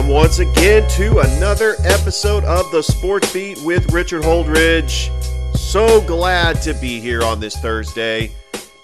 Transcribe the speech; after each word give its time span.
Welcome 0.00 0.14
once 0.14 0.38
again 0.38 0.88
to 0.92 1.18
another 1.18 1.74
episode 1.84 2.42
of 2.44 2.70
the 2.70 2.80
Sports 2.80 3.30
Beat 3.34 3.60
with 3.64 3.92
Richard 3.92 4.22
Holdridge. 4.22 5.10
So 5.54 6.00
glad 6.00 6.62
to 6.62 6.72
be 6.72 6.98
here 6.98 7.22
on 7.22 7.38
this 7.38 7.54
Thursday. 7.58 8.34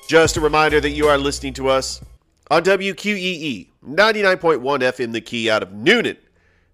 Just 0.06 0.36
a 0.36 0.42
reminder 0.42 0.78
that 0.78 0.90
you 0.90 1.06
are 1.06 1.16
listening 1.16 1.54
to 1.54 1.70
us 1.70 2.02
on 2.50 2.64
WQEE 2.64 3.68
99.1 3.82 4.60
FM 4.60 5.12
The 5.12 5.22
Key 5.22 5.48
out 5.48 5.62
of 5.62 5.70
Newnan. 5.70 6.18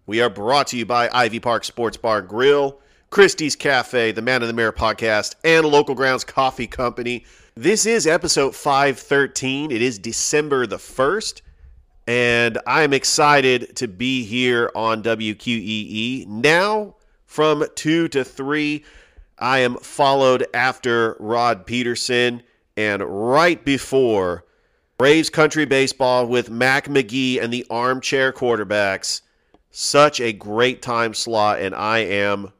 We 0.07 0.21
are 0.21 0.29
brought 0.29 0.67
to 0.69 0.77
you 0.77 0.87
by 0.87 1.09
Ivy 1.13 1.39
Park 1.39 1.63
Sports 1.63 1.97
Bar 1.97 2.23
Grill, 2.23 2.81
Christie's 3.11 3.55
Cafe, 3.55 4.11
the 4.11 4.23
Man 4.23 4.43
of 4.43 4.49
the 4.49 4.55
Mirror 4.55 4.73
podcast, 4.73 5.37
and 5.45 5.65
Local 5.65 5.95
Grounds 5.95 6.25
Coffee 6.25 6.67
Company. 6.67 7.25
This 7.55 7.87
is 7.87 8.09
episode 8.09 8.57
513. 8.57 9.71
It 9.71 9.83
is 9.83 10.01
December 10.01 10.67
the 10.67 10.79
1st 10.79 11.43
and 12.07 12.59
I 12.67 12.83
am 12.83 12.93
excited 12.93 13.77
to 13.77 13.89
be 13.89 14.25
here 14.25 14.71
on 14.75 15.03
WQEE. 15.03 16.27
Now, 16.27 16.97
from 17.27 17.65
2 17.75 18.09
to 18.09 18.25
3, 18.25 18.85
I 19.39 19.59
am 19.59 19.77
followed 19.77 20.47
after 20.53 21.17
Rod 21.19 21.67
Peterson 21.67 22.43
and 22.77 23.03
right 23.03 23.65
before 23.65 24.45
Braves 24.99 25.31
Country 25.31 25.65
Baseball 25.65 26.27
with 26.27 26.51
Mac 26.51 26.87
McGee 26.87 27.43
and 27.43 27.53
the 27.53 27.67
Armchair 27.71 28.33
Quarterbacks. 28.33 29.23
Such 29.71 30.21
a 30.21 30.33
great 30.33 30.83
time 30.83 31.15
slot, 31.15 31.61
and 31.61 31.75
I 31.75 32.01
am 32.01 32.53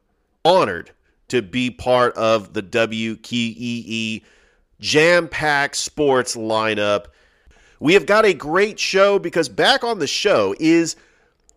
honored 0.45 0.91
to 1.29 1.43
be 1.43 1.71
part 1.71 2.15
of 2.17 2.53
the 2.53 2.63
WQEE 2.63 4.23
jam 4.81 5.29
packed 5.29 5.77
sports 5.77 6.37
lineup. 6.37 7.07
We 7.83 7.95
have 7.95 8.07
got 8.07 8.25
a 8.25 8.33
great 8.33 8.79
show 8.79 9.19
because 9.19 9.49
back 9.49 9.83
on 9.83 9.99
the 9.99 10.07
show 10.07 10.55
is 10.61 10.95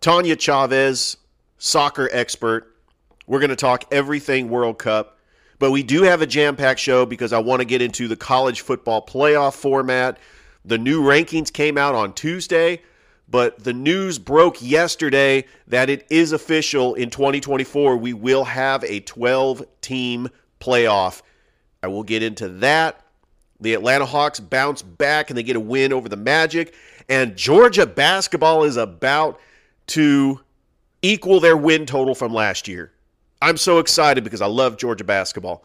Tanya 0.02 0.36
Chavez, 0.36 1.18
soccer 1.59 2.09
expert. 2.12 2.76
We're 3.28 3.38
going 3.38 3.52
to 3.52 3.56
talk 3.56 3.86
everything 3.92 4.50
World 4.50 4.80
Cup, 4.80 5.20
but 5.59 5.70
we 5.70 5.84
do 5.84 6.02
have 6.02 6.23
a 6.23 6.26
jam 6.26 6.56
packed 6.56 6.80
show 6.80 7.06
because 7.06 7.31
I 7.31 7.38
want 7.38 7.59
to 7.59 7.66
get 7.66 7.84
into 7.84 8.08
the 8.08 8.16
college 8.16 8.62
football 8.62 9.06
playoff 9.06 9.53
format. 9.53 10.18
The 10.66 10.80
new 10.80 11.03
rankings 11.03 11.53
came 11.53 11.78
out 11.78 11.94
on 11.94 12.12
Tuesday, 12.14 12.81
but 13.30 13.64
the 13.64 13.73
news 13.73 14.18
broke 14.18 14.64
yesterday 14.64 15.46
that 15.68 15.92
it 15.92 16.08
is 16.09 16.31
official 16.31 16.96
in 16.96 17.12
2024. 17.12 17.98
We 17.98 18.14
will 18.14 18.46
have 18.46 18.84
a 18.84 19.00
12 19.02 19.64
team 19.81 20.30
playoff. 20.59 21.22
I 21.84 21.88
will 21.88 22.02
get 22.02 22.23
into 22.23 22.50
that. 22.50 23.05
The 23.59 23.73
Atlanta 23.73 24.06
Hawks 24.06 24.39
bounce 24.39 24.81
back 24.81 25.30
and 25.30 25.38
they 25.38 25.44
get 25.44 25.56
a 25.56 25.59
win 25.59 25.94
over 25.94 26.09
the 26.09 26.17
Magic. 26.17 26.73
And 27.08 27.36
Georgia 27.36 27.86
basketball 27.86 28.64
is 28.64 28.78
about 28.78 29.39
to 29.88 30.42
equal 31.02 31.39
their 31.39 31.56
win 31.56 31.86
total 31.86 32.16
from 32.16 32.34
last 32.34 32.67
year. 32.67 32.92
I'm 33.42 33.58
so 33.58 33.80
excited 33.80 34.23
because 34.23 34.42
I 34.42 34.47
love 34.47 34.78
Georgia 34.78 35.03
basketball. 35.03 35.64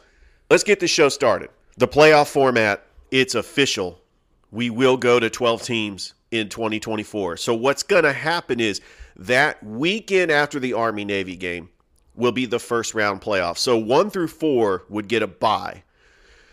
Let's 0.51 0.65
get 0.65 0.81
this 0.81 0.91
show 0.91 1.09
started. 1.09 1.51
The 1.77 1.89
playoff 1.89 2.29
format, 2.29 2.85
it's 3.11 3.35
official. 3.35 4.01
We 4.51 4.69
will 4.69 4.97
go 4.97 5.21
to 5.21 5.31
12 5.31 5.63
teams 5.63 6.15
in 6.31 6.49
2024. 6.49 7.37
So, 7.37 7.55
what's 7.55 7.83
going 7.83 8.05
to 8.05 8.13
happen 8.13 8.61
is 8.61 8.81
that 9.17 9.63
weekend 9.63 10.31
after 10.31 10.59
the 10.59 10.73
Army 10.75 11.05
Navy 11.05 11.37
game 11.37 11.71
will 12.15 12.33
be 12.33 12.47
the 12.47 12.59
first 12.59 12.95
round 12.95 13.21
playoff. 13.21 13.57
So, 13.59 13.79
one 13.79 14.11
through 14.11 14.29
four 14.29 14.85
would 14.89 15.09
get 15.09 15.23
a 15.23 15.27
bye. 15.27 15.85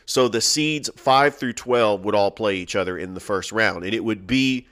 So 0.07 0.29
the 0.29 0.41
seeds 0.41 0.89
5 0.95 1.35
through 1.35 1.53
12 1.53 2.05
would 2.05 2.15
all 2.15 2.31
play 2.31 2.55
each 2.55 2.75
other 2.75 2.97
in 2.97 3.13
the 3.13 3.19
first 3.19 3.51
round, 3.51 3.83
and 3.83 3.93
it 3.93 4.03
would 4.03 4.25
be 4.25 4.65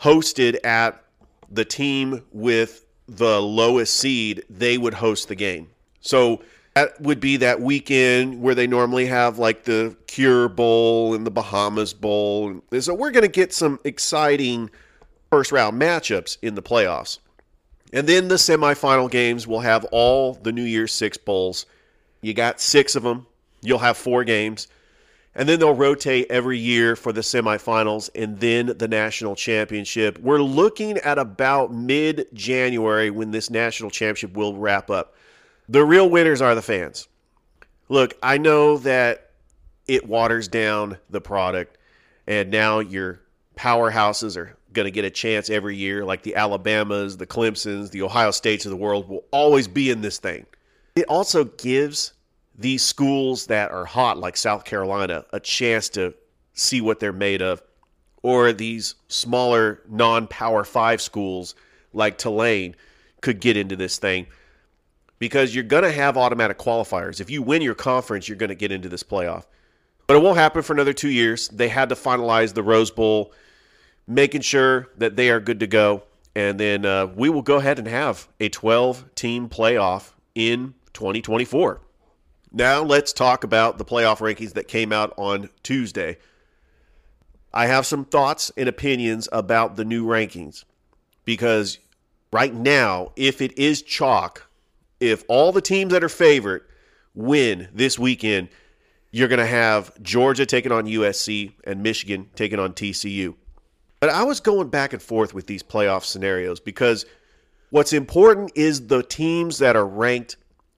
hosted 0.00 0.64
at 0.64 1.02
the 1.50 1.64
team 1.64 2.22
with 2.32 2.86
the 3.08 3.40
lowest 3.42 3.94
seed, 3.94 4.44
they 4.48 4.78
would 4.78 4.94
host 4.94 5.28
the 5.28 5.34
game. 5.34 5.68
So 6.00 6.42
that 6.74 7.00
would 7.00 7.20
be 7.20 7.36
that 7.38 7.60
weekend 7.60 8.40
where 8.40 8.54
they 8.54 8.66
normally 8.66 9.06
have 9.06 9.38
like 9.38 9.64
the 9.64 9.96
Cure 10.06 10.48
Bowl 10.48 11.14
and 11.14 11.26
the 11.26 11.30
Bahamas 11.30 11.92
Bowl. 11.92 12.62
So 12.78 12.94
we're 12.94 13.10
going 13.10 13.22
to 13.22 13.28
get 13.28 13.52
some 13.52 13.80
exciting 13.84 14.70
first 15.30 15.50
round 15.52 15.80
matchups 15.80 16.38
in 16.42 16.54
the 16.54 16.62
playoffs. 16.62 17.18
And 17.92 18.06
then 18.06 18.28
the 18.28 18.34
semifinal 18.34 19.10
games 19.10 19.46
will 19.46 19.60
have 19.60 19.84
all 19.86 20.34
the 20.34 20.52
New 20.52 20.64
Year's 20.64 20.92
Six 20.92 21.16
Bowls. 21.16 21.66
You 22.20 22.34
got 22.34 22.60
six 22.60 22.94
of 22.94 23.04
them. 23.04 23.26
You'll 23.62 23.78
have 23.78 23.96
four 23.96 24.22
games 24.24 24.68
and 25.36 25.46
then 25.46 25.60
they'll 25.60 25.74
rotate 25.74 26.26
every 26.30 26.58
year 26.58 26.96
for 26.96 27.12
the 27.12 27.20
semifinals 27.20 28.08
and 28.14 28.40
then 28.40 28.72
the 28.78 28.88
national 28.88 29.36
championship. 29.36 30.18
We're 30.18 30.42
looking 30.42 30.96
at 30.98 31.18
about 31.18 31.72
mid 31.72 32.26
January 32.32 33.10
when 33.10 33.30
this 33.30 33.50
national 33.50 33.90
championship 33.90 34.34
will 34.34 34.56
wrap 34.56 34.90
up. 34.90 35.14
The 35.68 35.84
real 35.84 36.08
winners 36.08 36.40
are 36.40 36.54
the 36.54 36.62
fans. 36.62 37.06
Look, 37.90 38.14
I 38.22 38.38
know 38.38 38.78
that 38.78 39.30
it 39.86 40.08
waters 40.08 40.48
down 40.48 40.96
the 41.10 41.20
product, 41.20 41.76
and 42.26 42.50
now 42.50 42.78
your 42.78 43.20
powerhouses 43.56 44.38
are 44.38 44.56
going 44.72 44.86
to 44.86 44.90
get 44.90 45.04
a 45.04 45.10
chance 45.10 45.50
every 45.50 45.76
year, 45.76 46.04
like 46.04 46.22
the 46.22 46.34
Alabamas, 46.34 47.18
the 47.18 47.26
Clemsons, 47.26 47.90
the 47.90 48.02
Ohio 48.02 48.30
States 48.30 48.64
of 48.64 48.70
the 48.70 48.76
world 48.76 49.08
will 49.08 49.24
always 49.30 49.68
be 49.68 49.90
in 49.90 50.00
this 50.00 50.18
thing. 50.18 50.46
It 50.94 51.04
also 51.08 51.44
gives 51.44 52.14
these 52.58 52.82
schools 52.82 53.46
that 53.46 53.70
are 53.70 53.84
hot, 53.84 54.18
like 54.18 54.36
South 54.36 54.64
Carolina, 54.64 55.24
a 55.32 55.40
chance 55.40 55.88
to 55.90 56.14
see 56.54 56.80
what 56.80 57.00
they're 57.00 57.12
made 57.12 57.42
of, 57.42 57.62
or 58.22 58.52
these 58.52 58.94
smaller 59.08 59.82
non 59.88 60.26
power 60.26 60.64
five 60.64 61.00
schools 61.00 61.54
like 61.92 62.18
Tulane 62.18 62.74
could 63.20 63.40
get 63.40 63.56
into 63.56 63.76
this 63.76 63.98
thing 63.98 64.26
because 65.18 65.54
you're 65.54 65.64
going 65.64 65.82
to 65.82 65.92
have 65.92 66.16
automatic 66.16 66.58
qualifiers. 66.58 67.20
If 67.20 67.30
you 67.30 67.42
win 67.42 67.62
your 67.62 67.74
conference, 67.74 68.28
you're 68.28 68.36
going 68.36 68.48
to 68.48 68.54
get 68.54 68.72
into 68.72 68.88
this 68.88 69.02
playoff. 69.02 69.44
But 70.06 70.16
it 70.16 70.22
won't 70.22 70.38
happen 70.38 70.62
for 70.62 70.72
another 70.72 70.92
two 70.92 71.08
years. 71.08 71.48
They 71.48 71.68
had 71.68 71.88
to 71.88 71.94
finalize 71.94 72.54
the 72.54 72.62
Rose 72.62 72.90
Bowl, 72.90 73.32
making 74.06 74.42
sure 74.42 74.88
that 74.98 75.16
they 75.16 75.30
are 75.30 75.40
good 75.40 75.60
to 75.60 75.66
go. 75.66 76.04
And 76.34 76.60
then 76.60 76.84
uh, 76.84 77.06
we 77.06 77.28
will 77.28 77.42
go 77.42 77.56
ahead 77.56 77.78
and 77.78 77.88
have 77.88 78.28
a 78.38 78.48
12 78.48 79.14
team 79.14 79.48
playoff 79.48 80.12
in 80.34 80.74
2024. 80.92 81.80
Now 82.56 82.82
let's 82.82 83.12
talk 83.12 83.44
about 83.44 83.76
the 83.76 83.84
playoff 83.84 84.20
rankings 84.20 84.54
that 84.54 84.66
came 84.66 84.90
out 84.90 85.12
on 85.18 85.50
Tuesday. 85.62 86.16
I 87.52 87.66
have 87.66 87.84
some 87.84 88.06
thoughts 88.06 88.50
and 88.56 88.66
opinions 88.66 89.28
about 89.30 89.76
the 89.76 89.84
new 89.84 90.06
rankings 90.06 90.64
because 91.26 91.78
right 92.32 92.54
now, 92.54 93.12
if 93.14 93.42
it 93.42 93.58
is 93.58 93.82
chalk, 93.82 94.48
if 95.00 95.22
all 95.28 95.52
the 95.52 95.60
teams 95.60 95.92
that 95.92 96.02
are 96.02 96.08
favored 96.08 96.64
win 97.14 97.68
this 97.74 97.98
weekend, 97.98 98.48
you're 99.10 99.28
going 99.28 99.38
to 99.38 99.44
have 99.44 99.92
Georgia 100.02 100.46
taking 100.46 100.72
on 100.72 100.86
USC 100.86 101.52
and 101.64 101.82
Michigan 101.82 102.30
taking 102.36 102.58
on 102.58 102.72
TCU. 102.72 103.34
But 104.00 104.08
I 104.08 104.22
was 104.22 104.40
going 104.40 104.70
back 104.70 104.94
and 104.94 105.02
forth 105.02 105.34
with 105.34 105.46
these 105.46 105.62
playoff 105.62 106.04
scenarios 106.04 106.60
because 106.60 107.04
what's 107.68 107.92
important 107.92 108.52
is 108.54 108.86
the 108.86 109.02
teams 109.02 109.58
that 109.58 109.76
are 109.76 109.86
ranked 109.86 110.36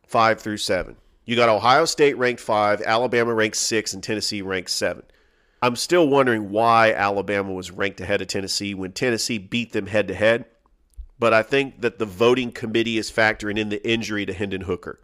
5 0.08 0.40
through 0.40 0.56
7. 0.56 0.96
You 1.28 1.36
got 1.36 1.50
Ohio 1.50 1.84
State 1.84 2.16
ranked 2.16 2.40
five, 2.40 2.80
Alabama 2.80 3.34
ranked 3.34 3.58
six, 3.58 3.92
and 3.92 4.02
Tennessee 4.02 4.40
ranked 4.40 4.70
seven. 4.70 5.02
I'm 5.60 5.76
still 5.76 6.08
wondering 6.08 6.48
why 6.48 6.90
Alabama 6.94 7.52
was 7.52 7.70
ranked 7.70 8.00
ahead 8.00 8.22
of 8.22 8.28
Tennessee 8.28 8.72
when 8.72 8.92
Tennessee 8.92 9.36
beat 9.36 9.72
them 9.72 9.88
head 9.88 10.08
to 10.08 10.14
head. 10.14 10.46
But 11.18 11.34
I 11.34 11.42
think 11.42 11.82
that 11.82 11.98
the 11.98 12.06
voting 12.06 12.50
committee 12.50 12.96
is 12.96 13.12
factoring 13.12 13.58
in 13.58 13.68
the 13.68 13.86
injury 13.86 14.24
to 14.24 14.32
Hendon 14.32 14.62
Hooker. 14.62 15.00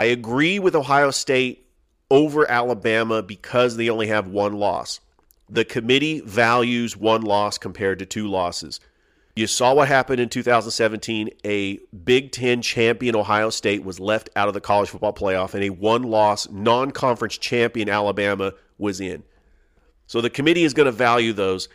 I 0.00 0.06
agree 0.06 0.58
with 0.58 0.74
Ohio 0.74 1.12
State 1.12 1.68
over 2.10 2.50
Alabama 2.50 3.22
because 3.22 3.76
they 3.76 3.88
only 3.88 4.08
have 4.08 4.26
one 4.26 4.54
loss. 4.54 4.98
The 5.48 5.64
committee 5.64 6.22
values 6.22 6.96
one 6.96 7.22
loss 7.22 7.56
compared 7.56 8.00
to 8.00 8.06
two 8.06 8.26
losses. 8.26 8.80
You 9.34 9.46
saw 9.46 9.72
what 9.72 9.88
happened 9.88 10.20
in 10.20 10.28
2017. 10.28 11.30
A 11.44 11.78
Big 12.04 12.32
Ten 12.32 12.60
champion 12.60 13.16
Ohio 13.16 13.48
State 13.48 13.82
was 13.82 13.98
left 13.98 14.28
out 14.36 14.48
of 14.48 14.54
the 14.54 14.60
college 14.60 14.90
football 14.90 15.14
playoff, 15.14 15.54
and 15.54 15.64
a 15.64 15.70
one 15.70 16.02
loss 16.02 16.48
non 16.50 16.90
conference 16.90 17.38
champion 17.38 17.88
Alabama 17.88 18.52
was 18.76 19.00
in. 19.00 19.22
So 20.06 20.20
the 20.20 20.28
committee 20.28 20.64
is 20.64 20.74
going 20.74 20.86
to 20.86 20.92
value 20.92 21.32
those. 21.32 21.68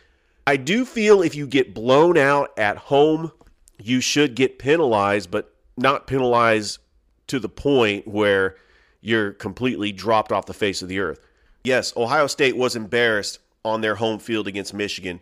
I 0.46 0.56
do 0.56 0.84
feel 0.84 1.20
if 1.20 1.34
you 1.34 1.46
get 1.46 1.74
blown 1.74 2.16
out 2.16 2.56
at 2.56 2.76
home, 2.76 3.32
you 3.82 4.00
should 4.00 4.36
get 4.36 4.58
penalized, 4.60 5.30
but 5.30 5.52
not 5.76 6.06
penalized 6.06 6.78
to 7.26 7.40
the 7.40 7.48
point 7.48 8.06
where 8.06 8.56
you're 9.00 9.32
completely 9.32 9.90
dropped 9.90 10.30
off 10.30 10.46
the 10.46 10.54
face 10.54 10.80
of 10.80 10.88
the 10.88 11.00
earth. 11.00 11.20
Yes, 11.64 11.92
Ohio 11.96 12.28
State 12.28 12.56
was 12.56 12.76
embarrassed 12.76 13.40
on 13.64 13.80
their 13.80 13.96
home 13.96 14.20
field 14.20 14.46
against 14.46 14.72
Michigan 14.72 15.20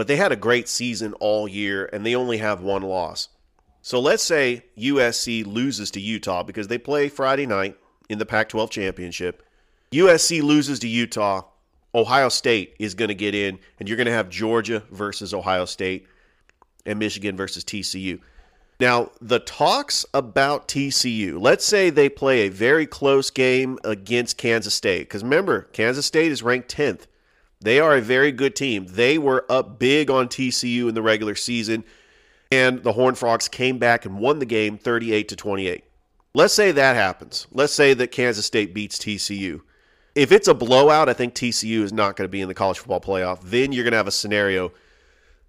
but 0.00 0.06
they 0.06 0.16
had 0.16 0.32
a 0.32 0.36
great 0.36 0.66
season 0.66 1.12
all 1.20 1.46
year 1.46 1.84
and 1.92 2.06
they 2.06 2.14
only 2.14 2.38
have 2.38 2.62
one 2.62 2.80
loss. 2.80 3.28
So 3.82 4.00
let's 4.00 4.22
say 4.22 4.64
USC 4.78 5.44
loses 5.44 5.90
to 5.90 6.00
Utah 6.00 6.42
because 6.42 6.68
they 6.68 6.78
play 6.78 7.10
Friday 7.10 7.44
night 7.44 7.76
in 8.08 8.18
the 8.18 8.24
Pac 8.24 8.48
12 8.48 8.70
championship. 8.70 9.42
USC 9.92 10.40
loses 10.40 10.78
to 10.78 10.88
Utah. 10.88 11.42
Ohio 11.94 12.30
State 12.30 12.76
is 12.78 12.94
going 12.94 13.10
to 13.10 13.14
get 13.14 13.34
in, 13.34 13.58
and 13.78 13.90
you're 13.90 13.98
going 13.98 14.06
to 14.06 14.12
have 14.12 14.30
Georgia 14.30 14.84
versus 14.90 15.34
Ohio 15.34 15.66
State 15.66 16.06
and 16.86 16.98
Michigan 16.98 17.36
versus 17.36 17.62
TCU. 17.62 18.20
Now, 18.80 19.10
the 19.20 19.40
talks 19.40 20.06
about 20.14 20.66
TCU, 20.66 21.38
let's 21.38 21.66
say 21.66 21.90
they 21.90 22.08
play 22.08 22.46
a 22.46 22.48
very 22.48 22.86
close 22.86 23.28
game 23.28 23.78
against 23.84 24.38
Kansas 24.38 24.72
State, 24.72 25.00
because 25.00 25.22
remember, 25.22 25.68
Kansas 25.74 26.06
State 26.06 26.32
is 26.32 26.42
ranked 26.42 26.74
10th. 26.74 27.00
They 27.60 27.78
are 27.78 27.96
a 27.96 28.00
very 28.00 28.32
good 28.32 28.56
team. 28.56 28.86
They 28.88 29.18
were 29.18 29.44
up 29.50 29.78
big 29.78 30.10
on 30.10 30.28
TCU 30.28 30.88
in 30.88 30.94
the 30.94 31.02
regular 31.02 31.34
season, 31.34 31.84
and 32.50 32.82
the 32.82 32.92
Horned 32.92 33.18
Frogs 33.18 33.48
came 33.48 33.78
back 33.78 34.06
and 34.06 34.18
won 34.18 34.38
the 34.38 34.46
game 34.46 34.78
38 34.78 35.28
to 35.28 35.36
28. 35.36 35.84
Let's 36.32 36.54
say 36.54 36.72
that 36.72 36.96
happens. 36.96 37.46
Let's 37.52 37.72
say 37.72 37.92
that 37.94 38.12
Kansas 38.12 38.46
State 38.46 38.72
beats 38.72 38.98
TCU. 38.98 39.60
If 40.14 40.32
it's 40.32 40.48
a 40.48 40.54
blowout, 40.54 41.08
I 41.08 41.12
think 41.12 41.34
TCU 41.34 41.82
is 41.82 41.92
not 41.92 42.16
going 42.16 42.24
to 42.24 42.30
be 42.30 42.40
in 42.40 42.48
the 42.48 42.54
college 42.54 42.78
football 42.78 43.00
playoff. 43.00 43.40
Then 43.42 43.72
you're 43.72 43.84
going 43.84 43.92
to 43.92 43.98
have 43.98 44.08
a 44.08 44.12
scenario 44.12 44.72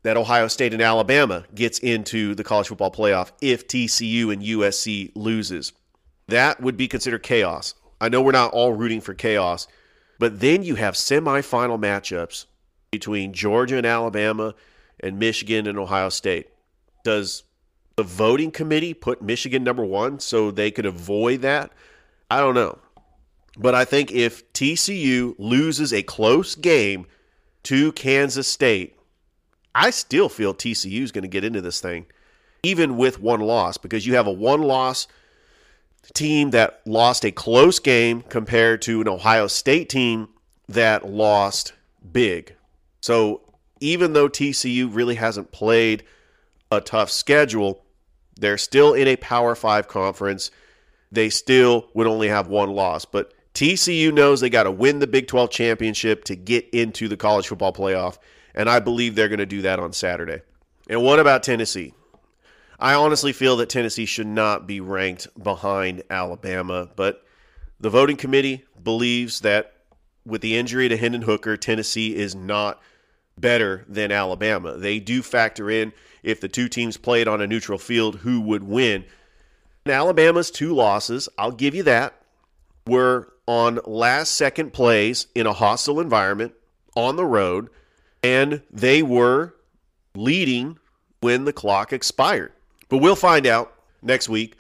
that 0.04 0.18
Ohio 0.18 0.48
State 0.48 0.74
and 0.74 0.82
Alabama 0.82 1.46
gets 1.54 1.80
into 1.80 2.36
the 2.36 2.44
college 2.44 2.68
football 2.68 2.92
playoff 2.92 3.32
if 3.42 3.68
TCU 3.68 4.34
and 4.34 4.42
USC 4.42 5.12
loses. 5.16 5.74
That 6.28 6.62
would 6.62 6.78
be 6.78 6.88
considered 6.88 7.24
chaos. 7.24 7.76
I 8.00 8.10
know 8.10 8.22
we're 8.22 8.32
not 8.32 8.54
all 8.54 8.74
rooting 8.74 9.02
for 9.02 9.14
chaos, 9.14 9.68
but 10.22 10.40
then 10.40 10.62
you 10.62 10.76
have 10.76 10.94
semifinal 10.94 11.80
matchups 11.80 12.46
between 12.92 13.34
Georgia 13.34 13.78
and 13.78 13.88
Alabama 13.88 14.54
and 15.00 15.18
Michigan 15.18 15.66
and 15.66 15.80
Ohio 15.80 16.10
State. 16.10 16.48
Does 17.04 17.42
the 17.96 18.04
voting 18.04 18.52
committee 18.52 18.94
put 18.94 19.24
Michigan 19.24 19.64
number 19.64 19.84
one 19.84 20.20
so 20.20 20.52
they 20.52 20.70
could 20.70 20.86
avoid 20.86 21.42
that? 21.42 21.72
I 22.30 22.40
don't 22.40 22.54
know. 22.54 22.78
But 23.58 23.74
I 23.74 23.84
think 23.84 24.12
if 24.12 24.54
TCU 24.54 25.34
loses 25.40 25.92
a 25.92 26.04
close 26.04 26.54
game 26.54 27.08
to 27.64 27.92
Kansas 27.94 28.48
State, 28.48 28.96
I 29.74 29.90
still 29.90 30.30
feel 30.30 30.54
TCU 30.54 31.02
is 31.02 31.12
going 31.12 31.24
to 31.24 31.30
get 31.30 31.44
into 31.44 31.62
this 31.62 31.82
thing, 31.82 32.06
even 32.62 32.96
with 32.96 33.20
one 33.20 33.40
loss, 33.40 33.80
because 33.80 34.06
you 34.06 34.14
have 34.14 34.28
a 34.28 34.32
one 34.32 34.62
loss 34.62 35.08
team 36.14 36.52
that 36.52 36.82
lost 36.86 37.26
a 37.26 37.32
close 37.32 37.80
game 37.80 38.22
compared 38.24 38.82
to 38.84 39.02
an 39.02 39.08
Ohio 39.08 39.48
State 39.48 39.90
team 39.90 40.30
that 40.68 41.08
lost 41.08 41.74
big. 42.12 42.56
So 43.02 43.42
even 43.80 44.14
though 44.14 44.30
TCU 44.30 44.94
really 44.94 45.16
hasn't 45.16 45.52
played 45.52 46.04
a 46.72 46.82
tough 46.82 47.10
schedule, 47.10 47.84
they're 48.40 48.58
still 48.58 48.94
in 48.94 49.08
a 49.08 49.16
Power 49.18 49.56
Five 49.56 49.88
conference. 49.88 50.52
They 51.12 51.30
still 51.30 51.90
would 51.94 52.08
only 52.08 52.30
have 52.30 52.48
one 52.48 52.72
loss. 52.72 53.06
But 53.06 53.34
TCU 53.54 54.14
knows 54.14 54.40
they 54.40 54.50
got 54.50 54.64
to 54.64 54.72
win 54.72 55.00
the 55.00 55.08
Big 55.08 55.28
12 55.28 55.50
championship 55.50 56.24
to 56.26 56.36
get 56.36 56.70
into 56.70 57.08
the 57.08 57.18
college 57.18 57.48
football 57.48 57.74
playoff. 57.74 58.18
And 58.56 58.70
I 58.70 58.80
believe 58.80 59.16
they're 59.16 59.28
going 59.28 59.40
to 59.40 59.46
do 59.46 59.62
that 59.64 59.80
on 59.80 59.94
Saturday. 59.94 60.42
And 60.90 61.04
what 61.04 61.20
about 61.20 61.44
Tennessee? 61.44 61.94
I 62.82 62.96
honestly 62.96 63.32
feel 63.32 63.58
that 63.58 63.70
Tennessee 63.70 64.08
should 64.08 64.26
not 64.26 64.66
be 64.66 64.82
ranked 64.82 65.28
behind 65.42 66.02
Alabama, 66.10 66.90
but 66.96 67.24
the 67.80 67.92
voting 67.92 68.18
committee 68.18 68.66
believes 68.84 69.42
that 69.42 69.74
with 70.26 70.42
the 70.42 70.58
injury 70.58 70.90
to 70.90 70.98
Hendon 70.98 71.22
Hooker, 71.22 71.58
Tennessee 71.58 72.16
is 72.16 72.34
not 72.34 72.82
better 73.38 73.86
than 73.88 74.12
Alabama. 74.12 74.78
They 74.78 75.00
do 75.00 75.22
factor 75.22 75.70
in 75.70 75.94
if 76.24 76.42
the 76.42 76.48
two 76.48 76.68
teams 76.68 76.98
played 76.98 77.28
on 77.28 77.40
a 77.40 77.46
neutral 77.46 77.78
field, 77.78 78.18
who 78.18 78.42
would 78.42 78.64
win. 78.64 79.06
And 79.86 79.94
Alabama's 79.94 80.50
two 80.50 80.74
losses, 80.74 81.30
I'll 81.38 81.52
give 81.52 81.76
you 81.76 81.84
that, 81.84 82.16
were 82.88 83.32
on 83.46 83.80
last 83.86 84.32
second 84.32 84.74
plays 84.74 85.28
in 85.36 85.46
a 85.46 85.54
hostile 85.54 86.00
environment 86.00 86.54
on 86.96 87.16
the 87.16 87.26
road, 87.26 87.70
and 88.24 88.64
they 88.72 89.04
were 89.04 89.56
leading 90.16 90.80
when 91.20 91.46
the 91.46 91.54
clock 91.54 91.94
expired. 91.94 92.54
But 92.92 92.98
we'll 92.98 93.16
find 93.16 93.48
out 93.48 93.74
next 94.02 94.28
week. 94.28 94.58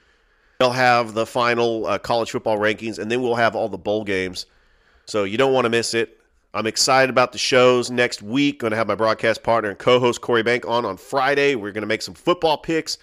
They'll 0.57 0.72
have 0.72 1.13
the 1.13 1.25
final 1.25 1.86
uh, 1.86 1.98
college 1.98 2.31
football 2.31 2.57
rankings, 2.57 2.98
and 2.98 3.12
then 3.12 3.22
we'll 3.22 3.36
have 3.36 3.57
all 3.57 3.68
the 3.68 3.78
bowl 3.78 4.06
games. 4.06 4.45
So 5.06 5.25
you 5.25 5.38
don't 5.38 5.51
want 5.51 5.66
to 5.66 5.69
miss 5.69 5.94
it. 5.94 6.18
I'm 6.54 6.66
excited 6.66 7.10
about 7.10 7.33
the 7.33 7.38
shows 7.38 7.92
next 7.92 8.22
week. 8.22 8.60
Going 8.60 8.72
to 8.72 8.78
have 8.78 8.88
my 8.88 8.95
broadcast 8.95 9.44
partner 9.44 9.69
and 9.69 9.78
co-host 9.78 10.22
Corey 10.22 10.44
Bank 10.44 10.66
on 10.66 10.86
on 10.86 10.95
Friday. 10.95 11.56
We're 11.56 11.74
going 11.74 11.81
to 11.81 11.88
make 11.88 12.01
some 12.01 12.13
football 12.13 12.57
picks 12.57 12.98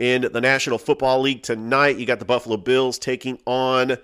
in 0.00 0.22
the 0.32 0.40
National 0.40 0.78
Football 0.78 1.20
League 1.20 1.44
tonight. 1.44 1.96
You 1.96 2.04
got 2.04 2.18
the 2.18 2.24
Buffalo 2.24 2.56
Bills 2.56 2.98
taking 2.98 3.38
on 3.46 3.96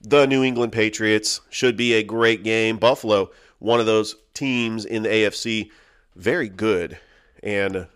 the 0.00 0.24
New 0.26 0.42
England 0.42 0.72
Patriots. 0.72 1.42
Should 1.50 1.76
be 1.76 1.92
a 1.92 2.02
great 2.02 2.44
game. 2.44 2.78
Buffalo, 2.78 3.30
one 3.58 3.78
of 3.78 3.84
those 3.84 4.16
teams 4.32 4.86
in 4.86 5.02
the 5.02 5.10
AFC, 5.10 5.70
very 6.16 6.48
good, 6.48 6.98
and 7.42 7.86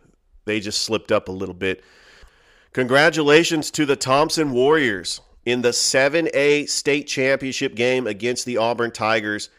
they 0.45 0.61
just 0.61 0.83
slipped 0.83 1.11
up 1.11 1.29
a 1.29 1.33
little 1.33 1.55
bit. 1.55 1.83
Congratulations 2.73 3.71
to 3.73 3.85
the 3.85 3.97
Thompson 3.97 4.51
Warriors 4.51 5.21
in 5.45 5.61
the 5.61 5.71
7A 5.71 6.67
state 6.71 7.07
championship 7.07 7.75
game 7.75 8.07
against 8.07 8.47
the 8.47 8.57
Auburn 8.57 8.91
Tigers. 8.91 9.51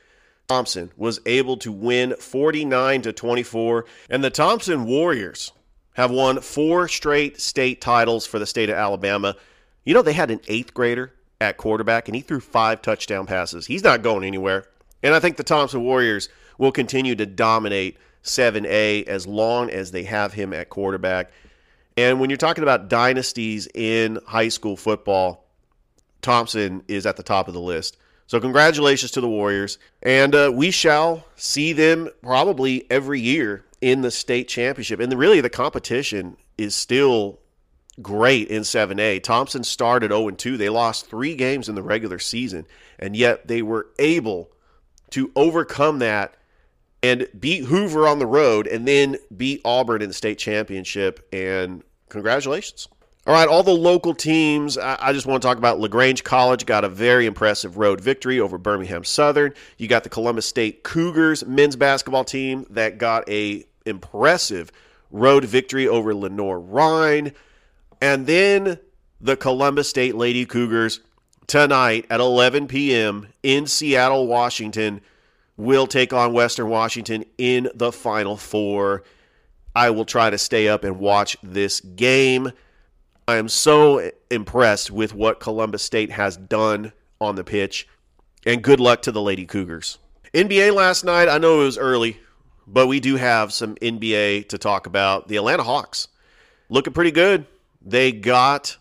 Thompson 0.47 0.91
was 0.97 1.19
able 1.27 1.55
to 1.57 1.71
win 1.71 2.15
49 2.19 3.03
to 3.03 3.13
24, 3.13 3.85
and 4.09 4.23
the 4.23 4.31
Thompson 4.31 4.85
Warriors 4.85 5.51
have 5.93 6.09
won 6.09 6.41
four 6.41 6.87
straight 6.87 7.39
state 7.39 7.81
titles 7.81 8.25
for 8.25 8.39
the 8.39 8.47
state 8.47 8.71
of 8.71 8.75
Alabama. 8.75 9.35
You 9.83 9.93
know, 9.93 10.01
they 10.01 10.13
had 10.13 10.31
an 10.31 10.41
eighth 10.47 10.73
grader 10.73 11.13
at 11.39 11.57
quarterback, 11.57 12.07
and 12.07 12.15
he 12.15 12.21
threw 12.21 12.39
five 12.39 12.81
touchdown 12.81 13.27
passes. 13.27 13.67
He's 13.67 13.83
not 13.83 14.01
going 14.01 14.23
anywhere. 14.23 14.65
And 15.03 15.13
I 15.13 15.19
think 15.19 15.37
the 15.37 15.43
Thompson 15.43 15.83
Warriors 15.83 16.29
will 16.57 16.71
continue 16.71 17.13
to 17.15 17.27
dominate 17.27 17.97
7A 18.23 19.05
as 19.05 19.27
long 19.27 19.69
as 19.69 19.91
they 19.91 20.03
have 20.03 20.33
him 20.33 20.51
at 20.51 20.69
quarterback. 20.69 21.31
And 21.97 22.19
when 22.19 22.29
you're 22.29 22.37
talking 22.37 22.63
about 22.63 22.89
dynasties 22.89 23.67
in 23.73 24.19
high 24.25 24.49
school 24.49 24.75
football, 24.75 25.45
Thompson 26.21 26.83
is 26.87 27.05
at 27.05 27.17
the 27.17 27.23
top 27.23 27.47
of 27.47 27.53
the 27.53 27.61
list. 27.61 27.97
So, 28.25 28.39
congratulations 28.39 29.11
to 29.11 29.21
the 29.21 29.27
Warriors. 29.27 29.77
And 30.01 30.33
uh, 30.33 30.51
we 30.53 30.71
shall 30.71 31.25
see 31.35 31.73
them 31.73 32.09
probably 32.21 32.89
every 32.89 33.19
year 33.19 33.65
in 33.81 34.01
the 34.01 34.11
state 34.11 34.47
championship. 34.47 34.99
And 34.99 35.13
really, 35.13 35.41
the 35.41 35.49
competition 35.49 36.37
is 36.57 36.73
still 36.73 37.39
great 38.01 38.47
in 38.47 38.61
7A. 38.61 39.21
Thompson 39.21 39.63
started 39.63 40.11
0 40.11 40.31
2. 40.31 40.57
They 40.57 40.69
lost 40.69 41.07
three 41.07 41.35
games 41.35 41.69
in 41.69 41.75
the 41.75 41.83
regular 41.83 42.17
season, 42.17 42.65
and 42.97 43.15
yet 43.15 43.47
they 43.47 43.61
were 43.61 43.87
able 43.99 44.49
to 45.11 45.31
overcome 45.35 45.99
that 45.99 46.35
and 47.03 47.27
beat 47.39 47.65
Hoover 47.65 48.07
on 48.07 48.17
the 48.17 48.25
road 48.25 48.65
and 48.65 48.87
then 48.87 49.17
beat 49.35 49.61
Auburn 49.65 50.01
in 50.01 50.07
the 50.07 50.13
state 50.13 50.39
championship. 50.39 51.27
And 51.31 51.83
congratulations. 52.09 52.87
All 53.27 53.33
right, 53.33 53.47
all 53.47 53.63
the 53.63 53.71
local 53.71 54.13
teams. 54.13 54.77
I 54.77 55.13
just 55.13 55.25
want 55.25 55.41
to 55.41 55.47
talk 55.47 55.57
about 55.57 55.79
LaGrange 55.79 56.25
College 56.25 56.65
got 56.65 56.83
a 56.83 56.89
very 56.89 57.25
impressive 57.25 57.77
road 57.77 58.01
victory 58.01 58.39
over 58.39 58.57
Birmingham 58.57 59.05
Southern. 59.05 59.53
You 59.77 59.87
got 59.87 60.03
the 60.03 60.09
Columbus 60.09 60.45
State 60.45 60.83
Cougars 60.83 61.45
men's 61.45 61.77
basketball 61.77 62.25
team 62.25 62.65
that 62.69 62.97
got 62.97 63.29
a 63.29 63.63
impressive 63.85 64.71
road 65.09 65.45
victory 65.45 65.87
over 65.87 66.13
Lenoir-Rhyne. 66.13 67.31
And 68.01 68.27
then 68.27 68.79
the 69.21 69.37
Columbus 69.37 69.87
State 69.87 70.15
Lady 70.15 70.45
Cougars 70.45 70.99
tonight 71.47 72.05
at 72.09 72.19
11 72.19 72.67
p.m. 72.67 73.27
in 73.41 73.67
Seattle, 73.67 74.27
Washington 74.27 74.99
will 75.57 75.87
take 75.87 76.13
on 76.13 76.33
Western 76.33 76.69
Washington 76.69 77.25
in 77.37 77.69
the 77.75 77.91
Final 77.91 78.37
Four. 78.37 79.03
I 79.75 79.89
will 79.89 80.05
try 80.05 80.29
to 80.29 80.37
stay 80.37 80.67
up 80.67 80.83
and 80.83 80.99
watch 80.99 81.37
this 81.41 81.79
game. 81.79 82.51
I 83.27 83.37
am 83.37 83.47
so 83.47 84.11
impressed 84.29 84.91
with 84.91 85.13
what 85.13 85.39
Columbus 85.39 85.83
State 85.83 86.11
has 86.11 86.37
done 86.37 86.91
on 87.21 87.35
the 87.35 87.43
pitch. 87.43 87.87
And 88.45 88.61
good 88.61 88.79
luck 88.79 89.01
to 89.03 89.11
the 89.11 89.21
Lady 89.21 89.45
Cougars. 89.45 89.97
NBA 90.33 90.73
last 90.73 91.05
night, 91.05 91.29
I 91.29 91.37
know 91.37 91.61
it 91.61 91.65
was 91.65 91.77
early, 91.77 92.19
but 92.67 92.87
we 92.87 92.99
do 92.99 93.15
have 93.15 93.53
some 93.53 93.75
NBA 93.75 94.49
to 94.49 94.57
talk 94.57 94.87
about. 94.87 95.27
The 95.27 95.37
Atlanta 95.37 95.63
Hawks 95.63 96.09
looking 96.69 96.93
pretty 96.93 97.11
good. 97.11 97.45
They 97.81 98.11
got 98.11 98.77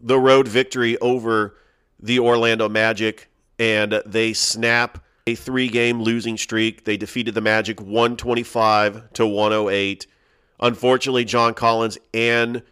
the 0.00 0.18
road 0.18 0.48
victory 0.48 0.98
over 0.98 1.56
the 2.00 2.18
Orlando 2.18 2.68
Magic, 2.68 3.30
and 3.58 4.02
they 4.04 4.32
snap 4.32 5.02
a 5.26 5.34
three 5.34 5.68
game 5.68 6.00
losing 6.00 6.36
streak. 6.36 6.84
They 6.84 6.96
defeated 6.96 7.34
the 7.34 7.40
Magic 7.40 7.80
125 7.80 9.12
to 9.14 9.26
108. 9.26 10.06
Unfortunately, 10.60 11.24
John 11.24 11.54
Collins 11.54 11.98
and 12.14 12.62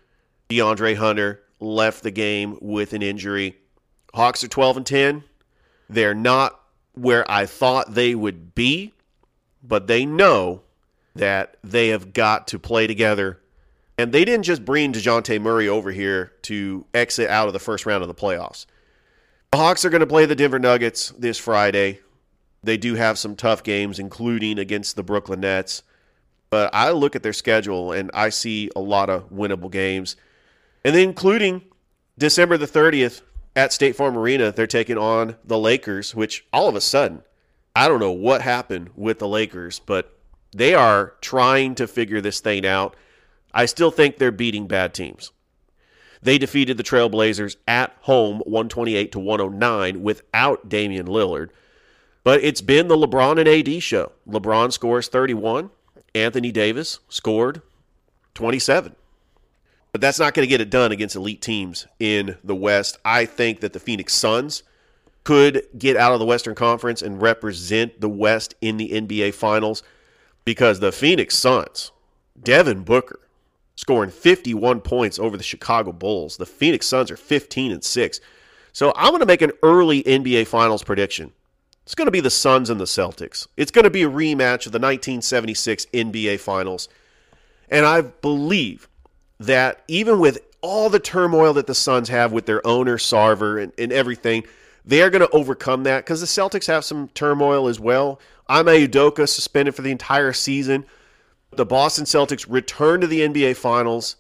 DeAndre 0.48 0.96
Hunter 0.96 1.42
left 1.60 2.02
the 2.02 2.10
game 2.10 2.58
with 2.60 2.92
an 2.92 3.02
injury. 3.02 3.56
Hawks 4.14 4.44
are 4.44 4.48
12 4.48 4.76
and 4.78 4.86
10. 4.86 5.24
They're 5.88 6.14
not 6.14 6.60
where 6.94 7.28
I 7.30 7.46
thought 7.46 7.94
they 7.94 8.14
would 8.14 8.54
be, 8.54 8.94
but 9.62 9.86
they 9.86 10.06
know 10.06 10.62
that 11.14 11.56
they 11.62 11.88
have 11.88 12.12
got 12.12 12.46
to 12.48 12.58
play 12.58 12.86
together. 12.86 13.40
And 13.98 14.12
they 14.12 14.24
didn't 14.24 14.44
just 14.44 14.64
bring 14.64 14.92
Dejounte 14.92 15.40
Murray 15.40 15.68
over 15.68 15.92
here 15.92 16.32
to 16.42 16.84
exit 16.94 17.30
out 17.30 17.46
of 17.46 17.52
the 17.52 17.60
first 17.60 17.86
round 17.86 18.02
of 18.02 18.08
the 18.08 18.14
playoffs. 18.14 18.66
The 19.52 19.58
Hawks 19.58 19.84
are 19.84 19.90
going 19.90 20.00
to 20.00 20.06
play 20.06 20.26
the 20.26 20.34
Denver 20.34 20.58
Nuggets 20.58 21.10
this 21.18 21.38
Friday. 21.38 22.00
They 22.64 22.76
do 22.76 22.94
have 22.94 23.18
some 23.18 23.36
tough 23.36 23.62
games, 23.62 23.98
including 23.98 24.58
against 24.58 24.96
the 24.96 25.02
Brooklyn 25.02 25.40
Nets. 25.40 25.82
But 26.50 26.74
I 26.74 26.90
look 26.90 27.16
at 27.16 27.22
their 27.22 27.32
schedule 27.32 27.92
and 27.92 28.10
I 28.14 28.28
see 28.28 28.70
a 28.76 28.80
lot 28.80 29.10
of 29.10 29.30
winnable 29.30 29.70
games. 29.70 30.16
And 30.84 30.94
then 30.94 31.08
including 31.08 31.62
December 32.16 32.56
the 32.56 32.66
30th 32.66 33.22
at 33.56 33.72
State 33.72 33.96
Farm 33.96 34.16
Arena, 34.16 34.52
they're 34.52 34.66
taking 34.66 34.98
on 34.98 35.36
the 35.44 35.58
Lakers, 35.58 36.14
which 36.14 36.46
all 36.52 36.68
of 36.68 36.76
a 36.76 36.80
sudden, 36.80 37.22
I 37.74 37.88
don't 37.88 38.00
know 38.00 38.12
what 38.12 38.42
happened 38.42 38.90
with 38.94 39.18
the 39.18 39.28
Lakers, 39.28 39.80
but 39.80 40.16
they 40.54 40.74
are 40.74 41.14
trying 41.20 41.74
to 41.76 41.88
figure 41.88 42.20
this 42.20 42.40
thing 42.40 42.64
out. 42.64 42.94
I 43.52 43.66
still 43.66 43.90
think 43.90 44.18
they're 44.18 44.30
beating 44.30 44.66
bad 44.66 44.94
teams. 44.94 45.32
They 46.22 46.38
defeated 46.38 46.76
the 46.76 46.82
Trailblazers 46.82 47.56
at 47.68 47.94
home 48.00 48.38
128 48.46 49.12
to 49.12 49.18
109 49.18 50.02
without 50.02 50.68
Damian 50.68 51.06
Lillard. 51.06 51.50
But 52.24 52.42
it's 52.42 52.62
been 52.62 52.88
the 52.88 52.96
LeBron 52.96 53.38
and 53.38 53.48
AD 53.48 53.82
show. 53.82 54.12
LeBron 54.26 54.72
scores 54.72 55.08
31, 55.08 55.70
Anthony 56.14 56.50
Davis 56.50 57.00
scored 57.08 57.62
27. 58.34 58.96
But 59.92 60.00
that's 60.00 60.18
not 60.18 60.34
going 60.34 60.44
to 60.44 60.50
get 60.50 60.60
it 60.60 60.70
done 60.70 60.90
against 60.90 61.14
elite 61.14 61.40
teams 61.40 61.86
in 62.00 62.36
the 62.42 62.56
West. 62.56 62.98
I 63.04 63.26
think 63.26 63.60
that 63.60 63.74
the 63.74 63.78
Phoenix 63.78 64.12
Suns 64.14 64.64
could 65.22 65.62
get 65.78 65.96
out 65.96 66.12
of 66.12 66.18
the 66.18 66.26
Western 66.26 66.54
Conference 66.54 67.00
and 67.00 67.22
represent 67.22 68.00
the 68.00 68.08
West 68.08 68.54
in 68.60 68.76
the 68.76 68.90
NBA 68.90 69.34
Finals 69.34 69.82
because 70.44 70.80
the 70.80 70.92
Phoenix 70.92 71.36
Suns, 71.36 71.92
Devin 72.42 72.82
Booker, 72.82 73.20
scoring 73.76 74.10
51 74.10 74.80
points 74.80 75.18
over 75.18 75.36
the 75.36 75.42
Chicago 75.42 75.92
Bulls. 75.92 76.36
The 76.38 76.46
Phoenix 76.46 76.86
Suns 76.86 77.10
are 77.10 77.16
15 77.16 77.72
and 77.72 77.84
6. 77.84 78.20
So 78.72 78.92
I'm 78.96 79.10
going 79.10 79.20
to 79.20 79.26
make 79.26 79.42
an 79.42 79.52
early 79.62 80.02
NBA 80.02 80.46
Finals 80.46 80.82
prediction. 80.82 81.32
It's 81.84 81.94
going 81.94 82.06
to 82.06 82.12
be 82.12 82.20
the 82.20 82.30
Suns 82.30 82.70
and 82.70 82.80
the 82.80 82.86
Celtics. 82.86 83.46
It's 83.56 83.70
going 83.70 83.84
to 83.84 83.90
be 83.90 84.02
a 84.02 84.10
rematch 84.10 84.66
of 84.66 84.72
the 84.72 84.78
1976 84.78 85.86
NBA 85.86 86.40
Finals. 86.40 86.88
And 87.68 87.84
I 87.84 88.00
believe 88.00 88.88
that 89.38 89.82
even 89.88 90.18
with 90.18 90.38
all 90.62 90.88
the 90.88 90.98
turmoil 90.98 91.52
that 91.54 91.66
the 91.66 91.74
Suns 91.74 92.08
have 92.08 92.32
with 92.32 92.46
their 92.46 92.66
owner, 92.66 92.96
Sarver, 92.96 93.62
and, 93.62 93.72
and 93.76 93.92
everything, 93.92 94.44
they're 94.84 95.10
going 95.10 95.26
to 95.26 95.30
overcome 95.30 95.82
that 95.84 96.04
because 96.04 96.20
the 96.20 96.26
Celtics 96.26 96.66
have 96.66 96.84
some 96.84 97.08
turmoil 97.08 97.68
as 97.68 97.78
well. 97.78 98.18
Ime 98.48 98.66
Udoka 98.66 99.28
suspended 99.28 99.74
for 99.74 99.82
the 99.82 99.90
entire 99.90 100.32
season. 100.32 100.86
The 101.52 101.66
Boston 101.66 102.04
Celtics 102.04 102.46
return 102.48 103.00
to 103.02 103.06
the 103.06 103.20
NBA 103.20 103.56
Finals 103.56 104.16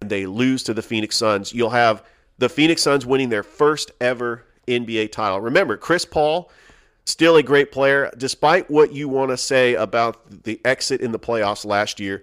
and 0.00 0.10
they 0.10 0.26
lose 0.26 0.62
to 0.64 0.74
the 0.74 0.82
Phoenix 0.82 1.16
Suns. 1.16 1.52
You'll 1.52 1.70
have 1.70 2.04
the 2.38 2.48
Phoenix 2.48 2.82
Suns 2.82 3.06
winning 3.06 3.28
their 3.28 3.42
first 3.42 3.90
ever 4.00 4.44
NBA 4.66 5.12
title. 5.12 5.40
Remember, 5.40 5.76
Chris 5.76 6.04
Paul, 6.04 6.50
still 7.04 7.36
a 7.36 7.42
great 7.42 7.70
player, 7.70 8.10
despite 8.16 8.70
what 8.70 8.92
you 8.92 9.08
want 9.08 9.30
to 9.30 9.36
say 9.36 9.74
about 9.74 10.44
the 10.44 10.60
exit 10.64 11.00
in 11.00 11.12
the 11.12 11.18
playoffs 11.18 11.64
last 11.64 12.00
year 12.00 12.22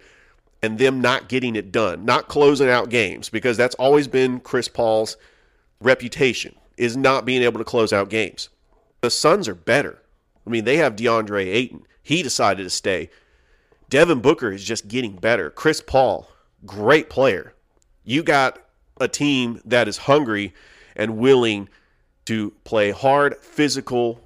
and 0.63 0.77
them 0.77 1.01
not 1.01 1.29
getting 1.29 1.55
it 1.55 1.71
done, 1.71 2.05
not 2.05 2.27
closing 2.27 2.69
out 2.69 2.89
games, 2.89 3.29
because 3.29 3.57
that's 3.57 3.75
always 3.75 4.07
been 4.07 4.39
Chris 4.39 4.67
Paul's 4.67 5.17
reputation, 5.79 6.55
is 6.77 6.95
not 6.95 7.25
being 7.25 7.41
able 7.41 7.57
to 7.57 7.65
close 7.65 7.91
out 7.91 8.09
games. 8.09 8.49
The 9.01 9.09
Suns 9.09 9.47
are 9.47 9.55
better. 9.55 10.01
I 10.45 10.49
mean, 10.49 10.65
they 10.65 10.77
have 10.77 10.95
DeAndre 10.95 11.47
Ayton. 11.47 11.83
He 12.03 12.21
decided 12.21 12.63
to 12.63 12.69
stay. 12.69 13.09
Devin 13.89 14.21
Booker 14.21 14.51
is 14.51 14.63
just 14.63 14.87
getting 14.87 15.15
better. 15.15 15.49
Chris 15.49 15.81
Paul, 15.81 16.29
great 16.65 17.09
player. 17.09 17.53
You 18.03 18.23
got 18.23 18.59
a 18.99 19.07
team 19.07 19.61
that 19.65 19.87
is 19.87 19.97
hungry 19.97 20.53
and 20.95 21.17
willing 21.17 21.69
to 22.25 22.51
play 22.63 22.91
hard, 22.91 23.37
physical 23.37 24.21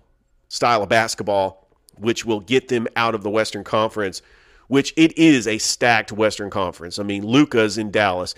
style 0.55 0.81
of 0.81 0.89
basketball, 0.89 1.67
which 1.97 2.25
will 2.25 2.39
get 2.39 2.69
them 2.69 2.87
out 2.95 3.13
of 3.13 3.23
the 3.23 3.29
Western 3.29 3.63
Conference, 3.63 4.21
which 4.67 4.93
it 4.95 5.17
is 5.17 5.47
a 5.47 5.57
stacked 5.57 6.11
Western 6.11 6.49
Conference. 6.49 6.97
I 6.97 7.03
mean, 7.03 7.25
Luka's 7.25 7.77
in 7.77 7.91
Dallas. 7.91 8.33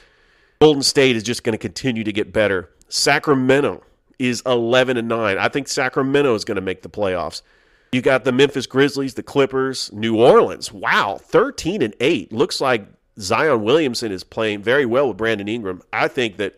Golden 0.60 0.82
State 0.82 1.16
is 1.16 1.24
just 1.24 1.44
going 1.44 1.54
to 1.54 1.60
continue 1.60 2.04
to 2.04 2.12
get 2.12 2.34
better. 2.34 2.72
Sacramento 2.90 3.84
is 4.18 4.42
11 4.48 4.98
and 4.98 5.08
9. 5.08 5.38
I 5.38 5.48
think 5.48 5.68
Sacramento 5.68 6.34
is 6.34 6.44
going 6.44 6.56
to 6.56 6.62
make 6.62 6.82
the 6.82 6.90
playoffs. 6.90 7.44
You 7.92 8.02
got 8.02 8.26
the 8.26 8.32
Memphis 8.32 8.66
Grizzlies, 8.66 9.14
the 9.14 9.24
Clippers, 9.24 9.92
New 9.94 10.20
Orleans. 10.20 10.72
Wow, 10.72 11.20
13 11.22 11.84
and 11.84 11.96
8. 12.00 12.34
Looks 12.34 12.60
like 12.60 12.88
Zion 13.20 13.64
Williamson 13.64 14.12
is 14.12 14.24
playing 14.24 14.64
very 14.64 14.86
well 14.86 15.08
with 15.08 15.18
Brandon 15.18 15.48
Ingram. 15.48 15.84
I 15.94 16.08
think 16.08 16.38
that 16.38 16.58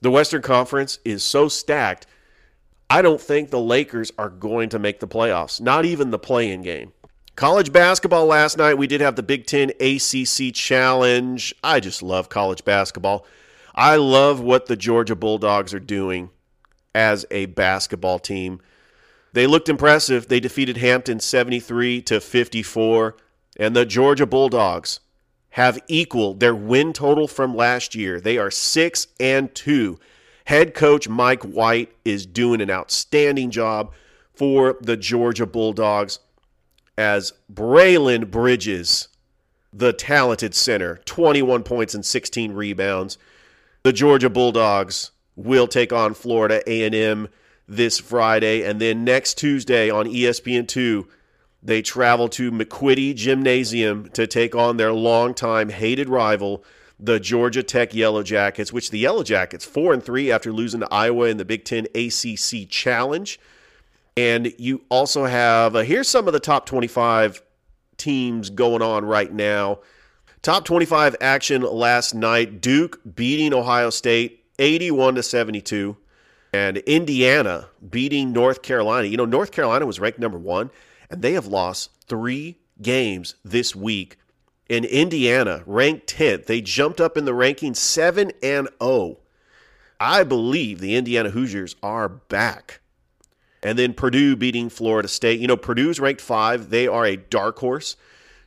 the 0.00 0.10
Western 0.10 0.42
Conference 0.42 0.98
is 1.04 1.22
so 1.22 1.48
stacked. 1.48 2.06
I 2.94 3.02
don't 3.02 3.20
think 3.20 3.50
the 3.50 3.60
Lakers 3.60 4.12
are 4.16 4.28
going 4.28 4.68
to 4.68 4.78
make 4.78 5.00
the 5.00 5.08
playoffs, 5.08 5.60
not 5.60 5.84
even 5.84 6.12
the 6.12 6.18
play 6.18 6.52
in 6.52 6.62
game. 6.62 6.92
College 7.34 7.72
basketball 7.72 8.26
last 8.26 8.56
night, 8.56 8.78
we 8.78 8.86
did 8.86 9.00
have 9.00 9.16
the 9.16 9.22
Big 9.24 9.46
Ten 9.46 9.72
ACC 9.80 10.54
Challenge. 10.54 11.52
I 11.64 11.80
just 11.80 12.04
love 12.04 12.28
college 12.28 12.64
basketball. 12.64 13.26
I 13.74 13.96
love 13.96 14.38
what 14.38 14.66
the 14.66 14.76
Georgia 14.76 15.16
Bulldogs 15.16 15.74
are 15.74 15.80
doing 15.80 16.30
as 16.94 17.26
a 17.32 17.46
basketball 17.46 18.20
team. 18.20 18.60
They 19.32 19.48
looked 19.48 19.68
impressive. 19.68 20.28
They 20.28 20.38
defeated 20.38 20.76
Hampton 20.76 21.18
73 21.18 22.00
to 22.02 22.20
54, 22.20 23.16
and 23.56 23.74
the 23.74 23.84
Georgia 23.84 24.24
Bulldogs 24.24 25.00
have 25.50 25.80
equaled 25.88 26.38
their 26.38 26.54
win 26.54 26.92
total 26.92 27.26
from 27.26 27.56
last 27.56 27.96
year. 27.96 28.20
They 28.20 28.38
are 28.38 28.52
6 28.52 29.08
and 29.18 29.52
2. 29.52 29.98
Head 30.44 30.74
coach 30.74 31.08
Mike 31.08 31.42
White 31.42 31.92
is 32.04 32.26
doing 32.26 32.60
an 32.60 32.70
outstanding 32.70 33.50
job 33.50 33.92
for 34.34 34.76
the 34.80 34.96
Georgia 34.96 35.46
Bulldogs 35.46 36.18
as 36.98 37.32
Braelen 37.52 38.30
Bridges, 38.30 39.08
the 39.72 39.92
talented 39.92 40.54
center, 40.54 41.00
21 41.04 41.62
points 41.62 41.94
and 41.94 42.04
16 42.04 42.52
rebounds. 42.52 43.18
The 43.82 43.92
Georgia 43.92 44.30
Bulldogs 44.30 45.10
will 45.36 45.66
take 45.66 45.92
on 45.92 46.14
Florida 46.14 46.62
A&M 46.66 47.28
this 47.66 47.98
Friday. 47.98 48.62
And 48.62 48.80
then 48.80 49.04
next 49.04 49.38
Tuesday 49.38 49.90
on 49.90 50.06
ESPN2, 50.06 51.06
they 51.62 51.80
travel 51.80 52.28
to 52.28 52.52
McQuitty 52.52 53.14
Gymnasium 53.14 54.10
to 54.10 54.26
take 54.26 54.54
on 54.54 54.76
their 54.76 54.92
longtime 54.92 55.70
hated 55.70 56.08
rival, 56.08 56.62
the 56.98 57.18
Georgia 57.18 57.62
Tech 57.62 57.94
Yellow 57.94 58.22
Jackets, 58.22 58.72
which 58.72 58.90
the 58.90 58.98
Yellow 58.98 59.22
Jackets, 59.22 59.64
4 59.64 59.94
and 59.94 60.02
3 60.02 60.30
after 60.30 60.52
losing 60.52 60.80
to 60.80 60.88
Iowa 60.92 61.26
in 61.26 61.36
the 61.36 61.44
Big 61.44 61.64
Ten 61.64 61.86
ACC 61.94 62.68
Challenge. 62.68 63.38
And 64.16 64.52
you 64.58 64.82
also 64.90 65.24
have, 65.24 65.74
uh, 65.74 65.80
here's 65.80 66.08
some 66.08 66.26
of 66.26 66.32
the 66.32 66.40
top 66.40 66.66
25 66.66 67.42
teams 67.96 68.50
going 68.50 68.82
on 68.82 69.04
right 69.04 69.32
now. 69.32 69.80
Top 70.42 70.64
25 70.64 71.16
action 71.20 71.62
last 71.62 72.14
night 72.14 72.60
Duke 72.60 73.00
beating 73.14 73.54
Ohio 73.54 73.90
State 73.90 74.44
81 74.58 75.16
to 75.16 75.22
72 75.22 75.96
and 76.52 76.76
Indiana 76.78 77.68
beating 77.90 78.32
North 78.32 78.62
Carolina. 78.62 79.08
You 79.08 79.16
know, 79.16 79.24
North 79.24 79.50
Carolina 79.50 79.86
was 79.86 79.98
ranked 79.98 80.18
number 80.20 80.38
one, 80.38 80.70
and 81.10 81.22
they 81.22 81.32
have 81.32 81.46
lost 81.46 81.90
three 82.06 82.58
games 82.80 83.34
this 83.44 83.74
week. 83.74 84.18
In 84.68 84.84
Indiana, 84.84 85.62
ranked 85.66 86.06
10th, 86.14 86.46
they 86.46 86.60
jumped 86.60 87.00
up 87.00 87.16
in 87.16 87.24
the 87.24 87.34
ranking 87.34 87.74
7 87.74 88.32
and 88.42 88.68
0. 88.82 89.18
I 90.00 90.24
believe 90.24 90.80
the 90.80 90.96
Indiana 90.96 91.30
Hoosiers 91.30 91.76
are 91.82 92.08
back. 92.08 92.80
And 93.62 93.78
then 93.78 93.94
Purdue 93.94 94.36
beating 94.36 94.68
Florida 94.68 95.08
State. 95.08 95.40
You 95.40 95.46
know, 95.46 95.56
Purdue's 95.56 96.00
ranked 96.00 96.20
5. 96.20 96.70
They 96.70 96.86
are 96.86 97.06
a 97.06 97.16
dark 97.16 97.58
horse 97.58 97.96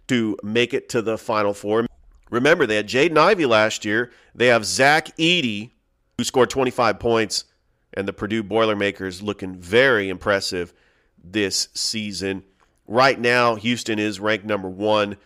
to 0.07 0.38
make 0.43 0.74
it 0.74 0.89
to 0.89 1.01
the 1.01 1.17
Final 1.17 1.53
Four. 1.53 1.86
Remember, 2.29 2.65
they 2.65 2.75
had 2.75 2.88
Jaden 2.88 3.17
Ivey 3.17 3.45
last 3.45 3.86
year. 3.86 4.12
They 4.36 4.47
have 4.47 4.65
Zach 4.65 5.15
Edey, 5.17 5.71
who 6.17 6.24
scored 6.24 6.50
25 6.50 7.00
points 7.00 7.45
and 7.93 8.07
the 8.07 8.13
Purdue 8.13 8.43
Boilermakers 8.43 9.21
looking 9.21 9.55
very 9.55 10.09
impressive 10.09 10.74
this 11.24 11.69
season. 11.74 12.43
Right 12.86 13.19
now, 13.19 13.55
Houston 13.55 13.97
is 13.97 14.19
ranked 14.19 14.45
number 14.45 14.69
one. 14.69 15.17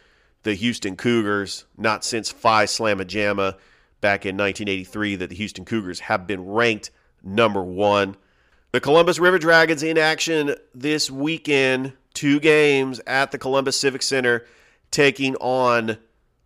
The 0.43 0.53
Houston 0.55 0.95
Cougars, 0.95 1.65
not 1.77 2.03
since 2.03 2.31
Phi 2.31 2.65
Slamma 2.65 3.05
Jamma 3.05 3.55
back 4.01 4.25
in 4.25 4.36
1983, 4.36 5.17
that 5.17 5.29
the 5.29 5.36
Houston 5.36 5.65
Cougars 5.65 6.00
have 6.01 6.25
been 6.25 6.48
ranked 6.48 6.89
number 7.24 7.63
one. 7.63 8.15
The 8.71 8.79
Columbus 8.79 9.19
River 9.19 9.38
Dragons 9.38 9.83
in 9.83 9.98
action 9.98 10.55
this 10.74 11.12
weekend. 11.12 11.93
Two 12.13 12.39
games 12.39 13.00
at 13.07 13.31
the 13.31 13.38
Columbus 13.38 13.77
Civic 13.77 14.01
Center 14.01 14.45
taking 14.91 15.36
on 15.38 15.98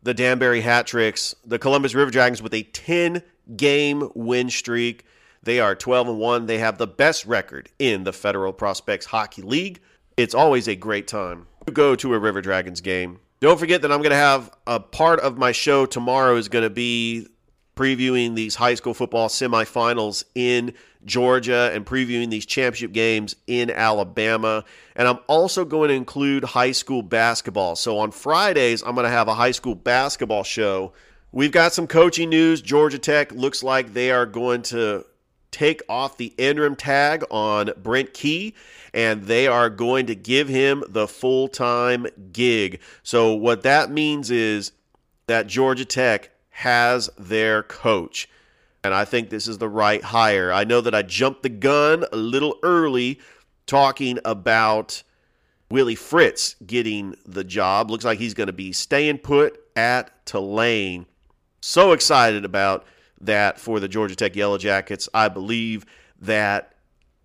the 0.03 0.13
Danbury 0.13 0.61
Hat 0.61 0.87
Tricks. 0.87 1.35
The 1.45 1.59
Columbus 1.59 1.95
River 1.95 2.11
Dragons 2.11 2.41
with 2.41 2.53
a 2.53 2.63
10 2.63 3.23
game 3.55 4.09
win 4.13 4.49
streak. 4.49 5.05
They 5.43 5.59
are 5.59 5.75
12 5.75 6.09
and 6.09 6.19
1. 6.19 6.45
They 6.45 6.57
have 6.57 6.77
the 6.77 6.87
best 6.87 7.25
record 7.25 7.69
in 7.79 8.03
the 8.03 8.13
Federal 8.13 8.53
Prospects 8.53 9.05
Hockey 9.05 9.41
League. 9.41 9.79
It's 10.17 10.35
always 10.35 10.67
a 10.67 10.75
great 10.75 11.07
time 11.07 11.47
to 11.65 11.71
go 11.71 11.95
to 11.95 12.13
a 12.13 12.19
River 12.19 12.41
Dragons 12.41 12.81
game. 12.81 13.19
Don't 13.45 13.59
forget 13.59 13.83
that 13.83 13.91
I'm 13.91 13.99
going 13.99 14.09
to 14.09 14.15
have 14.15 14.49
a 14.65 14.79
part 14.79 15.19
of 15.19 15.37
my 15.37 15.51
show 15.51 15.85
tomorrow 15.85 16.35
is 16.35 16.49
going 16.49 16.63
to 16.63 16.69
be 16.71 17.27
previewing 17.75 18.33
these 18.33 18.55
high 18.55 18.73
school 18.73 18.95
football 18.95 19.29
semifinals 19.29 20.23
in 20.33 20.73
Georgia 21.05 21.69
and 21.71 21.85
previewing 21.85 22.31
these 22.31 22.47
championship 22.47 22.91
games 22.91 23.35
in 23.45 23.69
Alabama. 23.69 24.65
And 24.95 25.07
I'm 25.07 25.19
also 25.27 25.63
going 25.63 25.89
to 25.89 25.93
include 25.93 26.43
high 26.43 26.71
school 26.71 27.03
basketball. 27.03 27.75
So 27.75 27.99
on 27.99 28.09
Fridays, 28.09 28.81
I'm 28.81 28.95
going 28.95 29.05
to 29.05 29.11
have 29.11 29.27
a 29.27 29.35
high 29.35 29.51
school 29.51 29.75
basketball 29.75 30.43
show 30.43 30.93
We've 31.35 31.51
got 31.51 31.73
some 31.73 31.85
coaching 31.85 32.29
news. 32.29 32.61
Georgia 32.61 32.97
Tech 32.97 33.33
looks 33.33 33.61
like 33.61 33.93
they 33.93 34.09
are 34.09 34.25
going 34.25 34.61
to 34.61 35.05
take 35.55 35.81
off 35.87 36.17
the 36.17 36.33
interim 36.37 36.75
tag 36.75 37.23
on 37.31 37.71
Brent 37.77 38.13
Key 38.13 38.53
and 38.93 39.23
they 39.23 39.47
are 39.47 39.69
going 39.69 40.05
to 40.07 40.13
give 40.13 40.49
him 40.49 40.83
the 40.89 41.07
full 41.07 41.47
time 41.47 42.07
gig. 42.33 42.81
So, 43.03 43.33
what 43.33 43.63
that 43.63 43.89
means 43.89 44.29
is 44.29 44.73
that 45.27 45.47
Georgia 45.47 45.85
Tech 45.85 46.31
has 46.49 47.09
their 47.17 47.63
coach. 47.63 48.27
And 48.83 48.93
I 48.93 49.05
think 49.05 49.29
this 49.29 49.47
is 49.47 49.57
the 49.57 49.69
right 49.69 50.03
hire. 50.03 50.51
I 50.51 50.65
know 50.65 50.81
that 50.81 50.93
I 50.93 51.01
jumped 51.03 51.41
the 51.41 51.49
gun 51.49 52.03
a 52.11 52.17
little 52.17 52.59
early 52.61 53.19
talking 53.65 54.19
about 54.25 55.03
Willie 55.71 55.95
Fritz 55.95 56.57
getting 56.65 57.15
the 57.25 57.45
job. 57.45 57.89
Looks 57.89 58.05
like 58.05 58.19
he's 58.19 58.33
going 58.33 58.47
to 58.47 58.53
be 58.53 58.73
staying 58.73 59.19
put 59.19 59.57
at 59.77 60.25
Tulane. 60.25 61.05
So 61.61 61.93
excited 61.93 62.43
about 62.43 62.85
that 63.25 63.59
for 63.59 63.79
the 63.79 63.87
Georgia 63.87 64.15
Tech 64.15 64.35
Yellow 64.35 64.57
Jackets. 64.57 65.09
I 65.13 65.29
believe 65.29 65.85
that 66.21 66.73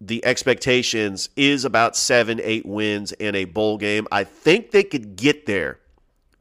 the 0.01 0.25
expectations 0.25 1.29
is 1.37 1.65
about 1.65 1.97
seven, 1.97 2.41
eight 2.43 2.65
wins 2.65 3.13
in 3.13 3.35
a 3.35 3.45
bowl 3.45 3.77
game. 3.77 4.09
I 4.11 4.25
think 4.25 4.71
they 4.71 4.83
could 4.83 5.17
get 5.17 5.47
there. 5.47 5.79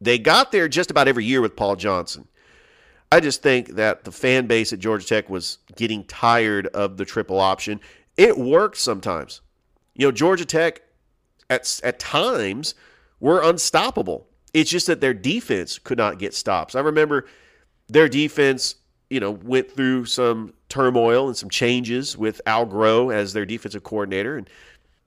They 0.02 0.18
got 0.18 0.52
there 0.52 0.68
just 0.68 0.92
about 0.92 1.08
every 1.08 1.26
year 1.26 1.42
with 1.42 1.56
Paul 1.56 1.76
Johnson. 1.76 2.28
I 3.12 3.20
just 3.20 3.42
think 3.42 3.70
that 3.76 4.04
the 4.04 4.12
fan 4.12 4.48
base 4.48 4.72
at 4.72 4.80
Georgia 4.80 5.06
Tech 5.06 5.30
was 5.30 5.58
getting 5.76 6.04
tired 6.06 6.68
of 6.68 6.98
the 6.98 7.06
triple 7.06 7.40
option. 7.40 7.82
It 8.16 8.38
worked 8.38 8.78
sometimes. 8.78 9.42
You 9.96 10.08
know, 10.08 10.12
Georgia 10.12 10.46
Tech 10.46 10.82
at, 11.50 11.82
at 11.84 12.00
times 12.00 12.76
were 13.20 13.42
unstoppable. 13.42 14.28
It's 14.54 14.70
just 14.70 14.88
that 14.88 15.02
their 15.02 15.14
defense 15.14 15.80
could 15.80 15.98
not 15.98 16.20
get 16.20 16.34
stops. 16.34 16.76
I 16.76 16.80
remember 16.80 17.26
their 17.88 18.08
defense, 18.08 18.76
you 19.10 19.20
know, 19.20 19.32
went 19.32 19.72
through 19.72 20.06
some 20.06 20.54
turmoil 20.70 21.28
and 21.28 21.36
some 21.36 21.50
changes 21.50 22.18
with 22.18 22.42
Al 22.46 22.66
Groh 22.66 23.14
as 23.14 23.34
their 23.34 23.46
defensive 23.46 23.84
coordinator, 23.84 24.38
and 24.38 24.50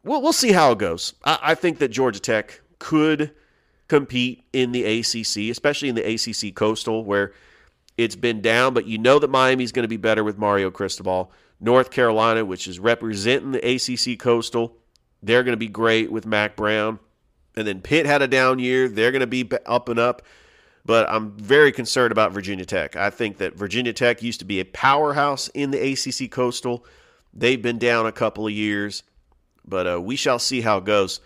we'll 0.03 0.23
we'll 0.23 0.33
see 0.33 0.53
how 0.53 0.73
it 0.73 0.79
goes. 0.79 1.15
I, 1.25 1.39
I 1.43 1.55
think 1.55 1.79
that 1.79 1.89
Georgia 1.89 2.21
Tech 2.21 2.61
could 2.79 3.33
compete 3.89 4.45
in 4.53 4.73
the 4.73 4.85
ACC, 4.85 5.51
especially 5.51 5.89
in 5.89 5.95
the 5.95 6.15
ACC 6.15 6.55
Coastal, 6.55 7.05
where 7.05 7.33
it's 7.99 8.17
been 8.17 8.41
down, 8.41 8.75
but 8.75 8.87
you 8.87 8.99
know 8.99 9.19
that 9.19 9.31
Miami's 9.31 9.73
going 9.73 9.85
to 9.85 9.89
be 9.89 9.97
better 9.97 10.25
with 10.25 10.39
Mario 10.39 10.71
Cristobal. 10.71 11.31
North 11.61 11.91
Carolina, 11.91 12.45
which 12.45 12.67
is 12.67 12.81
representing 12.81 13.53
the 13.53 13.59
ACC 13.59 14.19
Coastal, 14.19 14.77
they're 15.23 15.45
going 15.45 15.53
to 15.53 15.59
be 15.59 15.69
great 15.69 16.11
with 16.11 16.27
Mack 16.27 16.57
Brown. 16.57 16.99
And 17.55 17.67
then 17.67 17.81
Pitt 17.81 18.07
had 18.07 18.23
a 18.23 18.27
down 18.27 18.59
year. 18.59 18.89
They're 18.89 19.13
going 19.13 19.21
to 19.21 19.27
be 19.27 19.49
up 19.67 19.89
and 19.89 19.99
up 19.99 20.23
but 20.85 21.09
I'm 21.09 21.33
very 21.33 21.73
concerned 21.73 22.13
about 22.13 22.33
Virginia 22.33 22.65
Tech. 22.65 22.97
I 22.97 23.11
think 23.11 23.39
that 23.39 23.55
Virginia 23.57 23.93
Tech 23.93 24.23
used 24.23 24.41
to 24.41 24.45
be 24.45 24.61
a 24.61 24.65
powerhouse 24.65 25.49
in 25.49 25.71
the 25.71 25.93
ACC 25.93 26.31
Coastal. 26.31 26.85
They've 27.33 27.61
been 27.61 27.79
down 27.79 28.07
a 28.07 28.13
couple 28.13 28.47
of 28.47 28.53
years, 28.53 29.03
but 29.65 29.87
uh, 29.87 30.01
we 30.01 30.17
shall 30.17 30.39
see 30.39 30.61
how 30.61 30.79
it 30.79 30.85
goes. 30.85 31.21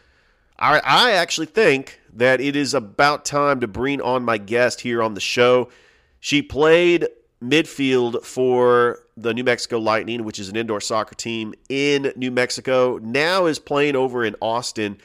I, 0.58 0.80
I 0.84 1.12
actually 1.12 1.46
think 1.46 2.00
that 2.14 2.40
it 2.40 2.56
is 2.56 2.74
about 2.74 3.24
time 3.24 3.60
to 3.60 3.66
bring 3.66 4.00
on 4.00 4.24
my 4.24 4.38
guest 4.38 4.80
here 4.80 5.02
on 5.02 5.14
the 5.14 5.20
show. 5.20 5.70
She 6.20 6.42
played 6.42 7.08
midfield 7.42 8.24
for 8.24 9.00
the 9.16 9.34
New 9.34 9.44
Mexico 9.44 9.78
Lightning, 9.78 10.24
which 10.24 10.38
is 10.38 10.48
an 10.48 10.56
indoor 10.56 10.80
soccer 10.80 11.14
team 11.14 11.54
in 11.68 12.12
New 12.16 12.30
Mexico. 12.30 12.98
Now 12.98 13.46
is 13.46 13.58
playing 13.58 13.96
over 13.96 14.24
in 14.24 14.34
Austin, 14.40 14.98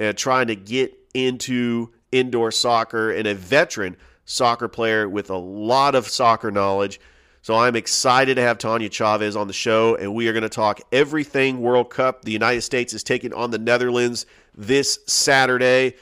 uh, 0.00 0.12
trying 0.14 0.46
to 0.48 0.56
get 0.56 0.94
into 1.14 1.92
indoor 2.12 2.50
soccer 2.50 3.10
and 3.10 3.26
a 3.26 3.34
veteran 3.34 3.96
soccer 4.24 4.68
player 4.68 5.08
with 5.08 5.30
a 5.30 5.36
lot 5.36 5.94
of 5.94 6.08
soccer 6.08 6.50
knowledge. 6.50 7.00
So 7.42 7.54
I'm 7.54 7.76
excited 7.76 8.34
to 8.34 8.42
have 8.42 8.58
Tanya 8.58 8.88
Chavez 8.88 9.36
on 9.36 9.46
the 9.46 9.52
show, 9.52 9.94
and 9.94 10.14
we 10.14 10.26
are 10.26 10.32
going 10.32 10.42
to 10.42 10.48
talk 10.48 10.80
everything 10.90 11.60
World 11.60 11.90
Cup. 11.90 12.22
The 12.22 12.32
United 12.32 12.62
States 12.62 12.92
is 12.92 13.04
taking 13.04 13.32
on 13.32 13.52
the 13.52 13.58
Netherlands 13.58 14.26
this 14.56 14.98
Saturday, 15.06 15.94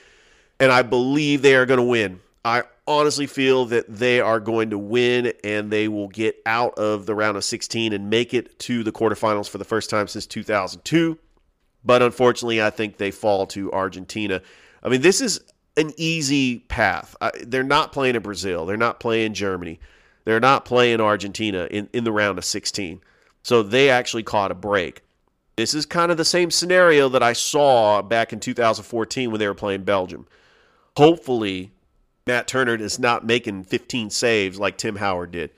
and 0.59 0.73
I 0.73 0.83
believe 0.83 1.43
they 1.43 1.55
are 1.55 1.67
going 1.67 1.79
to 1.81 1.85
win. 1.85 2.21
I 2.47 2.63
honestly 2.87 3.27
feel 3.27 3.67
that 3.67 3.85
they 3.89 4.21
are 4.21 4.41
going 4.41 4.71
to 4.71 4.79
win 4.79 5.33
and 5.43 5.71
they 5.71 5.89
will 5.89 6.09
get 6.09 6.37
out 6.45 6.79
of 6.79 7.07
the 7.07 7.15
round 7.15 7.37
of 7.37 7.45
16 7.45 7.93
and 7.93 8.11
make 8.11 8.35
it 8.35 8.59
to 8.61 8.83
the 8.83 8.93
quarterfinals 8.93 9.49
for 9.49 9.59
the 9.59 9.65
first 9.65 9.89
time 9.89 10.07
since 10.07 10.27
2002. 10.27 11.19
But 11.85 12.03
unfortunately, 12.03 12.63
I 12.63 12.71
think 12.71 12.97
they 12.97 13.11
fall 13.11 13.47
to 13.49 13.73
Argentina. 13.73 14.43
I 14.83 14.89
mean, 14.89 15.01
this 15.01 15.21
is 15.21 15.41
an 15.77 15.93
easy 15.97 16.61
path. 16.61 17.17
they're 17.43 17.63
not 17.63 17.93
playing 17.93 18.17
in 18.17 18.23
Brazil. 18.23 18.67
They're 18.67 18.77
not 18.77 19.01
playing 19.01 19.35
Germany. 19.35 19.81
They're 20.25 20.41
not 20.41 20.65
playing 20.65 21.01
Argentina 21.01 21.67
in, 21.71 21.89
in 21.93 22.05
the 22.05 22.13
round 22.13 22.39
of 22.39 22.45
16. 22.45 23.01
So 23.43 23.63
they 23.63 23.91
actually 23.91 24.23
caught 24.23 24.51
a 24.51 24.55
break. 24.55 25.03
This 25.57 25.75
is 25.75 25.87
kind 25.87 26.11
of 26.11 26.17
the 26.17 26.25
same 26.25 26.51
scenario 26.51 27.09
that 27.11 27.23
I 27.23 27.33
saw 27.33 28.03
back 28.03 28.33
in 28.33 28.41
2014 28.41 29.31
when 29.31 29.39
they 29.39 29.47
were 29.47 29.55
playing 29.55 29.85
Belgium. 29.85 30.27
Hopefully, 30.97 31.73
Matt 32.27 32.49
Turner 32.49 32.75
is 32.75 32.99
not 32.99 33.25
making 33.25 33.65
15 33.65 34.11
saves 34.11 34.59
like 34.59 34.79
Tim 34.79 34.97
Howard 34.97 35.31
did. 35.31 35.51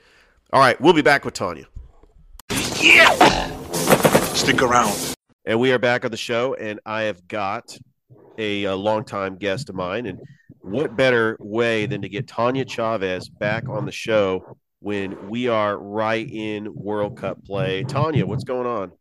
All 0.51 0.59
right, 0.59 0.79
we'll 0.79 0.93
be 0.93 1.01
back 1.01 1.25
with 1.25 1.33
Tanya. 1.33 1.65
Yeah! 2.79 3.11
Stick 4.33 4.61
around. 4.61 5.15
And 5.45 5.59
we 5.59 5.71
are 5.71 5.79
back 5.79 6.03
on 6.05 6.11
the 6.11 6.17
show, 6.17 6.53
and 6.55 6.79
I 6.85 7.03
have 7.03 7.27
got 7.27 7.77
a, 8.37 8.65
a 8.65 8.75
longtime 8.75 9.37
guest 9.37 9.69
of 9.69 9.75
mine. 9.75 10.05
And 10.05 10.19
what 10.61 10.95
better 10.95 11.37
way 11.39 11.85
than 11.85 12.01
to 12.01 12.09
get 12.09 12.27
Tanya 12.27 12.65
Chavez 12.65 13.29
back 13.29 13.69
on 13.69 13.85
the 13.85 13.91
show 13.91 14.57
when 14.79 15.29
we 15.29 15.47
are 15.47 15.77
right 15.77 16.29
in 16.29 16.73
World 16.73 17.17
Cup 17.17 17.43
play? 17.45 17.83
Tanya, 17.83 18.25
what's 18.25 18.43
going 18.43 18.67
on? 18.67 18.91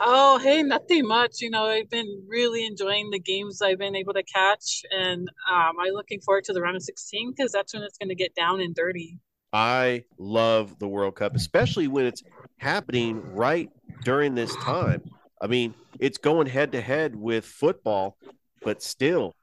Oh, 0.00 0.38
hey, 0.38 0.62
nothing 0.62 1.06
much. 1.06 1.40
You 1.40 1.50
know, 1.50 1.66
I've 1.66 1.88
been 1.88 2.24
really 2.28 2.66
enjoying 2.66 3.10
the 3.10 3.20
games 3.20 3.62
I've 3.62 3.78
been 3.78 3.94
able 3.94 4.12
to 4.14 4.24
catch, 4.24 4.82
and 4.90 5.28
um, 5.50 5.72
I'm 5.80 5.92
looking 5.92 6.20
forward 6.20 6.44
to 6.44 6.52
the 6.52 6.60
round 6.60 6.76
of 6.76 6.82
16 6.82 7.32
because 7.34 7.52
that's 7.52 7.72
when 7.72 7.82
it's 7.82 7.96
going 7.96 8.08
to 8.08 8.14
get 8.14 8.34
down 8.34 8.60
and 8.60 8.74
dirty. 8.74 9.18
I 9.52 10.02
love 10.18 10.78
the 10.80 10.88
World 10.88 11.14
Cup, 11.14 11.36
especially 11.36 11.86
when 11.86 12.06
it's 12.06 12.24
happening 12.58 13.22
right 13.34 13.70
during 14.02 14.34
this 14.34 14.54
time. 14.56 15.02
I 15.40 15.46
mean, 15.46 15.74
it's 16.00 16.18
going 16.18 16.48
head 16.48 16.72
to 16.72 16.80
head 16.80 17.14
with 17.14 17.44
football, 17.44 18.16
but 18.64 18.82
still, 18.82 19.34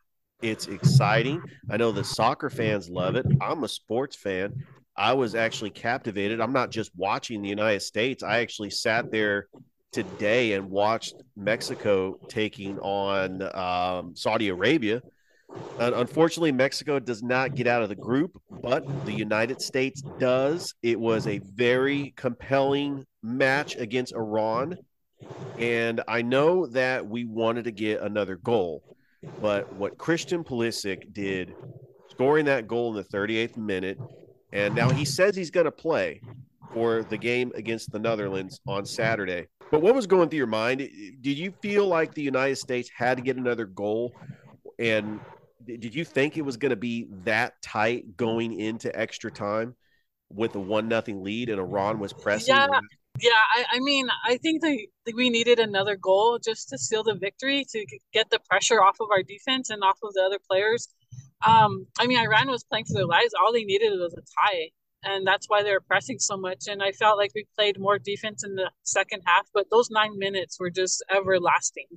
it's 0.42 0.68
exciting. 0.68 1.42
I 1.70 1.78
know 1.78 1.92
the 1.92 2.04
soccer 2.04 2.50
fans 2.50 2.90
love 2.90 3.16
it. 3.16 3.26
I'm 3.40 3.64
a 3.64 3.68
sports 3.68 4.16
fan. 4.16 4.66
I 4.98 5.14
was 5.14 5.36
actually 5.36 5.70
captivated. 5.70 6.42
I'm 6.42 6.54
not 6.54 6.72
just 6.72 6.92
watching 6.96 7.42
the 7.42 7.50
United 7.50 7.82
States. 7.82 8.24
I 8.24 8.40
actually 8.40 8.72
sat 8.72 9.12
there 9.12 9.48
today 9.92 10.54
and 10.54 10.70
watched 10.70 11.16
Mexico 11.36 12.18
taking 12.28 12.80
on 12.80 13.42
um, 13.56 14.16
Saudi 14.16 14.50
Arabia. 14.50 15.02
Unfortunately, 15.80 16.52
Mexico 16.52 17.00
does 17.00 17.22
not 17.22 17.56
get 17.56 17.68
out 17.68 17.84
of 17.84 17.90
the 17.90 17.96
group, 17.96 18.42
but 18.50 18.84
the 19.06 19.14
United 19.14 19.62
States 19.62 20.02
does. 20.18 20.74
It 20.82 21.00
was 21.00 21.28
a 21.28 21.40
very 21.40 22.14
compelling 22.16 23.06
match 23.22 23.76
against 23.76 24.14
Iran. 24.14 24.78
And 25.58 26.02
I 26.08 26.22
know 26.22 26.68
that 26.68 27.06
we 27.06 27.26
wanted 27.26 27.66
to 27.66 27.72
get 27.72 28.02
another 28.02 28.38
goal. 28.38 28.82
But 29.40 29.72
what 29.74 29.98
Christian 29.98 30.44
Pulisic 30.44 31.14
did, 31.14 31.54
scoring 32.10 32.46
that 32.46 32.68
goal 32.68 32.90
in 32.90 32.96
the 32.96 33.18
38th 33.18 33.58
minute, 33.58 33.98
and 34.52 34.76
now 34.76 34.90
he 34.90 35.06
says 35.06 35.36
he's 35.36 35.52
going 35.52 35.66
to 35.66 35.72
play 35.72 36.22
for 36.74 37.04
the 37.04 37.18
game 37.18 37.52
against 37.56 37.92
the 37.92 38.00
Netherlands 38.00 38.60
on 38.68 38.86
Saturday. 38.86 39.48
But 39.72 39.82
what 39.82 39.96
was 39.96 40.08
going 40.08 40.30
through 40.30 40.38
your 40.38 40.48
mind? 40.48 40.80
Did 40.80 41.38
you 41.38 41.54
feel 41.62 41.88
like 41.88 42.14
the 42.14 42.22
United 42.22 42.58
States 42.58 42.90
had 42.96 43.18
to 43.18 43.24
get 43.24 43.38
another 43.38 43.66
goal? 43.66 44.14
And 44.80 45.20
did 45.66 45.96
you 45.96 46.04
think 46.04 46.38
it 46.38 46.42
was 46.42 46.58
going 46.58 46.72
to 46.72 46.76
be 46.76 47.08
that 47.24 47.54
tight 47.62 48.18
going 48.18 48.60
into 48.60 48.98
extra 48.98 49.32
time 49.32 49.76
with 50.30 50.56
a 50.56 50.60
one 50.60 50.88
nothing 50.88 51.24
lead 51.24 51.50
and 51.50 51.60
Iran 51.60 52.00
was 52.00 52.12
pressing? 52.12 52.56
Yeah, 52.56 52.68
yeah, 53.20 53.32
I, 53.56 53.66
I 53.74 53.80
mean, 53.80 54.08
I 54.26 54.38
think 54.38 54.62
that 54.62 54.78
we 55.16 55.30
needed 55.30 55.60
another 55.60 55.96
goal 55.96 56.40
just 56.44 56.70
to 56.70 56.78
seal 56.78 57.04
the 57.04 57.16
victory 57.16 57.66
to 57.72 57.86
get 58.14 58.30
the 58.30 58.40
pressure 58.50 58.82
off 58.82 58.98
of 59.00 59.10
our 59.12 59.24
defense 59.24 59.70
and 59.70 59.84
off 59.84 60.00
of 60.04 60.14
the 60.14 60.22
other 60.22 60.40
players. 60.50 60.88
Um, 61.46 61.88
I 62.00 62.08
mean, 62.08 62.20
Iran 62.20 62.50
was 62.50 62.64
playing 62.64 62.86
for 62.86 62.94
their 62.94 63.06
lives. 63.06 63.34
All 63.40 63.52
they 63.52 63.64
needed 63.64 63.92
was 63.92 64.14
a 64.14 64.22
tie, 64.22 64.70
and 65.04 65.26
that's 65.26 65.48
why 65.48 65.64
they 65.64 65.72
were 65.72 65.82
pressing 65.82 66.20
so 66.20 66.38
much. 66.38 66.66
And 66.68 66.82
I 66.82 66.92
felt 66.92 67.18
like 67.18 67.32
we 67.36 67.46
played 67.56 67.80
more 67.80 68.00
defense 68.00 68.44
in 68.44 68.56
the 68.56 68.72
second 68.84 69.22
half, 69.26 69.48
but 69.54 69.68
those 69.72 69.90
nine 69.90 70.18
minutes 70.18 70.60
were 70.60 70.70
just 70.70 71.04
everlasting. 71.14 71.88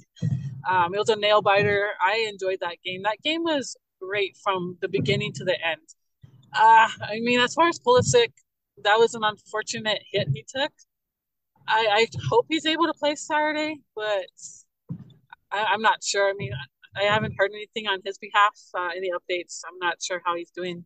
Um, 0.69 0.95
it 0.95 0.99
was 0.99 1.11
a 1.11 1.17
nail 1.17 1.43
biter. 1.43 1.89
I 2.01 2.27
enjoyed 2.29 2.59
that 2.61 2.77
game. 2.85 3.03
That 3.03 3.23
game 3.23 3.45
was 3.45 3.77
great 4.01 4.37
from 4.43 4.79
the 4.81 4.89
beginning 4.89 5.33
to 5.35 5.45
the 5.45 5.57
end. 5.65 5.83
Uh, 6.53 6.89
I 7.03 7.21
mean, 7.21 7.41
as 7.41 7.55
far 7.55 7.69
as 7.69 7.79
Pulisic, 7.79 8.33
that 8.83 8.99
was 8.99 9.15
an 9.15 9.23
unfortunate 9.25 10.03
hit 10.11 10.29
he 10.35 10.45
took. 10.49 10.73
I, 11.67 11.89
I 11.91 12.07
hope 12.29 12.47
he's 12.49 12.67
able 12.67 12.87
to 12.87 12.95
play 12.95 13.15
Saturday, 13.15 13.81
but 13.95 14.27
I, 15.51 15.75
am 15.75 15.83
not 15.83 16.03
sure. 16.03 16.29
I 16.29 16.35
mean, 16.35 16.53
I 16.97 17.05
haven't 17.05 17.35
heard 17.39 17.51
anything 17.53 17.87
on 17.87 18.01
his 18.05 18.19
behalf, 18.19 18.59
uh, 18.75 18.89
any 18.97 19.11
updates. 19.11 19.61
I'm 19.67 19.79
not 19.79 20.03
sure 20.03 20.21
how 20.25 20.37
he's 20.37 20.51
doing. 20.51 20.85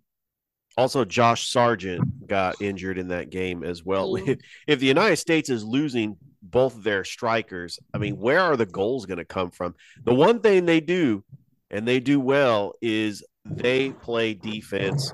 Also, 0.76 1.04
Josh 1.04 1.48
Sargent 1.48 2.26
got 2.26 2.60
injured 2.62 2.98
in 2.98 3.08
that 3.08 3.30
game 3.30 3.64
as 3.64 3.84
well. 3.84 4.14
If, 4.16 4.38
if 4.66 4.78
the 4.78 4.86
United 4.86 5.16
States 5.16 5.50
is 5.50 5.64
losing 5.64 6.16
both 6.42 6.82
their 6.82 7.04
strikers, 7.04 7.78
I 7.92 7.98
mean, 7.98 8.16
where 8.16 8.40
are 8.40 8.56
the 8.56 8.66
goals 8.66 9.06
going 9.06 9.18
to 9.18 9.24
come 9.24 9.50
from? 9.50 9.74
The 10.04 10.14
one 10.14 10.40
thing 10.40 10.66
they 10.66 10.80
do, 10.80 11.24
and 11.70 11.86
they 11.86 11.98
do 11.98 12.20
well, 12.20 12.74
is 12.80 13.24
they 13.44 13.90
play 13.90 14.34
defense. 14.34 15.12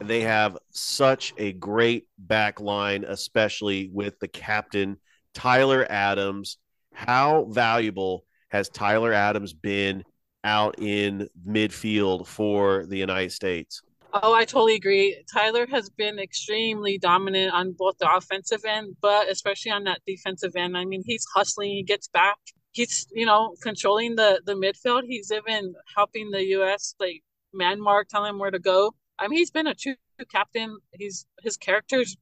They 0.00 0.22
have 0.22 0.56
such 0.70 1.34
a 1.36 1.52
great 1.52 2.06
back 2.18 2.60
line, 2.60 3.04
especially 3.04 3.90
with 3.92 4.18
the 4.18 4.28
captain, 4.28 4.96
Tyler 5.34 5.86
Adams. 5.90 6.58
How 6.92 7.46
valuable 7.50 8.24
has 8.48 8.68
Tyler 8.68 9.12
Adams 9.12 9.52
been 9.52 10.04
out 10.42 10.78
in 10.78 11.28
midfield 11.46 12.26
for 12.26 12.86
the 12.86 12.96
United 12.96 13.32
States? 13.32 13.82
Oh, 14.12 14.34
I 14.34 14.44
totally 14.44 14.74
agree. 14.74 15.22
Tyler 15.32 15.66
has 15.70 15.88
been 15.88 16.18
extremely 16.18 16.98
dominant 16.98 17.52
on 17.52 17.72
both 17.78 17.96
the 17.98 18.12
offensive 18.12 18.64
end, 18.64 18.96
but 19.00 19.30
especially 19.30 19.70
on 19.70 19.84
that 19.84 20.00
defensive 20.06 20.52
end. 20.56 20.76
I 20.76 20.84
mean, 20.84 21.02
he's 21.06 21.24
hustling, 21.34 21.70
he 21.70 21.82
gets 21.82 22.08
back. 22.08 22.38
He's, 22.72 23.06
you 23.12 23.26
know, 23.26 23.54
controlling 23.62 24.16
the 24.16 24.40
the 24.46 24.54
midfield. 24.54 25.02
He's 25.06 25.32
even 25.32 25.74
helping 25.96 26.30
the 26.30 26.44
US 26.56 26.94
like 27.00 27.22
man 27.52 27.80
mark, 27.80 28.08
telling 28.08 28.30
him 28.30 28.38
where 28.38 28.50
to 28.50 28.58
go. 28.58 28.94
I 29.18 29.28
mean, 29.28 29.38
he's 29.38 29.50
been 29.50 29.66
a 29.66 29.74
true 29.74 29.94
captain. 30.30 30.78
He's 30.92 31.26
his 31.42 31.56
characters 31.56 32.16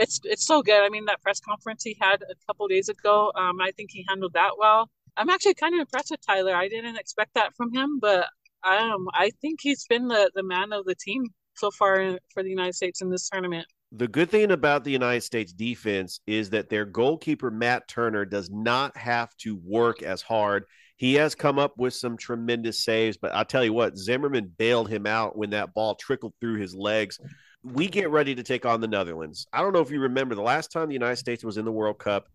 it's 0.00 0.20
it's 0.24 0.46
so 0.46 0.62
good. 0.62 0.82
I 0.82 0.88
mean, 0.88 1.04
that 1.04 1.20
press 1.22 1.40
conference 1.40 1.84
he 1.84 1.96
had 2.00 2.22
a 2.22 2.34
couple 2.46 2.66
days 2.68 2.88
ago, 2.88 3.30
um, 3.36 3.60
I 3.60 3.70
think 3.72 3.90
he 3.92 4.04
handled 4.08 4.32
that 4.32 4.52
well. 4.58 4.90
I'm 5.16 5.28
actually 5.28 5.54
kind 5.54 5.74
of 5.74 5.80
impressed 5.80 6.10
with 6.10 6.24
Tyler. 6.26 6.54
I 6.54 6.68
didn't 6.68 6.96
expect 6.96 7.34
that 7.34 7.54
from 7.56 7.72
him, 7.74 7.98
but 8.00 8.26
um, 8.64 9.08
I 9.12 9.30
think 9.40 9.60
he's 9.62 9.84
been 9.86 10.08
the, 10.08 10.30
the 10.34 10.42
man 10.42 10.72
of 10.72 10.86
the 10.86 10.94
team 10.94 11.24
so 11.54 11.70
far 11.70 12.18
for 12.32 12.42
the 12.42 12.48
United 12.48 12.74
States 12.74 13.02
in 13.02 13.10
this 13.10 13.28
tournament. 13.28 13.66
The 13.92 14.08
good 14.08 14.30
thing 14.30 14.52
about 14.52 14.84
the 14.84 14.92
United 14.92 15.22
States 15.22 15.52
defense 15.52 16.20
is 16.26 16.50
that 16.50 16.70
their 16.70 16.84
goalkeeper, 16.84 17.50
Matt 17.50 17.88
Turner, 17.88 18.24
does 18.24 18.48
not 18.50 18.96
have 18.96 19.36
to 19.38 19.60
work 19.64 20.02
as 20.02 20.22
hard. 20.22 20.64
He 21.00 21.14
has 21.14 21.34
come 21.34 21.58
up 21.58 21.78
with 21.78 21.94
some 21.94 22.18
tremendous 22.18 22.84
saves, 22.84 23.16
but 23.16 23.34
I'll 23.34 23.46
tell 23.46 23.64
you 23.64 23.72
what, 23.72 23.96
Zimmerman 23.96 24.52
bailed 24.58 24.90
him 24.90 25.06
out 25.06 25.34
when 25.34 25.48
that 25.48 25.72
ball 25.72 25.94
trickled 25.94 26.34
through 26.38 26.56
his 26.60 26.74
legs. 26.74 27.18
We 27.64 27.88
get 27.88 28.10
ready 28.10 28.34
to 28.34 28.42
take 28.42 28.66
on 28.66 28.82
the 28.82 28.86
Netherlands. 28.86 29.46
I 29.50 29.62
don't 29.62 29.72
know 29.72 29.80
if 29.80 29.90
you 29.90 29.98
remember 30.00 30.34
the 30.34 30.42
last 30.42 30.70
time 30.70 30.88
the 30.88 30.92
United 30.92 31.16
States 31.16 31.42
was 31.42 31.56
in 31.56 31.64
the 31.64 31.72
World 31.72 31.98
Cup 31.98 32.28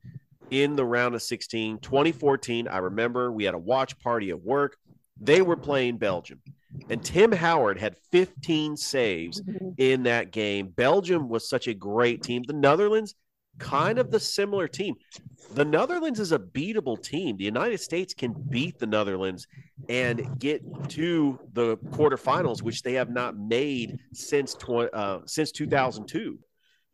in 0.50 0.76
the 0.76 0.84
round 0.84 1.14
of 1.14 1.22
16, 1.22 1.78
2014. 1.78 2.68
I 2.68 2.80
remember 2.80 3.32
we 3.32 3.44
had 3.44 3.54
a 3.54 3.60
watch 3.60 4.00
party 4.00 4.32
at 4.32 4.42
work. 4.42 4.78
They 5.22 5.44
were 5.44 5.58
playing 5.58 5.98
Belgium. 5.98 6.42
And 6.90 7.06
Tim 7.06 7.32
Howard 7.34 7.78
had 7.78 7.96
15 8.12 8.78
saves 8.78 9.44
mm-hmm. 9.44 9.74
in 9.78 10.02
that 10.04 10.32
game. 10.32 10.70
Belgium 10.70 11.30
was 11.30 11.48
such 11.48 11.68
a 11.68 11.76
great 11.76 12.24
team. 12.24 12.42
The 12.42 12.54
Netherlands, 12.54 13.14
kind 13.60 14.00
of 14.00 14.12
the 14.12 14.20
similar 14.20 14.68
team. 14.68 14.96
The 15.54 15.66
Netherlands 15.66 16.20
is 16.20 16.32
a 16.32 16.40
beatable 16.40 17.02
team. 17.02 17.38
The 17.38 17.44
United 17.44 17.80
States 17.80 18.14
can 18.14 18.34
beat 18.50 18.80
the 18.80 18.88
Netherlands 18.88 19.48
and 19.90 20.40
get 20.40 20.62
to 20.90 21.40
the 21.54 21.78
quarterfinals, 21.78 22.62
which 22.62 22.82
they 22.82 22.94
have 22.94 23.10
not 23.10 23.38
made 23.38 24.00
since 24.14 24.54
tw- 24.56 24.94
uh, 24.94 25.20
since 25.26 25.52
2002. 25.52 26.40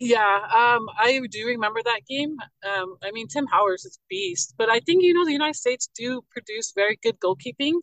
Yeah, 0.04 0.40
um, 0.52 0.88
I 0.98 1.22
do 1.30 1.46
remember 1.46 1.80
that 1.84 2.02
game. 2.10 2.36
Um, 2.68 2.96
I 3.04 3.12
mean, 3.12 3.28
Tim 3.28 3.46
Howard's 3.46 3.86
is 3.86 4.00
beast, 4.10 4.56
but 4.58 4.68
I 4.68 4.80
think 4.80 5.04
you 5.04 5.14
know 5.14 5.26
the 5.26 5.32
United 5.32 5.56
States 5.56 5.90
do 5.96 6.24
produce 6.32 6.74
very 6.76 6.98
good 7.04 7.20
goalkeeping, 7.20 7.76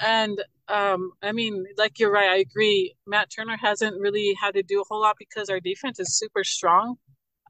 and 0.00 0.42
um, 0.66 1.12
I 1.22 1.30
mean, 1.30 1.66
like 1.78 2.00
you're 2.00 2.10
right. 2.10 2.30
I 2.30 2.36
agree. 2.38 2.96
Matt 3.06 3.30
Turner 3.30 3.56
hasn't 3.56 4.00
really 4.00 4.34
had 4.42 4.54
to 4.54 4.64
do 4.64 4.80
a 4.80 4.84
whole 4.88 5.02
lot 5.02 5.16
because 5.20 5.48
our 5.50 5.60
defense 5.60 6.00
is 6.00 6.18
super 6.18 6.42
strong, 6.42 6.96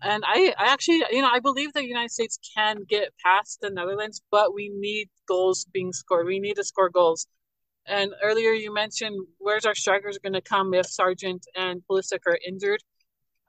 and 0.03 0.23
I, 0.27 0.55
I 0.59 0.73
actually, 0.73 1.03
you 1.11 1.23
know, 1.23 1.31
I 1.33 1.41
believe 1.41 1.73
the 1.73 1.87
United 1.87 2.11
States 2.11 2.39
can 2.57 2.85
get 2.89 3.13
past 3.25 3.61
the 3.61 3.71
Netherlands, 3.71 4.23
but 4.31 4.55
we 4.55 4.71
need 4.75 5.09
goals 5.29 5.67
being 5.73 5.93
scored. 5.93 6.27
We 6.27 6.41
need 6.41 6.57
to 6.57 6.65
score 6.65 6.91
goals. 6.91 7.27
And 7.87 8.13
earlier 8.23 8.51
you 8.51 8.73
mentioned 8.73 9.27
where's 9.39 9.67
our 9.67 9.75
strikers 9.75 10.19
going 10.19 10.35
to 10.35 10.41
come 10.43 10.75
if 10.75 10.87
Sargent 10.87 11.47
and 11.57 11.83
Pulisic 11.89 12.21
are 12.27 12.39
injured 12.47 12.81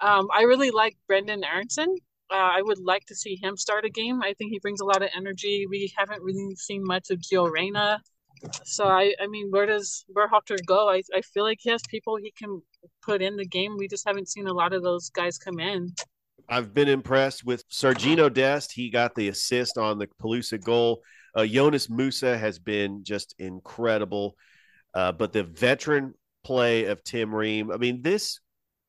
um, 0.02 0.28
I 0.34 0.44
really 0.44 0.72
like 0.72 0.98
Brenden 1.10 1.44
Aaronson. 1.46 1.96
Uh, 2.32 2.36
I 2.36 2.62
would 2.62 2.80
like 2.80 3.06
to 3.06 3.16
see 3.16 3.38
him 3.42 3.56
start 3.56 3.86
a 3.86 3.90
game. 3.90 4.22
I 4.24 4.34
think 4.34 4.52
he 4.52 4.60
brings 4.60 4.82
a 4.82 4.86
lot 4.86 5.04
of 5.04 5.10
energy. 5.16 5.68
We 5.70 5.94
haven't 5.98 6.24
really 6.24 6.56
seen 6.56 6.82
much 6.84 7.12
of 7.12 7.20
Gio 7.20 7.50
Reyna. 7.52 8.00
So 8.64 8.86
I, 8.86 9.14
I 9.22 9.28
mean, 9.28 9.52
where 9.52 9.68
does 9.68 10.06
Berhalter 10.16 10.58
go? 10.66 10.90
I, 10.90 11.04
I 11.14 11.22
feel 11.22 11.44
like 11.44 11.60
he 11.62 11.70
has 11.70 11.82
people 11.90 12.16
he 12.16 12.32
can 12.32 12.62
put 13.04 13.22
in 13.22 13.36
the 13.36 13.46
game. 13.46 13.76
We 13.78 13.88
just 13.88 14.08
haven't 14.08 14.30
seen 14.30 14.48
a 14.48 14.54
lot 14.54 14.74
of 14.74 14.82
those 14.82 15.10
guys 15.10 15.38
come 15.38 15.60
in. 15.60 15.90
I've 16.50 16.74
been 16.74 16.88
impressed 16.88 17.46
with 17.46 17.68
Sergino 17.70 18.32
Dest. 18.32 18.72
He 18.72 18.90
got 18.90 19.16
the 19.16 19.30
assist 19.30 19.78
on 19.78 19.98
the 19.98 20.08
Pulisic 20.22 20.64
goal. 20.64 21.02
Uh, 21.38 21.44
Yunus 21.44 21.88
Musah 21.88 22.38
has 22.38 22.60
been 22.60 23.04
just 23.04 23.36
incredible. 23.40 24.36
Uh, 24.94 25.12
but 25.12 25.32
the 25.32 25.44
veteran 25.44 26.14
play 26.44 26.86
of 26.86 27.04
Tim 27.04 27.34
Ream, 27.34 27.72
I 27.72 27.78
mean, 27.78 28.02
this 28.02 28.40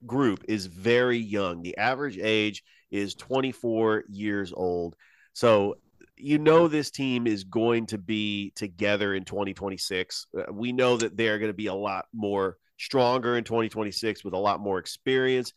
group 0.06 0.44
is 0.48 0.66
very 0.66 1.18
young. 1.18 1.62
The 1.62 1.76
average 1.76 2.18
age 2.18 2.62
is 2.90 3.14
24 3.14 4.04
years 4.08 4.52
old. 4.52 4.96
So 5.32 5.76
you 6.16 6.38
know 6.38 6.68
this 6.68 6.90
team 6.90 7.26
is 7.26 7.44
going 7.44 7.86
to 7.86 7.98
be 7.98 8.52
together 8.54 9.14
in 9.14 9.24
2026. 9.24 10.26
Uh, 10.36 10.52
we 10.52 10.72
know 10.72 10.96
that 10.96 11.16
they're 11.16 11.38
going 11.38 11.50
to 11.50 11.54
be 11.56 11.66
a 11.66 11.74
lot 11.74 12.06
more 12.12 12.58
stronger 12.78 13.36
in 13.36 13.44
2026 13.44 14.24
with 14.24 14.34
a 14.34 14.38
lot 14.38 14.60
more 14.60 14.78
experience. 14.78 15.52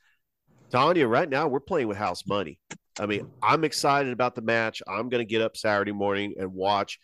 Tanya, 0.71 1.07
right 1.07 1.29
now 1.29 1.47
we're 1.47 1.59
playing 1.59 1.87
with 1.87 1.97
house 1.97 2.25
money. 2.25 2.59
I 2.99 3.05
mean, 3.05 3.29
I'm 3.41 3.63
excited 3.63 4.11
about 4.11 4.35
the 4.35 4.41
match. 4.41 4.81
I'm 4.87 5.09
going 5.09 5.21
to 5.21 5.29
get 5.29 5.41
up 5.41 5.57
Saturday 5.57 5.91
morning 5.91 6.33
and 6.39 6.53
watch 6.53 6.99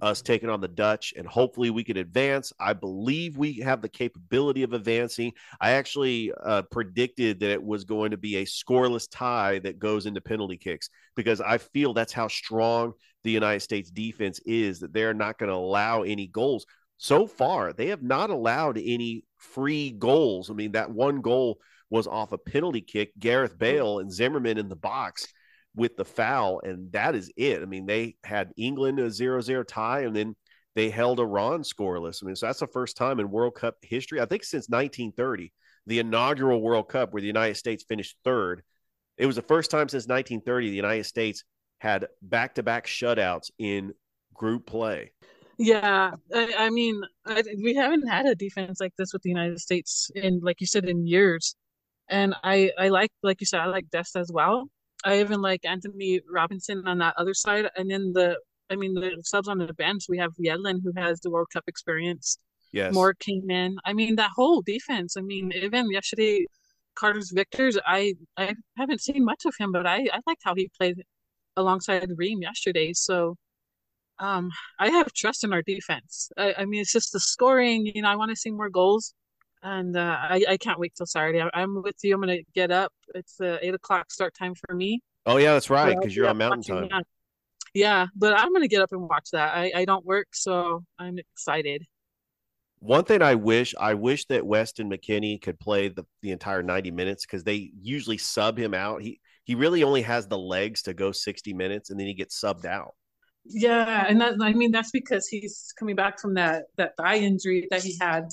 us 0.00 0.22
taking 0.22 0.48
on 0.48 0.60
the 0.60 0.68
Dutch, 0.68 1.14
and 1.16 1.26
hopefully 1.26 1.70
we 1.70 1.84
can 1.84 1.96
advance. 1.96 2.52
I 2.58 2.72
believe 2.72 3.36
we 3.36 3.54
have 3.60 3.82
the 3.82 3.88
capability 3.88 4.62
of 4.62 4.72
advancing. 4.72 5.32
I 5.60 5.72
actually 5.72 6.32
uh, 6.44 6.62
predicted 6.70 7.40
that 7.40 7.50
it 7.50 7.62
was 7.62 7.84
going 7.84 8.10
to 8.10 8.16
be 8.16 8.36
a 8.36 8.44
scoreless 8.44 9.08
tie 9.10 9.58
that 9.60 9.78
goes 9.78 10.06
into 10.06 10.20
penalty 10.20 10.56
kicks 10.56 10.90
because 11.14 11.40
I 11.40 11.58
feel 11.58 11.94
that's 11.94 12.12
how 12.12 12.28
strong 12.28 12.92
the 13.24 13.30
United 13.30 13.60
States 13.60 13.90
defense 13.90 14.40
is, 14.46 14.80
that 14.80 14.92
they're 14.92 15.14
not 15.14 15.38
going 15.38 15.50
to 15.50 15.56
allow 15.56 16.02
any 16.02 16.26
goals. 16.28 16.66
So 16.98 17.26
far, 17.26 17.72
they 17.72 17.88
have 17.88 18.02
not 18.02 18.30
allowed 18.30 18.78
any 18.78 19.24
free 19.36 19.90
goals. 19.90 20.50
I 20.50 20.54
mean, 20.54 20.72
that 20.72 20.90
one 20.90 21.20
goal 21.20 21.58
was 21.90 22.06
off 22.06 22.32
a 22.32 22.38
penalty 22.38 22.80
kick, 22.80 23.12
Gareth 23.18 23.58
Bale 23.58 24.00
and 24.00 24.12
Zimmerman 24.12 24.58
in 24.58 24.68
the 24.68 24.76
box 24.76 25.26
with 25.74 25.96
the 25.96 26.04
foul, 26.04 26.60
and 26.60 26.90
that 26.92 27.14
is 27.14 27.30
it. 27.36 27.62
I 27.62 27.66
mean, 27.66 27.86
they 27.86 28.16
had 28.24 28.52
England 28.56 28.98
a 28.98 29.10
0 29.10 29.40
0 29.40 29.62
tie, 29.62 30.00
and 30.00 30.16
then 30.16 30.34
they 30.74 30.90
held 30.90 31.20
Iran 31.20 31.62
scoreless. 31.62 32.22
I 32.22 32.26
mean, 32.26 32.36
so 32.36 32.46
that's 32.46 32.60
the 32.60 32.66
first 32.66 32.96
time 32.96 33.20
in 33.20 33.30
World 33.30 33.54
Cup 33.54 33.76
history, 33.82 34.20
I 34.20 34.26
think 34.26 34.44
since 34.44 34.68
1930, 34.68 35.52
the 35.86 35.98
inaugural 36.00 36.60
World 36.60 36.88
Cup 36.88 37.12
where 37.12 37.20
the 37.20 37.26
United 37.26 37.56
States 37.56 37.84
finished 37.88 38.16
third. 38.24 38.62
It 39.16 39.26
was 39.26 39.36
the 39.36 39.42
first 39.42 39.70
time 39.70 39.88
since 39.88 40.06
1930 40.06 40.70
the 40.70 40.76
United 40.76 41.04
States 41.04 41.44
had 41.78 42.06
back 42.20 42.56
to 42.56 42.62
back 42.62 42.86
shutouts 42.86 43.50
in 43.58 43.92
group 44.34 44.66
play. 44.66 45.12
Yeah, 45.58 46.12
I, 46.34 46.54
I 46.58 46.70
mean, 46.70 47.00
I, 47.24 47.42
we 47.62 47.74
haven't 47.74 48.06
had 48.06 48.26
a 48.26 48.34
defense 48.34 48.78
like 48.78 48.92
this 48.98 49.12
with 49.12 49.22
the 49.22 49.30
United 49.30 49.58
States 49.60 50.10
in, 50.14 50.40
like 50.42 50.60
you 50.60 50.66
said, 50.66 50.84
in 50.84 51.06
years. 51.06 51.56
And 52.08 52.34
I, 52.44 52.70
I 52.78 52.88
like, 52.88 53.10
like 53.22 53.40
you 53.40 53.46
said, 53.46 53.60
I 53.60 53.66
like 53.66 53.90
Dest 53.90 54.16
as 54.16 54.30
well. 54.32 54.68
I 55.04 55.20
even 55.20 55.40
like 55.40 55.64
Antonee 55.64 56.20
Robinson 56.28 56.82
on 56.86 56.98
that 56.98 57.14
other 57.16 57.34
side, 57.34 57.66
and 57.76 57.90
then 57.90 58.12
the 58.12 58.38
I 58.70 58.76
mean 58.76 58.94
the 58.94 59.22
subs 59.22 59.46
on 59.46 59.58
the 59.58 59.72
bench 59.74 60.04
we 60.08 60.18
have 60.18 60.32
Yedlin 60.44 60.80
who 60.82 60.92
has 60.96 61.20
the 61.20 61.30
World 61.30 61.48
Cup 61.52 61.64
experience. 61.68 62.38
Yes, 62.72 62.92
more 62.92 63.14
came 63.14 63.48
in. 63.50 63.76
I 63.84 63.92
mean 63.92 64.16
that 64.16 64.32
whole 64.34 64.62
defense. 64.62 65.16
I 65.16 65.20
mean 65.20 65.52
even 65.52 65.90
yesterday, 65.92 66.46
Carter-Vickers. 66.96 67.78
I 67.86 68.14
I 68.36 68.54
haven't 68.76 69.00
seen 69.00 69.24
much 69.24 69.44
of 69.44 69.54
him, 69.58 69.70
but 69.70 69.86
I 69.86 70.08
I 70.12 70.20
liked 70.26 70.42
how 70.42 70.54
he 70.56 70.70
played 70.76 70.96
alongside 71.56 72.10
Ream 72.16 72.42
yesterday. 72.42 72.92
So. 72.92 73.36
Um, 74.18 74.50
I 74.78 74.88
have 74.88 75.12
trust 75.12 75.44
in 75.44 75.52
our 75.52 75.60
defense. 75.60 76.30
I, 76.38 76.54
I 76.56 76.64
mean, 76.64 76.80
it's 76.80 76.90
just 76.90 77.12
the 77.12 77.20
scoring. 77.20 77.84
You 77.84 78.00
know, 78.00 78.08
I 78.08 78.16
want 78.16 78.30
to 78.30 78.36
see 78.36 78.50
more 78.50 78.70
goals 78.70 79.12
and 79.66 79.96
uh, 79.96 80.16
I, 80.20 80.44
I 80.50 80.56
can't 80.56 80.78
wait 80.78 80.94
till 80.94 81.06
Saturday. 81.06 81.40
I, 81.40 81.62
am 81.62 81.82
with 81.82 81.96
you. 82.02 82.14
I'm 82.14 82.20
gonna 82.20 82.38
get 82.54 82.70
up. 82.70 82.92
It's 83.14 83.40
uh, 83.40 83.58
eight 83.60 83.74
o'clock 83.74 84.12
start 84.12 84.32
time 84.34 84.54
for 84.54 84.74
me. 84.74 85.00
Oh 85.26 85.38
yeah, 85.38 85.54
that's 85.54 85.70
right, 85.70 85.96
because 85.98 86.14
you're 86.14 86.28
on 86.28 86.38
Mountain 86.38 86.62
Time. 86.62 87.02
Yeah, 87.74 88.06
but 88.14 88.32
I'm 88.32 88.52
gonna 88.52 88.68
get 88.68 88.80
up 88.80 88.92
and 88.92 89.02
watch 89.02 89.30
that. 89.32 89.56
I, 89.56 89.72
I 89.74 89.84
don't 89.84 90.04
work, 90.04 90.28
so 90.32 90.84
I'm 90.98 91.18
excited. 91.18 91.84
One 92.78 93.04
thing 93.04 93.22
I 93.22 93.34
wish, 93.34 93.74
I 93.78 93.94
wish 93.94 94.26
that 94.26 94.46
Weston 94.46 94.88
McKennie 94.88 95.42
could 95.42 95.58
play 95.58 95.88
the, 95.88 96.04
the 96.22 96.30
entire 96.30 96.62
90 96.62 96.90
minutes 96.92 97.26
because 97.26 97.42
they 97.42 97.72
usually 97.80 98.18
sub 98.18 98.56
him 98.56 98.72
out. 98.72 99.02
He 99.02 99.20
he 99.42 99.56
really 99.56 99.82
only 99.82 100.02
has 100.02 100.28
the 100.28 100.38
legs 100.38 100.82
to 100.82 100.94
go 100.94 101.10
60 101.10 101.54
minutes, 101.54 101.90
and 101.90 101.98
then 101.98 102.06
he 102.06 102.14
gets 102.14 102.40
subbed 102.40 102.66
out. 102.66 102.94
Yeah, 103.44 104.06
and 104.08 104.20
that 104.20 104.34
I 104.40 104.52
mean 104.52 104.70
that's 104.70 104.92
because 104.92 105.26
he's 105.26 105.72
coming 105.76 105.96
back 105.96 106.20
from 106.20 106.34
that 106.34 106.66
that 106.76 106.96
thigh 106.96 107.16
injury 107.16 107.66
that 107.72 107.82
he 107.82 107.96
had 108.00 108.28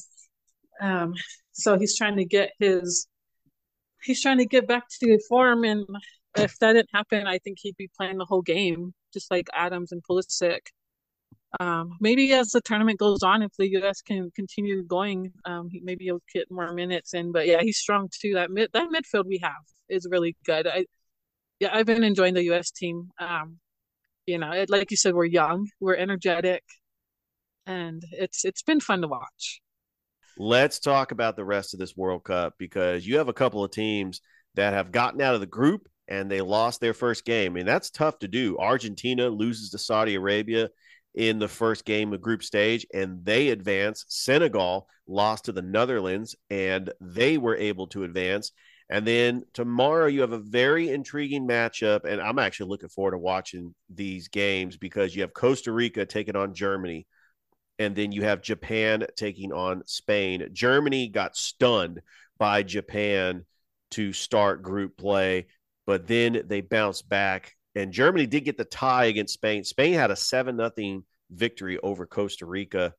Um, 0.81 1.13
so 1.51 1.77
he's 1.77 1.95
trying 1.97 2.17
to 2.17 2.25
get 2.25 2.51
his 2.59 3.07
he's 4.03 4.21
trying 4.21 4.37
to 4.39 4.45
get 4.45 4.67
back 4.67 4.83
to 4.89 5.07
the 5.07 5.21
form, 5.29 5.63
and 5.63 5.85
if 6.37 6.57
that 6.59 6.73
didn't 6.73 6.89
happen, 6.93 7.27
I 7.27 7.39
think 7.39 7.59
he'd 7.61 7.77
be 7.77 7.89
playing 7.97 8.17
the 8.17 8.25
whole 8.25 8.41
game, 8.41 8.93
just 9.13 9.31
like 9.31 9.47
Adams 9.53 9.91
and 9.91 10.01
Pulisic. 10.03 10.59
Um, 11.59 11.97
maybe 12.01 12.33
as 12.33 12.49
the 12.49 12.61
tournament 12.61 12.99
goes 12.99 13.21
on, 13.21 13.43
if 13.43 13.51
the 13.57 13.69
U.S. 13.73 14.01
can 14.01 14.31
continue 14.35 14.83
going, 14.83 15.31
um, 15.45 15.69
maybe 15.83 16.05
he'll 16.05 16.23
get 16.33 16.49
more 16.49 16.73
minutes 16.73 17.13
in. 17.13 17.31
But 17.31 17.47
yeah, 17.47 17.61
he's 17.61 17.77
strong 17.77 18.09
too. 18.11 18.33
That 18.33 18.49
mid 18.51 18.69
that 18.73 18.89
midfield 18.89 19.25
we 19.27 19.39
have 19.43 19.63
is 19.89 20.07
really 20.09 20.35
good. 20.45 20.67
I 20.67 20.85
yeah, 21.59 21.69
I've 21.73 21.85
been 21.85 22.03
enjoying 22.03 22.33
the 22.33 22.43
U.S. 22.45 22.71
team. 22.71 23.09
Um, 23.19 23.59
you 24.25 24.37
know, 24.39 24.51
it, 24.51 24.69
like 24.69 24.91
you 24.91 24.97
said, 24.97 25.13
we're 25.13 25.25
young, 25.25 25.69
we're 25.79 25.95
energetic, 25.95 26.63
and 27.65 28.03
it's 28.11 28.45
it's 28.45 28.63
been 28.63 28.79
fun 28.79 29.01
to 29.01 29.07
watch. 29.07 29.61
Let's 30.37 30.79
talk 30.79 31.11
about 31.11 31.35
the 31.35 31.45
rest 31.45 31.73
of 31.73 31.79
this 31.79 31.95
World 31.95 32.23
Cup 32.23 32.55
because 32.57 33.05
you 33.05 33.17
have 33.17 33.27
a 33.27 33.33
couple 33.33 33.63
of 33.63 33.71
teams 33.71 34.21
that 34.55 34.73
have 34.73 34.91
gotten 34.91 35.21
out 35.21 35.35
of 35.35 35.41
the 35.41 35.47
group 35.47 35.87
and 36.07 36.29
they 36.29 36.41
lost 36.41 36.81
their 36.81 36.93
first 36.93 37.23
game. 37.23 37.51
I 37.51 37.55
mean, 37.55 37.65
that's 37.65 37.91
tough 37.91 38.19
to 38.19 38.27
do. 38.27 38.57
Argentina 38.57 39.29
loses 39.29 39.69
to 39.71 39.77
Saudi 39.77 40.15
Arabia 40.15 40.69
in 41.15 41.37
the 41.37 41.47
first 41.47 41.85
game 41.85 42.13
of 42.13 42.21
group 42.21 42.43
stage 42.43 42.85
and 42.93 43.23
they 43.23 43.49
advance. 43.49 44.05
Senegal 44.07 44.87
lost 45.07 45.45
to 45.45 45.51
the 45.51 45.61
Netherlands 45.61 46.35
and 46.49 46.91
they 46.99 47.37
were 47.37 47.55
able 47.55 47.87
to 47.87 48.03
advance. 48.03 48.51
And 48.89 49.05
then 49.07 49.43
tomorrow 49.53 50.07
you 50.07 50.21
have 50.21 50.33
a 50.33 50.39
very 50.39 50.89
intriguing 50.89 51.47
matchup 51.47 52.05
and 52.05 52.19
I'm 52.19 52.39
actually 52.39 52.69
looking 52.69 52.89
forward 52.89 53.11
to 53.11 53.19
watching 53.19 53.73
these 53.89 54.27
games 54.27 54.77
because 54.77 55.15
you 55.15 55.21
have 55.21 55.33
Costa 55.33 55.71
Rica 55.71 56.05
taking 56.05 56.35
on 56.35 56.55
Germany 56.55 57.05
and 57.83 57.95
then 57.95 58.11
you 58.11 58.23
have 58.23 58.41
Japan 58.41 59.05
taking 59.15 59.51
on 59.51 59.83
Spain. 59.85 60.47
Germany 60.53 61.09
got 61.09 61.35
stunned 61.35 62.01
by 62.37 62.63
Japan 62.63 63.45
to 63.91 64.13
start 64.13 64.63
group 64.63 64.97
play, 64.97 65.47
but 65.85 66.07
then 66.07 66.43
they 66.45 66.61
bounced 66.61 67.09
back. 67.09 67.55
And 67.75 67.91
Germany 67.91 68.25
did 68.25 68.45
get 68.45 68.57
the 68.57 68.63
tie 68.63 69.05
against 69.05 69.33
Spain. 69.33 69.63
Spain 69.63 69.93
had 69.93 70.11
a 70.11 70.15
7 70.15 70.55
nothing 70.55 71.03
victory 71.29 71.77
over 71.79 72.05
Costa 72.05 72.45
Rica. 72.45 72.93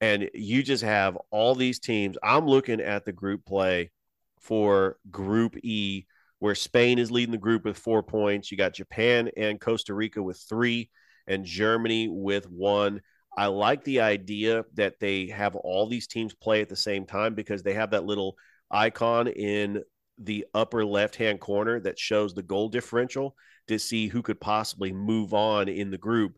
And 0.00 0.28
you 0.34 0.62
just 0.62 0.84
have 0.84 1.16
all 1.30 1.54
these 1.54 1.78
teams. 1.78 2.18
I'm 2.22 2.46
looking 2.46 2.80
at 2.80 3.04
the 3.04 3.12
group 3.12 3.46
play 3.46 3.92
for 4.40 4.98
Group 5.10 5.56
E, 5.62 6.04
where 6.40 6.56
Spain 6.56 6.98
is 6.98 7.10
leading 7.10 7.32
the 7.32 7.38
group 7.38 7.64
with 7.64 7.78
four 7.78 8.02
points. 8.02 8.50
You 8.50 8.58
got 8.58 8.74
Japan 8.74 9.30
and 9.36 9.60
Costa 9.60 9.94
Rica 9.94 10.22
with 10.22 10.38
three, 10.38 10.90
and 11.26 11.44
Germany 11.44 12.08
with 12.08 12.50
one. 12.50 13.00
I 13.36 13.46
like 13.46 13.82
the 13.84 14.00
idea 14.00 14.64
that 14.74 15.00
they 15.00 15.28
have 15.28 15.56
all 15.56 15.88
these 15.88 16.06
teams 16.06 16.34
play 16.34 16.60
at 16.60 16.68
the 16.68 16.76
same 16.76 17.06
time 17.06 17.34
because 17.34 17.62
they 17.62 17.74
have 17.74 17.90
that 17.90 18.04
little 18.04 18.36
icon 18.70 19.28
in 19.28 19.82
the 20.18 20.46
upper 20.54 20.84
left 20.84 21.16
hand 21.16 21.40
corner 21.40 21.80
that 21.80 21.98
shows 21.98 22.34
the 22.34 22.42
goal 22.42 22.68
differential 22.68 23.34
to 23.68 23.78
see 23.78 24.08
who 24.08 24.22
could 24.22 24.40
possibly 24.40 24.92
move 24.92 25.32
on 25.32 25.68
in 25.68 25.90
the 25.90 25.98
group. 25.98 26.36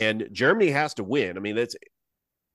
And 0.00 0.28
Germany 0.32 0.70
has 0.70 0.94
to 0.94 1.04
win. 1.04 1.36
I 1.36 1.40
mean, 1.40 1.56
that's 1.56 1.76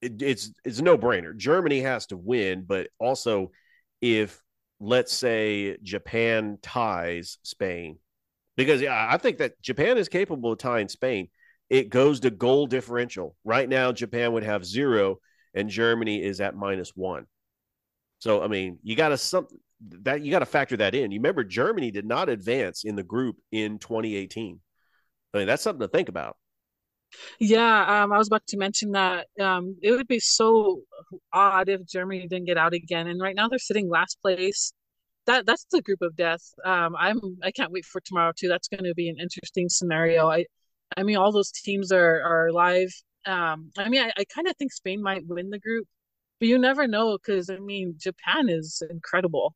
it, 0.02 0.22
it's 0.22 0.52
it's 0.64 0.80
a 0.80 0.84
no 0.84 0.98
brainer. 0.98 1.36
Germany 1.36 1.82
has 1.82 2.08
to 2.08 2.18
win, 2.18 2.66
but 2.68 2.90
also 3.00 3.52
if 4.02 4.42
let's 4.80 5.14
say 5.14 5.78
Japan 5.82 6.58
ties 6.62 7.38
Spain, 7.44 7.98
because 8.56 8.82
yeah, 8.82 9.08
I 9.10 9.18
think 9.18 9.38
that 9.40 9.62
Japan 9.62 9.98
is 9.98 10.10
capable 10.10 10.52
of 10.52 10.60
tying 10.60 10.90
Spain 10.90 11.30
it 11.70 11.90
goes 11.90 12.22
to 12.22 12.30
goal 12.30 12.68
differential. 12.68 13.36
Right 13.44 13.68
now, 13.68 13.92
Japan 13.92 14.34
would 14.34 14.44
have 14.44 14.66
zero, 14.66 15.18
and 15.54 15.70
Germany 15.70 16.24
is 16.24 16.42
at 16.42 16.56
minus 16.56 16.92
one. 16.96 17.26
So, 18.20 18.42
I 18.42 18.48
mean, 18.48 18.80
you 18.84 18.96
got 18.96 19.10
to 19.10 19.18
something 19.18 19.60
that 20.04 20.24
you 20.24 20.32
got 20.32 20.40
to 20.40 20.46
factor 20.46 20.78
that 20.78 20.96
in. 20.96 21.12
You 21.12 21.20
remember 21.20 21.44
Germany 21.44 21.92
did 21.92 22.06
not 22.06 22.30
advance 22.30 22.84
in 22.84 22.96
the 22.96 23.04
group 23.04 23.38
in 23.52 23.78
2018. 23.80 24.60
I 25.34 25.38
mean, 25.38 25.48
that's 25.48 25.62
something 25.62 25.82
to 25.82 25.88
think 25.88 26.10
about. 26.10 26.38
Yeah, 27.40 28.04
um, 28.04 28.12
I 28.12 28.18
was 28.18 28.28
about 28.28 28.46
to 28.48 28.58
mention 28.58 28.92
that 28.92 29.28
um, 29.40 29.78
it 29.82 29.92
would 29.92 30.08
be 30.08 30.20
so 30.20 30.82
odd 31.32 31.70
if 31.70 31.86
Germany 31.86 32.28
didn't 32.28 32.48
get 32.48 32.58
out 32.58 32.74
again. 32.74 33.08
And 33.08 33.22
right 33.22 33.36
now 33.36 33.48
they're 33.48 33.60
sitting 33.60 33.90
last 33.90 34.20
place. 34.22 34.74
That 35.26 35.46
that's 35.46 35.66
the 35.72 35.82
group 35.82 36.02
of 36.02 36.16
death. 36.16 36.42
Um, 36.66 36.96
I'm 36.98 37.20
I 37.44 37.52
can't 37.52 37.72
wait 37.72 37.86
for 37.86 38.02
tomorrow 38.02 38.32
too. 38.36 38.48
That's 38.48 38.68
going 38.68 38.84
to 38.86 38.94
be 38.96 39.10
an 39.10 39.18
interesting 39.20 39.68
scenario. 39.70 40.30
I 40.30 40.46
I 40.96 41.04
mean, 41.04 41.18
all 41.18 41.32
those 41.32 41.52
teams 41.52 41.92
are 41.92 42.22
are 42.22 42.52
live. 42.52 42.94
Um, 43.26 43.72
I 43.78 43.90
mean, 43.90 44.02
I, 44.04 44.12
I 44.18 44.26
kind 44.26 44.48
of 44.48 44.56
think 44.58 44.72
Spain 44.72 45.02
might 45.02 45.28
win 45.28 45.50
the 45.50 45.60
group, 45.60 45.88
but 46.40 46.48
you 46.48 46.58
never 46.58 46.88
know 46.88 47.18
because 47.18 47.50
I 47.50 47.58
mean, 47.58 47.96
Japan 47.98 48.50
is 48.50 48.82
incredible. 48.90 49.56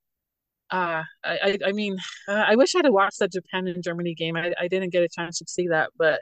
Uh, 0.72 1.04
I, 1.24 1.40
I, 1.44 1.58
I 1.68 1.72
mean, 1.74 1.98
uh, 2.28 2.44
I 2.48 2.56
wish 2.56 2.76
I'd 2.76 2.86
have 2.86 2.94
watched 2.94 3.20
that 3.20 3.32
Japan 3.34 3.68
and 3.68 3.84
Germany 3.84 4.16
game. 4.16 4.38
I, 4.38 4.54
I 4.60 4.68
didn't 4.70 4.92
get 4.92 5.04
a 5.04 5.10
chance 5.10 5.40
to 5.40 5.46
see 5.48 5.68
that, 5.68 5.90
but 5.98 6.22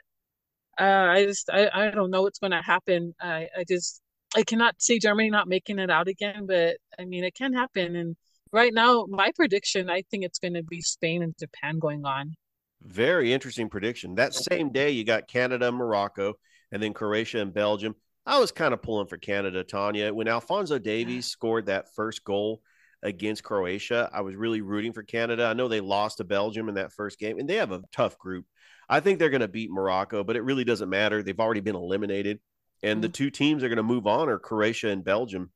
uh, 0.78 0.84
I 0.84 1.26
just 1.26 1.50
I, 1.50 1.68
I 1.72 1.90
don't 1.90 2.10
know 2.10 2.22
what's 2.22 2.38
going 2.38 2.52
to 2.52 2.62
happen. 2.62 3.14
I, 3.20 3.48
I 3.56 3.64
just 3.68 4.00
I 4.36 4.42
cannot 4.44 4.80
see 4.80 4.98
Germany 4.98 5.30
not 5.30 5.48
making 5.48 5.78
it 5.78 5.90
out 5.90 6.08
again, 6.08 6.46
but 6.46 6.78
I 6.98 7.04
mean, 7.04 7.24
it 7.24 7.34
can 7.34 7.52
happen. 7.52 7.96
And 7.96 8.16
right 8.52 8.72
now, 8.72 9.06
my 9.08 9.32
prediction, 9.36 9.90
I 9.90 10.02
think 10.10 10.24
it's 10.24 10.38
going 10.38 10.54
to 10.54 10.62
be 10.62 10.80
Spain 10.80 11.22
and 11.22 11.34
Japan 11.38 11.78
going 11.78 12.04
on. 12.04 12.34
Very 12.82 13.32
interesting 13.32 13.68
prediction. 13.68 14.14
That 14.14 14.34
same 14.34 14.70
day, 14.70 14.90
you 14.90 15.04
got 15.04 15.28
Canada, 15.28 15.68
and 15.68 15.76
Morocco, 15.76 16.34
and 16.72 16.82
then 16.82 16.94
Croatia 16.94 17.40
and 17.40 17.52
Belgium. 17.52 17.94
I 18.24 18.38
was 18.38 18.52
kind 18.52 18.72
of 18.72 18.82
pulling 18.82 19.06
for 19.06 19.16
Canada, 19.16 19.64
Tanya. 19.64 20.12
When 20.14 20.28
Alfonso 20.28 20.78
Davies 20.78 21.26
scored 21.26 21.66
that 21.66 21.94
first 21.94 22.24
goal 22.24 22.62
against 23.02 23.44
Croatia, 23.44 24.08
I 24.12 24.20
was 24.20 24.36
really 24.36 24.60
rooting 24.60 24.92
for 24.92 25.02
Canada. 25.02 25.46
I 25.46 25.54
know 25.54 25.68
they 25.68 25.80
lost 25.80 26.18
to 26.18 26.24
Belgium 26.24 26.68
in 26.68 26.76
that 26.76 26.92
first 26.92 27.18
game, 27.18 27.38
and 27.38 27.48
they 27.48 27.56
have 27.56 27.72
a 27.72 27.82
tough 27.92 28.18
group. 28.18 28.46
I 28.88 29.00
think 29.00 29.18
they're 29.18 29.30
going 29.30 29.40
to 29.40 29.48
beat 29.48 29.70
Morocco, 29.70 30.24
but 30.24 30.36
it 30.36 30.42
really 30.42 30.64
doesn't 30.64 30.88
matter. 30.88 31.22
They've 31.22 31.38
already 31.38 31.60
been 31.60 31.76
eliminated, 31.76 32.40
and 32.82 32.96
mm-hmm. 32.96 33.02
the 33.02 33.08
two 33.08 33.30
teams 33.30 33.62
are 33.62 33.68
going 33.68 33.76
to 33.76 33.82
move 33.82 34.06
on 34.06 34.28
are 34.28 34.38
Croatia 34.38 34.88
and 34.88 35.04
Belgium. 35.04 35.50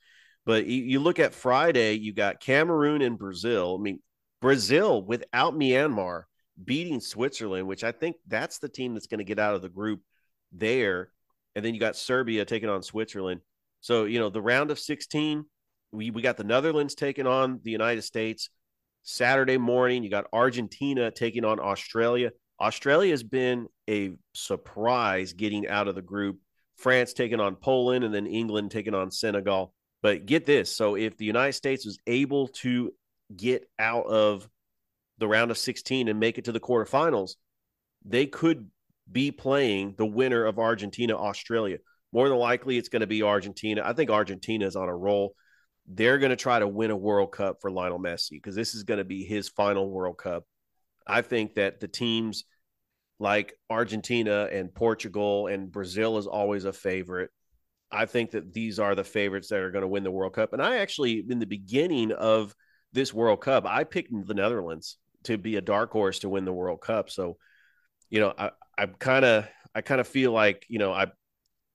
But 0.47 0.67
you, 0.67 0.83
you 0.83 1.01
look 1.01 1.19
at 1.19 1.35
Friday, 1.35 1.95
you 1.95 2.13
got 2.13 2.41
Cameroon 2.41 3.03
and 3.03 3.19
Brazil. 3.19 3.77
I 3.79 3.83
mean, 3.83 4.01
Brazil 4.41 5.03
without 5.03 5.55
Neymar 5.55 6.25
beating 6.63 7.01
Switzerland, 7.01 7.67
which 7.67 7.85
I 7.85 7.93
think 7.93 8.17
that's 8.27 8.59
the 8.59 8.69
team 8.69 8.95
that's 8.95 9.07
going 9.07 9.19
to 9.19 9.25
get 9.25 9.39
out 9.39 9.55
of 9.55 9.63
the 9.63 9.69
group 9.69 10.01
there. 10.53 11.11
And 11.55 11.65
then 11.65 11.75
you 11.75 11.81
got 11.81 11.97
Serbia 11.97 12.45
taking 12.45 12.69
on 12.69 12.83
Switzerland. 12.83 13.41
So, 13.81 14.05
you 14.05 14.19
know, 14.19 14.31
the 14.31 14.43
round 14.43 14.71
of 14.71 14.79
16, 14.79 15.45
we, 15.93 16.11
we 16.11 16.23
got 16.23 16.37
the 16.37 16.45
Netherlands 16.45 16.95
taking 16.95 17.27
on 17.27 17.61
the 17.63 17.71
United 17.71 18.03
States. 18.03 18.51
Saturday 19.03 19.59
morning, 19.59 20.03
you 20.03 20.11
got 20.11 20.27
Argentina 20.33 21.11
taking 21.11 21.45
on 21.45 21.61
Australia. 21.61 22.31
Australia 22.61 23.11
has 23.11 23.23
been 23.23 23.69
a 23.89 24.17
surprise 24.33 25.33
getting 25.33 25.69
out 25.69 25.89
of 25.89 25.95
the 25.95 26.03
group. 26.03 26.39
France 26.77 27.13
taking 27.13 27.41
on 27.41 27.57
Poland 27.57 28.05
and 28.05 28.15
then 28.15 28.27
England 28.27 28.71
taking 28.71 28.95
on 28.95 29.11
Senegal. 29.11 29.75
But 30.03 30.27
get 30.27 30.45
this 30.45 30.75
so 30.75 30.97
if 30.97 31.17
the 31.17 31.25
United 31.25 31.55
States 31.55 31.87
was 31.87 31.99
able 32.07 32.49
to 32.49 32.93
get 33.35 33.69
out 33.79 34.07
of 34.07 34.49
the 35.19 35.29
round 35.29 35.51
of 35.51 35.59
16 35.59 36.09
and 36.09 36.21
make 36.21 36.39
it 36.39 36.47
to 36.47 36.53
the 36.53 36.61
quarterfinals, 36.61 37.33
they 38.05 38.27
could 38.27 38.69
be 39.11 39.31
playing 39.31 39.95
the 39.97 40.07
winner 40.07 40.45
of 40.45 40.59
Argentina 40.59 41.17
Australia. 41.17 41.79
More 42.13 42.29
than 42.29 42.39
likely, 42.39 42.79
it's 42.79 42.89
going 42.89 43.01
to 43.01 43.07
be 43.07 43.23
Argentina. 43.23 43.83
I 43.85 43.93
think 43.93 44.11
Argentina 44.11 44.67
is 44.67 44.77
on 44.77 44.89
a 44.89 44.97
roll. 44.97 45.35
They're 45.87 46.19
going 46.19 46.31
to 46.31 46.37
try 46.37 46.59
to 46.59 46.69
win 46.69 46.91
a 46.91 46.97
World 46.97 47.33
Cup 47.33 47.59
for 47.61 47.71
Lionel 47.71 47.99
Messi 47.99 48.33
because 48.33 48.55
this 48.55 48.75
is 48.75 48.85
going 48.85 48.99
to 48.99 49.05
be 49.05 49.25
his 49.25 49.49
final 49.49 49.91
World 49.91 50.17
Cup. 50.19 50.45
I 51.07 51.23
think 51.23 51.55
that 51.55 51.81
the 51.81 51.89
teams 51.89 52.45
like 53.19 53.55
Argentina 53.69 54.49
and 54.51 54.75
Portugal 54.75 55.47
and 55.47 55.71
Brazil 55.71 56.19
is 56.19 56.27
always 56.27 56.65
a 56.65 56.73
favorite. 56.73 57.31
I 57.91 58.07
think 58.07 58.33
that 58.33 58.53
these 58.53 58.79
are 58.79 58.95
the 58.95 59.05
favorites 59.05 59.49
that 59.49 59.61
are 59.61 59.71
going 59.71 59.83
to 59.83 59.89
win 59.89 60.05
the 60.05 60.11
World 60.11 60.35
Cup. 60.35 60.53
And 60.53 60.63
I 60.63 60.79
actually, 60.79 61.25
in 61.29 61.39
the 61.39 61.47
beginning 61.47 62.13
of 62.13 62.55
this 62.93 63.13
World 63.13 63.41
Cup, 63.41 63.67
I 63.67 63.85
picked 63.85 64.13
the 64.13 64.35
Netherlands 64.35 64.97
to 65.25 65.39
be 65.39 65.57
a 65.57 65.61
dark 65.61 65.91
horse 65.91 66.21
to 66.21 66.29
win 66.29 66.45
the 66.45 66.53
World 66.53 66.81
Cup. 66.81 67.11
So, 67.11 67.37
you 68.11 68.21
know, 68.21 68.33
I 68.37 68.51
I 68.77 68.87
kind 68.87 69.25
of 69.25 69.49
I 69.75 69.81
kind 69.81 70.01
of 70.01 70.09
feel 70.09 70.33
like 70.33 70.67
you 70.69 70.79
know 70.79 70.93
I 70.93 71.07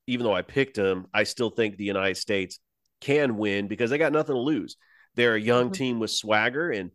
even 0.06 0.24
though 0.24 0.34
I 0.34 0.42
picked 0.42 0.76
them, 0.76 1.06
I 1.14 1.24
still 1.24 1.50
think 1.50 1.76
the 1.76 1.84
United 1.84 2.16
States 2.16 2.58
can 3.00 3.36
win 3.36 3.68
because 3.68 3.90
they 3.90 3.98
got 3.98 4.12
nothing 4.12 4.34
to 4.34 4.40
lose. 4.40 4.76
They're 5.14 5.34
a 5.34 5.40
young 5.40 5.66
mm-hmm. 5.66 5.72
team 5.72 5.98
with 6.00 6.10
swagger 6.10 6.70
and 6.70 6.90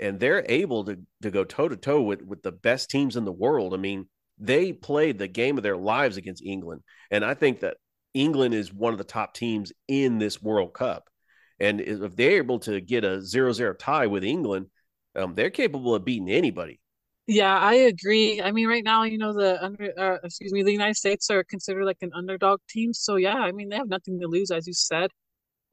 and 0.00 0.20
they're 0.20 0.44
able 0.48 0.84
to 0.84 0.98
to 1.22 1.30
go 1.30 1.44
toe 1.44 1.68
to 1.68 1.76
toe 1.76 2.02
with 2.02 2.22
with 2.22 2.42
the 2.42 2.52
best 2.52 2.90
teams 2.90 3.16
in 3.16 3.24
the 3.24 3.32
world. 3.32 3.74
I 3.74 3.78
mean, 3.78 4.08
they 4.38 4.72
played 4.72 5.18
the 5.18 5.28
game 5.28 5.56
of 5.56 5.62
their 5.62 5.76
lives 5.76 6.16
against 6.16 6.44
England, 6.44 6.82
and 7.10 7.24
I 7.24 7.34
think 7.34 7.60
that 7.60 7.76
England 8.14 8.54
is 8.54 8.72
one 8.72 8.92
of 8.92 8.98
the 8.98 9.04
top 9.04 9.34
teams 9.34 9.72
in 9.86 10.18
this 10.18 10.42
World 10.42 10.72
Cup. 10.74 11.08
And 11.60 11.80
if 11.80 12.14
they're 12.14 12.38
able 12.38 12.60
to 12.60 12.80
get 12.80 13.04
a 13.04 13.20
zero-zero 13.20 13.74
tie 13.74 14.06
with 14.06 14.22
England, 14.22 14.66
um, 15.16 15.34
they're 15.34 15.50
capable 15.50 15.94
of 15.94 16.04
beating 16.04 16.30
anybody. 16.30 16.80
Yeah, 17.26 17.58
I 17.58 17.74
agree. 17.74 18.40
I 18.40 18.52
mean, 18.52 18.68
right 18.68 18.84
now, 18.84 19.04
you 19.04 19.18
know, 19.18 19.32
the 19.32 19.62
under, 19.62 19.92
uh, 19.98 20.18
excuse 20.24 20.52
me, 20.52 20.62
the 20.62 20.72
United 20.72 20.96
States 20.96 21.30
are 21.30 21.44
considered 21.44 21.84
like 21.84 21.98
an 22.02 22.10
underdog 22.14 22.60
team. 22.68 22.92
So 22.92 23.16
yeah, 23.16 23.36
I 23.36 23.52
mean, 23.52 23.68
they 23.68 23.76
have 23.76 23.88
nothing 23.88 24.18
to 24.20 24.26
lose, 24.26 24.50
as 24.50 24.66
you 24.66 24.74
said, 24.74 25.10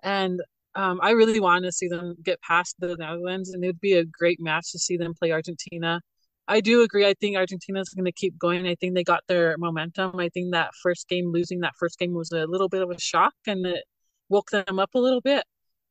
and 0.03 0.41
Um, 0.77 0.99
I 1.01 1.11
really 1.11 1.39
want 1.39 1.63
to 1.63 1.71
see 1.71 1.87
them 1.87 2.15
get 2.21 2.41
past 2.41 2.75
the 2.79 2.97
Netherlands, 2.97 3.51
and 3.51 3.63
it 3.63 3.67
would 3.67 3.79
be 3.79 3.93
a 3.95 4.03
great 4.03 4.39
match 4.41 4.73
to 4.73 4.79
see 4.79 4.97
them 4.97 5.13
play 5.19 5.31
Argentina. 5.31 6.01
I 6.49 6.59
do 6.59 6.83
agree. 6.83 7.05
I 7.07 7.15
think 7.21 7.37
Argentina 7.37 7.79
is 7.79 7.93
going 7.95 8.11
to 8.11 8.11
keep 8.11 8.37
going. 8.37 8.67
I 8.67 8.75
think 8.75 8.93
they 8.93 9.05
got 9.05 9.23
their 9.29 9.55
momentum. 9.57 10.19
I 10.19 10.27
think 10.33 10.51
that 10.51 10.71
first 10.83 11.07
game, 11.07 11.31
losing 11.31 11.61
that 11.61 11.75
first 11.79 11.97
game, 11.97 12.13
was 12.13 12.31
a 12.33 12.45
little 12.45 12.67
bit 12.67 12.81
of 12.83 12.91
a 12.91 12.99
shock, 12.99 13.35
and 13.47 13.65
it 13.65 13.83
woke 14.27 14.49
them 14.51 14.77
up 14.83 14.91
a 14.95 14.99
little 14.99 15.21
bit. 15.21 15.43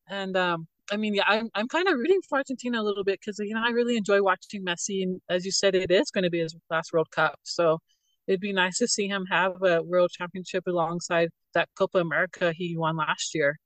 And 0.07 0.37
um, 0.37 0.69
I 0.93 0.97
mean, 0.97 1.15
yeah, 1.15 1.25
I'm 1.27 1.49
I'm 1.55 1.69
kind 1.69 1.89
of 1.89 1.95
rooting 1.99 2.21
for 2.29 2.39
Argentina 2.39 2.81
a 2.81 2.83
little 2.85 3.05
bit 3.05 3.21
because 3.21 3.39
you 3.39 3.55
know 3.55 3.63
I 3.65 3.71
really 3.71 3.97
enjoy 3.97 4.23
watching 4.23 4.65
Messi, 4.65 5.03
and 5.03 5.21
as 5.31 5.45
you 5.45 5.51
said, 5.53 5.75
it 5.75 5.91
is 5.91 6.11
going 6.11 6.25
to 6.25 6.31
be 6.31 6.41
his 6.41 6.55
last 6.71 6.93
World 6.93 7.11
Cup. 7.11 7.39
So 7.43 7.79
it'd 8.27 8.41
be 8.41 8.53
nice 8.53 8.79
to 8.79 8.89
see 8.89 9.09
him 9.09 9.25
have 9.31 9.63
a 9.63 9.83
World 9.83 10.11
Championship 10.11 10.65
alongside 10.67 11.31
that 11.55 11.69
Copa 11.79 11.99
America 11.99 12.53
he 12.57 12.77
won 12.77 12.97
last 12.97 13.35
year. 13.35 13.59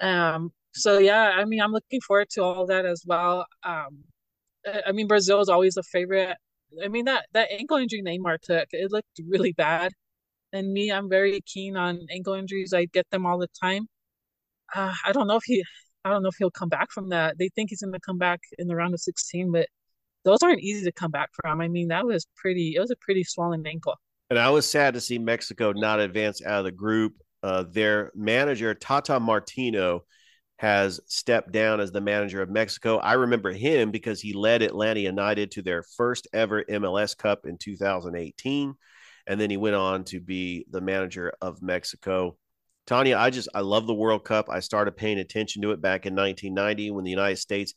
Um, 0.00 0.52
so 0.74 0.98
yeah, 0.98 1.32
I 1.36 1.44
mean, 1.46 1.60
I'm 1.62 1.72
looking 1.72 2.00
forward 2.02 2.30
to 2.32 2.42
all 2.44 2.66
that 2.66 2.86
as 2.86 3.02
well. 3.06 3.46
Um, 3.64 4.04
I 4.86 4.92
mean, 4.92 5.06
Brazil 5.08 5.40
is 5.40 5.48
always 5.48 5.76
a 5.76 5.82
favorite. 5.84 6.36
I 6.84 6.88
mean 6.88 7.04
that 7.06 7.26
that 7.32 7.48
ankle 7.52 7.78
injury 7.78 8.02
Neymar 8.02 8.38
took, 8.42 8.68
it 8.72 8.90
looked 8.92 9.20
really 9.28 9.52
bad. 9.52 9.92
And 10.52 10.72
me, 10.72 10.92
I'm 10.92 11.08
very 11.10 11.40
keen 11.46 11.76
on 11.76 12.06
ankle 12.10 12.34
injuries. 12.34 12.72
I 12.74 12.86
get 12.86 13.06
them 13.10 13.26
all 13.26 13.38
the 13.38 13.48
time. 13.62 13.88
Uh, 14.74 14.94
I 15.04 15.12
don't 15.12 15.26
know 15.28 15.36
if 15.36 15.44
he, 15.46 15.64
I 16.06 16.10
don't 16.10 16.22
know 16.22 16.28
if 16.28 16.36
he'll 16.38 16.52
come 16.52 16.68
back 16.68 16.92
from 16.92 17.08
that. 17.08 17.36
They 17.36 17.48
think 17.48 17.70
he's 17.70 17.82
going 17.82 17.92
to 17.92 17.98
come 17.98 18.16
back 18.16 18.40
in 18.58 18.68
the 18.68 18.76
round 18.76 18.94
of 18.94 19.00
16, 19.00 19.50
but 19.50 19.66
those 20.24 20.38
aren't 20.40 20.60
easy 20.60 20.84
to 20.84 20.92
come 20.92 21.10
back 21.10 21.30
from. 21.34 21.60
I 21.60 21.66
mean, 21.66 21.88
that 21.88 22.06
was 22.06 22.28
pretty. 22.36 22.74
It 22.76 22.80
was 22.80 22.92
a 22.92 22.96
pretty 22.96 23.24
swollen 23.24 23.66
ankle. 23.66 23.96
And 24.30 24.38
I 24.38 24.50
was 24.50 24.70
sad 24.70 24.94
to 24.94 25.00
see 25.00 25.18
Mexico 25.18 25.72
not 25.72 25.98
advance 25.98 26.44
out 26.44 26.60
of 26.60 26.64
the 26.64 26.70
group. 26.70 27.14
Uh, 27.42 27.64
their 27.68 28.12
manager 28.14 28.72
Tata 28.72 29.18
Martino 29.18 30.04
has 30.58 31.00
stepped 31.06 31.50
down 31.50 31.80
as 31.80 31.90
the 31.90 32.00
manager 32.00 32.40
of 32.40 32.50
Mexico. 32.50 32.98
I 32.98 33.14
remember 33.14 33.50
him 33.50 33.90
because 33.90 34.20
he 34.20 34.32
led 34.32 34.62
Atlanta 34.62 35.00
United 35.00 35.50
to 35.52 35.62
their 35.62 35.82
first 35.82 36.28
ever 36.32 36.62
MLS 36.64 37.16
Cup 37.16 37.46
in 37.46 37.58
2018. 37.58 38.74
And 39.26 39.40
then 39.40 39.50
he 39.50 39.56
went 39.56 39.74
on 39.74 40.04
to 40.04 40.20
be 40.20 40.66
the 40.70 40.80
manager 40.80 41.32
of 41.40 41.62
Mexico. 41.62 42.36
Tanya, 42.86 43.16
I 43.16 43.30
just, 43.30 43.48
I 43.54 43.60
love 43.60 43.86
the 43.86 43.94
World 43.94 44.24
Cup. 44.24 44.48
I 44.48 44.60
started 44.60 44.96
paying 44.96 45.18
attention 45.18 45.62
to 45.62 45.72
it 45.72 45.80
back 45.80 46.06
in 46.06 46.14
1990 46.14 46.92
when 46.92 47.04
the 47.04 47.10
United 47.10 47.36
States 47.36 47.74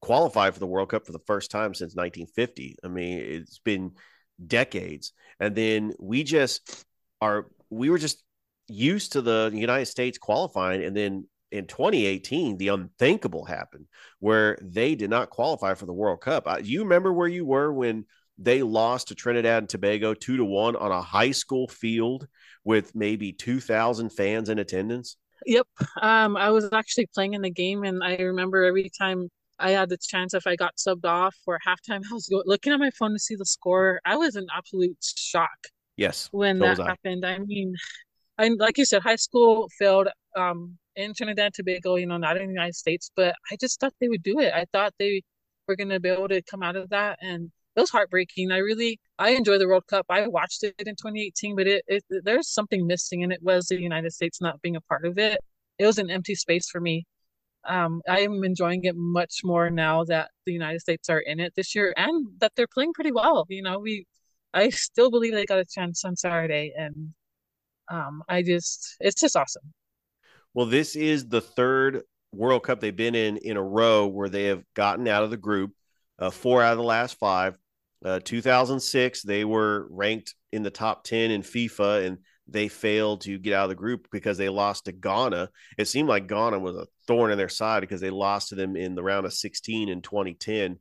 qualified 0.00 0.52
for 0.52 0.60
the 0.60 0.66
World 0.66 0.90
Cup 0.90 1.06
for 1.06 1.12
the 1.12 1.20
first 1.26 1.50
time 1.50 1.74
since 1.74 1.94
1950. 1.94 2.76
I 2.84 2.88
mean, 2.88 3.18
it's 3.18 3.58
been 3.58 3.92
decades. 4.46 5.12
And 5.38 5.54
then 5.54 5.94
we 5.98 6.24
just 6.24 6.84
are, 7.20 7.46
we 7.70 7.88
were 7.88 7.98
just 7.98 8.22
used 8.68 9.12
to 9.12 9.22
the 9.22 9.50
United 9.52 9.86
States 9.86 10.18
qualifying. 10.18 10.84
And 10.84 10.96
then 10.96 11.26
in 11.50 11.66
2018, 11.66 12.58
the 12.58 12.68
unthinkable 12.68 13.46
happened 13.46 13.86
where 14.18 14.58
they 14.62 14.94
did 14.94 15.10
not 15.10 15.30
qualify 15.30 15.74
for 15.74 15.86
the 15.86 15.92
World 15.94 16.20
Cup. 16.20 16.44
Uh, 16.46 16.58
you 16.62 16.82
remember 16.82 17.12
where 17.12 17.28
you 17.28 17.46
were 17.46 17.72
when 17.72 18.04
they 18.38 18.62
lost 18.62 19.08
to 19.08 19.14
Trinidad 19.14 19.62
and 19.62 19.68
Tobago 19.68 20.14
two 20.14 20.36
to 20.36 20.44
one 20.44 20.76
on 20.76 20.92
a 20.92 21.02
high 21.02 21.32
school 21.32 21.68
field 21.68 22.26
with 22.64 22.94
maybe 22.94 23.32
2,000 23.32 24.10
fans 24.10 24.48
in 24.48 24.58
attendance? 24.58 25.16
Yep. 25.46 25.66
Um, 26.02 26.36
I 26.36 26.50
was 26.50 26.68
actually 26.72 27.06
playing 27.14 27.34
in 27.34 27.42
the 27.42 27.50
game, 27.50 27.84
and 27.84 28.02
I 28.04 28.16
remember 28.16 28.64
every 28.64 28.90
time 28.90 29.28
I 29.58 29.70
had 29.70 29.88
the 29.88 29.96
chance, 29.96 30.34
if 30.34 30.46
I 30.46 30.56
got 30.56 30.76
subbed 30.76 31.04
off 31.04 31.34
for 31.44 31.58
halftime, 31.66 32.02
I 32.10 32.14
was 32.14 32.28
looking 32.30 32.72
at 32.72 32.78
my 32.78 32.90
phone 32.90 33.12
to 33.12 33.18
see 33.18 33.36
the 33.36 33.46
score. 33.46 34.00
I 34.04 34.16
was 34.16 34.36
in 34.36 34.46
absolute 34.54 34.96
shock. 35.02 35.48
Yes. 35.96 36.28
When 36.32 36.58
that 36.60 36.78
happened. 36.78 37.24
I 37.26 37.38
mean, 37.38 37.74
I 38.38 38.48
like 38.48 38.78
you 38.78 38.84
said, 38.84 39.02
high 39.02 39.16
school 39.16 39.68
failed. 39.78 40.08
Um, 40.36 40.78
in 40.96 41.14
Trinidad 41.14 41.46
and 41.46 41.54
Tobago, 41.54 41.96
you 41.96 42.06
know, 42.06 42.16
not 42.16 42.36
in 42.36 42.46
the 42.46 42.52
United 42.52 42.74
States, 42.74 43.10
but 43.14 43.34
I 43.50 43.56
just 43.60 43.80
thought 43.80 43.94
they 44.00 44.08
would 44.08 44.22
do 44.22 44.40
it. 44.40 44.52
I 44.52 44.66
thought 44.72 44.92
they 44.98 45.22
were 45.66 45.76
going 45.76 45.88
to 45.88 46.00
be 46.00 46.08
able 46.08 46.28
to 46.28 46.42
come 46.42 46.62
out 46.62 46.76
of 46.76 46.90
that. 46.90 47.18
And 47.22 47.50
it 47.76 47.80
was 47.80 47.90
heartbreaking. 47.90 48.50
I 48.50 48.58
really, 48.58 48.98
I 49.20 49.30
enjoy 49.30 49.58
the 49.58 49.68
World 49.68 49.86
Cup. 49.86 50.06
I 50.08 50.26
watched 50.26 50.64
it 50.64 50.74
in 50.78 50.96
2018, 50.96 51.54
but 51.54 51.66
it, 51.66 51.84
it 51.86 52.02
there's 52.24 52.48
something 52.48 52.86
missing, 52.86 53.22
and 53.22 53.30
it 53.32 53.42
was 53.42 53.66
the 53.66 53.78
United 53.78 54.12
States 54.14 54.40
not 54.40 54.62
being 54.62 54.76
a 54.76 54.80
part 54.80 55.04
of 55.04 55.18
it. 55.18 55.38
It 55.78 55.84
was 55.84 55.98
an 55.98 56.10
empty 56.10 56.34
space 56.34 56.70
for 56.70 56.80
me. 56.80 57.06
Um, 57.68 58.00
I 58.08 58.20
am 58.20 58.42
enjoying 58.42 58.84
it 58.84 58.96
much 58.96 59.40
more 59.44 59.68
now 59.68 60.04
that 60.04 60.30
the 60.46 60.52
United 60.54 60.80
States 60.80 61.10
are 61.10 61.20
in 61.20 61.38
it 61.38 61.52
this 61.54 61.74
year 61.74 61.92
and 61.98 62.28
that 62.40 62.52
they're 62.56 62.66
playing 62.66 62.94
pretty 62.94 63.12
well. 63.12 63.44
You 63.50 63.62
know, 63.62 63.78
we, 63.78 64.06
I 64.54 64.70
still 64.70 65.10
believe 65.10 65.34
they 65.34 65.44
got 65.44 65.58
a 65.58 65.66
chance 65.66 66.02
on 66.06 66.16
Saturday, 66.16 66.72
and 66.74 67.12
um, 67.90 68.22
I 68.26 68.42
just, 68.42 68.96
it's 69.00 69.20
just 69.20 69.36
awesome. 69.36 69.74
Well, 70.54 70.66
this 70.66 70.96
is 70.96 71.28
the 71.28 71.42
third 71.42 72.04
World 72.32 72.62
Cup 72.62 72.80
they've 72.80 72.96
been 72.96 73.14
in 73.14 73.36
in 73.36 73.58
a 73.58 73.62
row 73.62 74.06
where 74.06 74.30
they 74.30 74.44
have 74.44 74.64
gotten 74.72 75.06
out 75.08 75.24
of 75.24 75.30
the 75.30 75.36
group. 75.36 75.72
Uh, 76.18 76.30
four 76.30 76.62
out 76.62 76.72
of 76.72 76.78
the 76.78 76.84
last 76.84 77.18
five. 77.18 77.58
Uh, 78.04 78.20
2006, 78.24 79.22
they 79.22 79.44
were 79.44 79.86
ranked 79.90 80.34
in 80.52 80.62
the 80.62 80.70
top 80.70 81.04
10 81.04 81.30
in 81.30 81.42
FIFA 81.42 82.06
and 82.06 82.18
they 82.48 82.68
failed 82.68 83.20
to 83.22 83.38
get 83.38 83.52
out 83.52 83.64
of 83.64 83.68
the 83.68 83.74
group 83.74 84.08
because 84.10 84.36
they 84.36 84.48
lost 84.48 84.86
to 84.86 84.92
Ghana. 84.92 85.50
It 85.78 85.86
seemed 85.86 86.08
like 86.08 86.26
Ghana 86.26 86.58
was 86.58 86.76
a 86.76 86.86
thorn 87.06 87.30
in 87.30 87.38
their 87.38 87.48
side 87.48 87.80
because 87.80 88.00
they 88.00 88.10
lost 88.10 88.48
to 88.48 88.54
them 88.54 88.76
in 88.76 88.94
the 88.94 89.02
round 89.02 89.26
of 89.26 89.32
16 89.32 89.88
in 89.88 90.02
2010. 90.02 90.78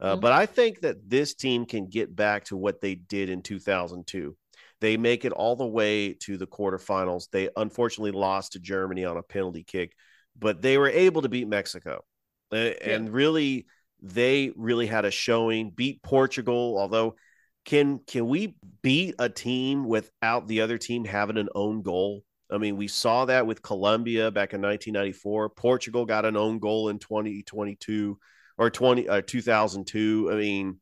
Uh, 0.00 0.12
mm-hmm. 0.12 0.20
But 0.20 0.32
I 0.32 0.46
think 0.46 0.80
that 0.80 1.08
this 1.08 1.34
team 1.34 1.64
can 1.64 1.88
get 1.88 2.14
back 2.14 2.44
to 2.46 2.56
what 2.56 2.80
they 2.80 2.94
did 2.94 3.30
in 3.30 3.42
2002. 3.42 4.36
They 4.80 4.96
make 4.96 5.24
it 5.24 5.32
all 5.32 5.54
the 5.54 5.66
way 5.66 6.14
to 6.14 6.36
the 6.36 6.46
quarterfinals. 6.46 7.28
They 7.30 7.48
unfortunately 7.56 8.10
lost 8.10 8.52
to 8.52 8.58
Germany 8.58 9.04
on 9.04 9.16
a 9.16 9.22
penalty 9.22 9.62
kick, 9.62 9.92
but 10.36 10.60
they 10.60 10.76
were 10.76 10.88
able 10.88 11.22
to 11.22 11.28
beat 11.28 11.46
Mexico. 11.46 12.04
And 12.50 12.76
yeah. 12.84 12.98
really, 13.08 13.66
they 14.02 14.52
really 14.56 14.86
had 14.86 15.04
a 15.04 15.10
showing, 15.10 15.70
beat 15.70 16.02
Portugal, 16.02 16.76
although 16.78 17.16
can 17.64 18.00
can 18.06 18.26
we 18.26 18.56
beat 18.82 19.14
a 19.18 19.28
team 19.28 19.84
without 19.84 20.48
the 20.48 20.60
other 20.60 20.78
team 20.78 21.04
having 21.04 21.38
an 21.38 21.48
own 21.54 21.82
goal? 21.82 22.24
I 22.50 22.58
mean, 22.58 22.76
we 22.76 22.88
saw 22.88 23.24
that 23.26 23.46
with 23.46 23.62
Colombia 23.62 24.30
back 24.30 24.52
in 24.52 24.60
1994. 24.60 25.50
Portugal 25.50 26.04
got 26.04 26.24
an 26.24 26.36
own 26.36 26.58
goal 26.58 26.88
in 26.88 26.98
2022 26.98 28.18
or 28.58 28.70
20 28.70 29.08
uh, 29.08 29.22
2002. 29.26 30.28
I 30.30 30.34
mean, 30.34 30.80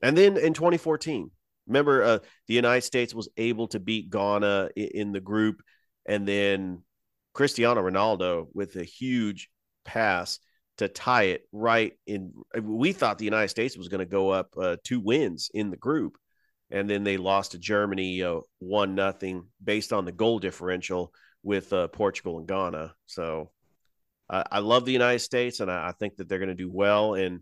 and 0.00 0.16
then 0.16 0.36
in 0.36 0.54
2014, 0.54 1.30
Remember, 1.66 2.02
uh, 2.02 2.18
the 2.46 2.54
United 2.54 2.82
States 2.82 3.14
was 3.14 3.28
able 3.36 3.68
to 3.68 3.80
beat 3.80 4.10
Ghana 4.10 4.70
in, 4.76 4.88
in 4.94 5.12
the 5.12 5.20
group, 5.20 5.62
and 6.06 6.28
then 6.28 6.82
Cristiano 7.32 7.82
Ronaldo 7.82 8.48
with 8.52 8.76
a 8.76 8.84
huge 8.84 9.48
pass 9.84 10.38
to 10.78 10.88
tie 10.88 11.24
it 11.24 11.46
right 11.52 11.92
in. 12.06 12.32
We 12.60 12.92
thought 12.92 13.18
the 13.18 13.24
United 13.24 13.48
States 13.48 13.76
was 13.76 13.88
going 13.88 14.00
to 14.00 14.06
go 14.06 14.30
up 14.30 14.54
uh, 14.56 14.76
two 14.84 15.00
wins 15.00 15.50
in 15.52 15.70
the 15.70 15.76
group, 15.76 16.18
and 16.70 16.88
then 16.88 17.04
they 17.04 17.16
lost 17.16 17.52
to 17.52 17.58
Germany 17.58 18.22
uh, 18.22 18.40
one 18.58 18.94
nothing 18.94 19.46
based 19.62 19.92
on 19.92 20.04
the 20.04 20.12
goal 20.12 20.38
differential 20.38 21.12
with 21.42 21.72
uh, 21.72 21.88
Portugal 21.88 22.38
and 22.38 22.48
Ghana. 22.48 22.94
So 23.06 23.50
I 24.30 24.60
love 24.60 24.86
the 24.86 24.92
United 24.92 25.18
States, 25.18 25.60
and 25.60 25.70
I, 25.70 25.88
I 25.88 25.92
think 25.92 26.16
that 26.16 26.28
they're 26.28 26.38
going 26.38 26.48
to 26.48 26.54
do 26.54 26.72
well. 26.72 27.12
And 27.12 27.40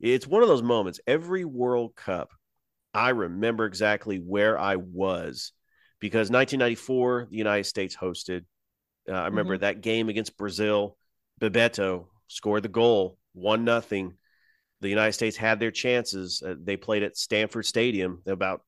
it's 0.00 0.26
one 0.26 0.42
of 0.42 0.48
those 0.48 0.64
moments. 0.64 0.98
Every 1.06 1.44
World 1.44 1.94
Cup 1.94 2.30
I 2.94 3.08
remember 3.10 3.66
exactly 3.66 4.18
where 4.18 4.58
I 4.58 4.76
was 4.76 5.52
because 6.00 6.30
1994, 6.30 7.26
the 7.28 7.36
United 7.36 7.64
States 7.64 7.96
hosted. 7.96 8.44
Uh, 9.08 9.14
I 9.14 9.26
remember 9.26 9.56
mm-hmm. 9.56 9.62
that 9.62 9.80
game 9.80 10.08
against 10.08 10.38
Brazil. 10.38 10.96
Bebeto 11.40 12.06
scored 12.28 12.62
the 12.62 12.68
goal, 12.68 13.18
one 13.32 13.64
nothing. 13.64 14.14
The 14.80 14.88
United 14.88 15.12
States 15.12 15.36
had 15.36 15.60
their 15.60 15.70
chances. 15.70 16.42
Uh, 16.44 16.54
they 16.62 16.76
played 16.76 17.02
at 17.02 17.16
Stanford 17.16 17.66
Stadium, 17.66 18.22
about 18.26 18.62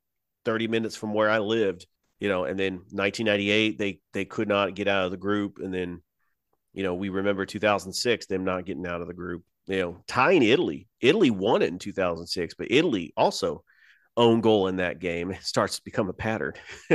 30 0.44 0.68
minutes 0.68 0.96
from 0.96 1.12
where 1.12 1.30
I 1.30 1.38
lived. 1.38 1.86
You 2.18 2.30
know, 2.30 2.44
and 2.44 2.58
then 2.58 2.76
1998, 2.92 3.78
they 3.78 4.00
they 4.14 4.24
could 4.24 4.48
not 4.48 4.74
get 4.74 4.88
out 4.88 5.04
of 5.04 5.10
the 5.10 5.18
group, 5.18 5.58
and 5.58 5.72
then, 5.72 6.00
you 6.72 6.82
know, 6.82 6.94
we 6.94 7.10
remember 7.10 7.44
2006, 7.44 8.26
them 8.26 8.44
not 8.44 8.64
getting 8.64 8.86
out 8.86 9.02
of 9.02 9.06
the 9.06 9.12
group. 9.12 9.44
You 9.66 9.80
know, 9.80 10.04
tying 10.06 10.42
Italy. 10.42 10.88
Italy 11.00 11.30
won 11.30 11.60
it 11.60 11.68
in 11.68 11.78
2006, 11.78 12.54
but 12.54 12.68
Italy 12.70 13.12
also 13.18 13.64
own 14.16 14.40
goal 14.40 14.68
in 14.68 14.76
that 14.76 14.98
game. 14.98 15.30
It 15.32 15.42
starts 15.42 15.76
to 15.76 15.84
become 15.84 16.08
a 16.08 16.14
pattern. 16.14 16.54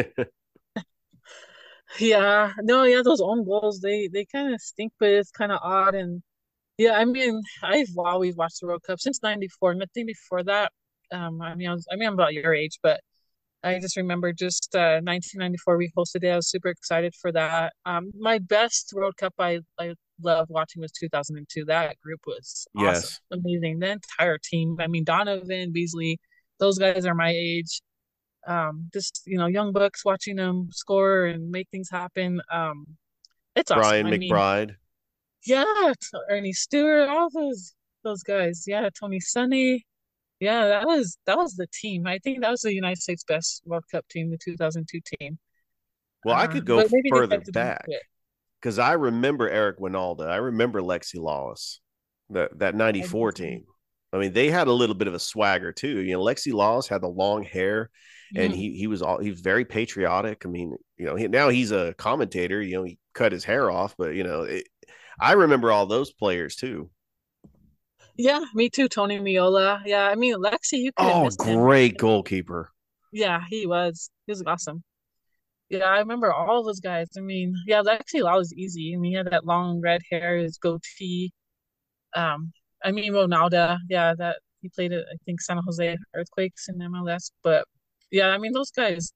yeah, 2.00 2.54
no, 2.62 2.84
yeah, 2.84 3.02
those 3.04 3.22
own 3.22 3.46
goals 3.46 3.80
they 3.80 4.08
they 4.08 4.26
kind 4.26 4.54
of 4.54 4.62
stink, 4.62 4.94
but 5.00 5.10
it's 5.10 5.32
kind 5.32 5.52
of 5.52 5.60
odd. 5.62 5.96
And 5.96 6.24
yeah, 6.82 6.94
I 6.94 7.06
mean, 7.06 7.42
I've 7.62 7.96
always 7.96 8.36
watched 8.36 8.62
the 8.62 8.68
World 8.68 8.82
Cup 8.82 9.00
since 9.00 9.22
'94. 9.22 9.76
Nothing 9.76 10.08
before 10.08 10.44
that. 10.44 10.72
Um, 11.12 11.40
I 11.40 11.54
mean, 11.54 11.70
I 11.70 11.74
was, 11.74 11.86
I 11.92 11.96
mean, 11.96 12.08
I'm 12.08 12.16
about 12.16 12.34
your 12.34 12.56
age, 12.56 12.80
but 12.82 13.02
I 13.64 13.80
just 13.80 13.98
remember 13.98 14.34
just 14.34 14.74
uh, 14.74 14.98
1994 15.04 15.78
we 15.78 15.92
hosted 15.96 16.24
it. 16.24 16.30
I 16.30 16.38
was 16.38 16.50
super 16.50 16.70
excited 16.70 17.14
for 17.22 17.32
that. 17.34 17.74
Um, 17.86 18.12
my 18.18 18.40
best 18.40 18.94
World 18.96 19.16
Cup 19.18 19.36
I 19.38 19.60
I 19.80 19.94
loved 20.24 20.50
watching 20.50 20.82
was 20.82 20.92
2002. 20.94 21.66
That 21.66 22.00
group 22.02 22.22
was 22.26 22.66
awesome, 22.76 22.86
yes. 22.86 23.20
amazing. 23.32 23.78
The 23.78 23.92
entire 23.92 24.40
team. 24.44 24.78
I 24.80 24.88
mean, 24.88 25.04
Donovan, 25.04 25.72
Beasley, 25.72 26.20
those 26.60 26.80
guys 26.80 27.06
are 27.06 27.14
my 27.14 27.30
age. 27.30 27.82
Um, 28.48 28.90
just 28.92 29.22
you 29.28 29.38
know, 29.38 29.46
young 29.46 29.72
bucks 29.72 30.04
watching 30.04 30.36
them 30.36 30.70
score 30.72 31.26
and 31.28 31.52
make 31.52 31.68
things 31.70 31.90
happen. 31.92 32.42
Um, 32.52 32.86
it's 33.56 33.70
awesome. 33.70 33.82
Brian 33.82 34.08
I 34.08 34.18
McBride. 34.18 34.68
Mean, 34.70 34.78
Yeah, 35.46 35.94
Earnie 36.30 36.54
Stewart, 36.54 37.10
all 37.10 37.30
those 37.30 37.74
those 38.04 38.24
guys. 38.24 38.66
Yeah, 38.68 38.90
Tony 39.00 39.20
Sanneh. 39.20 39.82
Yeah, 40.40 40.68
that 40.68 40.88
was 40.88 41.18
that 41.26 41.38
was 41.38 41.56
the 41.56 41.68
team. 41.74 42.08
I 42.08 42.20
think 42.20 42.42
that 42.42 42.52
was 42.52 42.62
the 42.62 42.74
United 42.74 43.02
States 43.02 43.24
best 43.24 43.62
World 43.66 43.84
Cup 43.92 44.08
team, 44.10 44.32
the 44.32 44.38
2002 44.44 45.00
team. 45.20 45.38
Well, 46.26 46.36
I 46.36 46.48
could 46.48 46.70
uh, 46.70 46.82
go 46.82 46.88
further 47.10 47.42
back 47.52 47.86
because 48.62 48.80
I 48.80 48.94
remember 48.94 49.50
Eric 49.50 49.80
Wynalda. 49.80 50.28
I 50.28 50.38
remember 50.38 50.82
Lexi 50.82 51.18
Lalas, 51.18 51.80
that 52.30 52.58
that 52.60 52.76
'94 52.76 53.32
team. 53.34 53.66
I 54.14 54.18
mean, 54.18 54.34
they 54.34 54.50
had 54.50 54.68
a 54.68 54.74
little 54.74 54.96
bit 54.96 55.08
of 55.08 55.14
a 55.14 55.20
swagger 55.20 55.72
too. 55.72 56.02
You 56.02 56.14
know, 56.14 56.22
Lexi 56.22 56.52
Lalas 56.52 56.88
had 56.88 57.02
the 57.02 57.08
long 57.08 57.44
hair, 57.44 57.90
and 58.36 58.54
mm. 58.54 58.56
he 58.56 58.74
he 58.74 58.88
was 58.88 59.02
all 59.02 59.20
he 59.20 59.30
was 59.30 59.42
very 59.42 59.66
patriotic. 59.66 60.46
I 60.46 60.50
mean, 60.50 60.76
you 60.98 61.06
know, 61.06 61.16
he, 61.16 61.28
now 61.28 61.50
he's 61.50 61.72
a 61.72 61.94
commentator. 61.98 62.62
You 62.62 62.76
know, 62.76 62.84
he 62.84 63.00
cut 63.14 63.32
his 63.32 63.44
hair 63.44 63.72
off, 63.72 63.96
but 63.98 64.14
you 64.16 64.24
know, 64.24 64.44
it, 64.44 64.68
I 65.22 65.34
remember 65.34 65.72
all 65.72 65.86
those 65.86 66.12
players 66.12 66.56
too. 66.56 66.90
Yeah, 68.18 68.44
me 68.54 68.70
too. 68.70 68.90
Tony 68.90 69.20
Meola. 69.20 69.82
Yeah, 69.86 70.08
I 70.08 70.16
mean 70.16 70.36
Lexi. 70.36 70.80
You 70.80 70.92
oh, 70.98 71.30
great 71.38 71.92
him. 71.92 71.98
goalkeeper. 71.98 72.72
Yeah, 73.14 73.42
he 73.50 73.68
was. 73.68 74.10
He 74.26 74.32
was 74.32 74.44
awesome. 74.46 74.84
Yeah, 75.70 75.86
I 75.86 76.00
remember 76.00 76.34
all 76.34 76.64
those 76.64 76.80
guys. 76.80 77.08
I 77.18 77.22
mean, 77.22 77.56
yeah, 77.66 77.82
Lexi 77.82 78.22
Law 78.22 78.36
was 78.38 78.54
easy. 78.54 78.94
I 78.94 78.98
mean, 78.98 79.12
he 79.12 79.18
had 79.18 79.32
that 79.32 79.46
long 79.46 79.80
red 79.80 80.02
hair, 80.12 80.38
his 80.38 80.58
goatee. 80.58 81.32
Um, 82.16 82.52
I 82.84 82.92
mean, 82.92 83.14
Ronaldo. 83.14 83.78
Yeah, 83.90 84.14
that 84.18 84.40
he 84.62 84.70
played 84.70 84.92
at 84.92 85.06
I 85.12 85.16
think 85.26 85.40
San 85.42 85.60
Jose 85.66 85.98
Earthquakes 86.16 86.68
in 86.68 86.80
MLS. 86.80 87.32
But 87.44 87.66
yeah, 88.12 88.30
I 88.30 88.38
mean, 88.38 88.54
those 88.54 88.72
guys. 88.72 89.14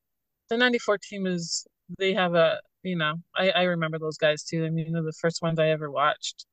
The 0.50 0.58
'94 0.58 1.00
team 1.00 1.26
is. 1.26 1.66
They 1.98 2.14
have 2.14 2.36
a. 2.36 2.60
You 2.86 2.96
know, 2.98 3.16
I 3.36 3.50
I 3.52 3.64
remember 3.64 4.00
those 4.00 4.18
guys 4.18 4.44
too. 4.44 4.66
I 4.66 4.70
mean, 4.70 4.94
they're 4.94 5.04
the 5.04 5.12
first 5.14 5.42
ones 5.42 5.60
I 5.60 5.70
ever 5.70 5.90
watched. 5.92 6.46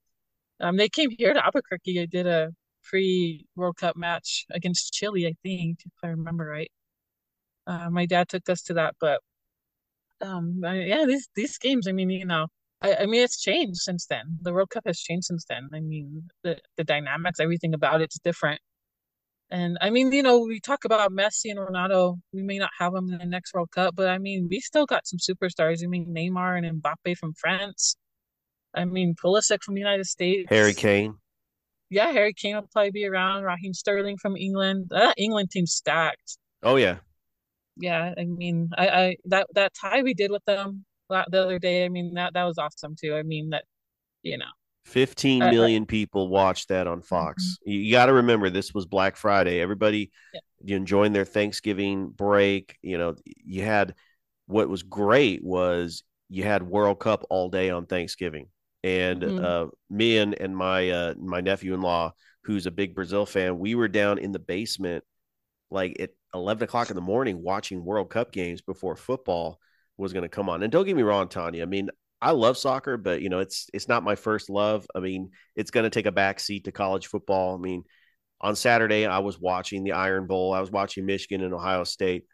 Um, 0.60 0.76
they 0.78 0.88
came 0.88 1.10
here 1.10 1.34
to 1.34 1.44
Albuquerque. 1.44 2.00
I 2.00 2.06
did 2.06 2.26
a 2.26 2.50
pre 2.84 3.46
World 3.56 3.76
Cup 3.78 3.96
match 3.96 4.46
against 4.52 4.92
Chile, 4.94 5.26
I 5.26 5.34
think, 5.42 5.80
if 5.86 5.92
I 6.04 6.08
remember 6.08 6.46
right. 6.46 6.70
Uh, 7.66 7.90
my 7.90 8.06
dad 8.06 8.28
took 8.28 8.48
us 8.50 8.62
to 8.64 8.74
that, 8.74 8.94
but 9.00 9.20
um, 10.22 10.60
yeah, 10.64 11.04
these 11.06 11.28
these 11.36 11.58
games. 11.58 11.88
I 11.88 11.92
mean, 11.92 12.10
you 12.10 12.24
know, 12.26 12.46
I, 12.80 12.96
I 12.96 13.06
mean, 13.06 13.22
it's 13.22 13.40
changed 13.40 13.80
since 13.80 14.06
then. 14.06 14.38
The 14.42 14.52
World 14.52 14.70
Cup 14.70 14.84
has 14.86 15.00
changed 15.00 15.26
since 15.26 15.44
then. 15.48 15.68
I 15.74 15.80
mean, 15.80 16.28
the 16.44 16.58
the 16.76 16.84
dynamics, 16.84 17.40
everything 17.40 17.74
about 17.74 18.00
it's 18.02 18.18
different. 18.20 18.60
And 19.52 19.76
I 19.82 19.90
mean, 19.90 20.10
you 20.12 20.22
know, 20.22 20.38
we 20.38 20.60
talk 20.60 20.86
about 20.86 21.12
Messi 21.12 21.50
and 21.50 21.58
Ronaldo. 21.58 22.18
We 22.32 22.42
may 22.42 22.56
not 22.56 22.70
have 22.78 22.94
them 22.94 23.12
in 23.12 23.18
the 23.18 23.26
next 23.26 23.52
World 23.52 23.70
Cup, 23.70 23.94
but 23.94 24.08
I 24.08 24.16
mean, 24.16 24.48
we 24.50 24.60
still 24.60 24.86
got 24.86 25.06
some 25.06 25.18
superstars. 25.18 25.84
I 25.84 25.88
mean, 25.88 26.06
Neymar 26.06 26.56
and 26.56 26.82
Mbappe 26.82 27.18
from 27.18 27.34
France. 27.34 27.94
I 28.74 28.86
mean, 28.86 29.14
Pulisic 29.22 29.62
from 29.62 29.74
the 29.74 29.80
United 29.80 30.06
States. 30.06 30.48
Harry 30.48 30.72
Kane. 30.72 31.16
Yeah, 31.90 32.10
Harry 32.12 32.32
Kane 32.32 32.54
will 32.54 32.68
probably 32.72 32.92
be 32.92 33.04
around. 33.04 33.42
Raheem 33.42 33.74
Sterling 33.74 34.16
from 34.16 34.38
England. 34.38 34.86
That 34.88 35.16
England 35.18 35.50
team 35.50 35.66
stacked. 35.66 36.38
Oh 36.62 36.76
yeah. 36.76 37.00
Yeah, 37.76 38.14
I 38.16 38.24
mean, 38.24 38.70
I, 38.78 38.88
I 38.88 39.16
that 39.26 39.48
that 39.54 39.72
tie 39.78 40.00
we 40.00 40.14
did 40.14 40.30
with 40.30 40.46
them 40.46 40.86
the 41.10 41.42
other 41.42 41.58
day. 41.58 41.84
I 41.84 41.90
mean, 41.90 42.14
that 42.14 42.32
that 42.32 42.44
was 42.44 42.56
awesome 42.56 42.96
too. 42.98 43.14
I 43.14 43.22
mean, 43.22 43.50
that 43.50 43.64
you 44.22 44.38
know, 44.38 44.46
15 44.84 45.38
million 45.38 45.86
people 45.86 46.28
watched 46.28 46.68
that 46.68 46.86
on 46.86 47.02
Fox. 47.02 47.58
Mm-hmm. 47.62 47.70
You, 47.70 47.92
got 47.92 48.06
to 48.06 48.12
remember 48.12 48.50
this 48.50 48.74
was 48.74 48.86
Black 48.86 49.16
Friday. 49.16 49.60
Everybody 49.60 50.10
yeah. 50.34 50.76
enjoying 50.76 51.12
their 51.12 51.24
Thanksgiving 51.24 52.08
break. 52.08 52.76
You 52.82 52.98
know, 52.98 53.14
you 53.24 53.62
had 53.62 53.94
what 54.46 54.68
was 54.68 54.82
great 54.82 55.42
was 55.42 56.02
you 56.28 56.42
had 56.42 56.62
World 56.62 56.98
Cup 56.98 57.24
all 57.30 57.48
day 57.48 57.70
on 57.70 57.86
Thanksgiving 57.86 58.48
and 58.84 59.22
mm-hmm. 59.22 59.44
uh, 59.44 59.66
me 59.90 60.18
and 60.18 60.34
and 60.40 60.56
my 60.56 60.90
uh, 60.90 61.14
my 61.18 61.40
nephew 61.40 61.74
in 61.74 61.80
law, 61.80 62.12
who's 62.44 62.66
a 62.66 62.70
big 62.70 62.94
Brazil 62.94 63.26
fan, 63.26 63.58
we 63.58 63.74
were 63.74 63.88
down 63.88 64.18
in 64.18 64.32
the 64.32 64.38
basement 64.38 65.04
like 65.70 65.96
at 66.00 66.10
eleven 66.34 66.64
o'clock 66.64 66.90
in 66.90 66.96
the 66.96 67.02
morning 67.02 67.42
watching 67.42 67.84
World 67.84 68.10
Cup 68.10 68.32
games 68.32 68.60
before 68.60 68.96
football 68.96 69.58
was 69.96 70.12
going 70.12 70.24
to 70.24 70.28
come 70.28 70.48
on. 70.48 70.62
And 70.62 70.72
don't 70.72 70.86
get 70.86 70.96
me 70.96 71.02
wrong, 71.02 71.28
Tanya. 71.28 71.62
I 71.62 71.66
mean, 71.66 71.90
I 72.22 72.30
love 72.30 72.56
soccer, 72.56 72.96
but 72.96 73.20
you 73.20 73.28
know, 73.28 73.40
it's 73.40 73.68
it's 73.74 73.88
not 73.88 74.04
my 74.04 74.14
first 74.14 74.48
love. 74.48 74.86
I 74.94 75.00
mean, 75.00 75.30
it's 75.56 75.72
going 75.72 75.84
to 75.84 75.90
take 75.90 76.06
a 76.06 76.12
back 76.12 76.38
seat 76.38 76.64
to 76.64 76.72
college 76.72 77.08
football. 77.08 77.56
I 77.56 77.58
mean, 77.58 77.82
on 78.40 78.54
Saturday 78.54 79.04
I 79.04 79.18
was 79.18 79.40
watching 79.40 79.82
the 79.82 79.92
Iron 79.92 80.28
Bowl. 80.28 80.54
I 80.54 80.60
was 80.60 80.70
watching 80.70 81.04
Michigan 81.04 81.42
and 81.42 81.52
Ohio 81.52 81.82
State. 81.82 82.24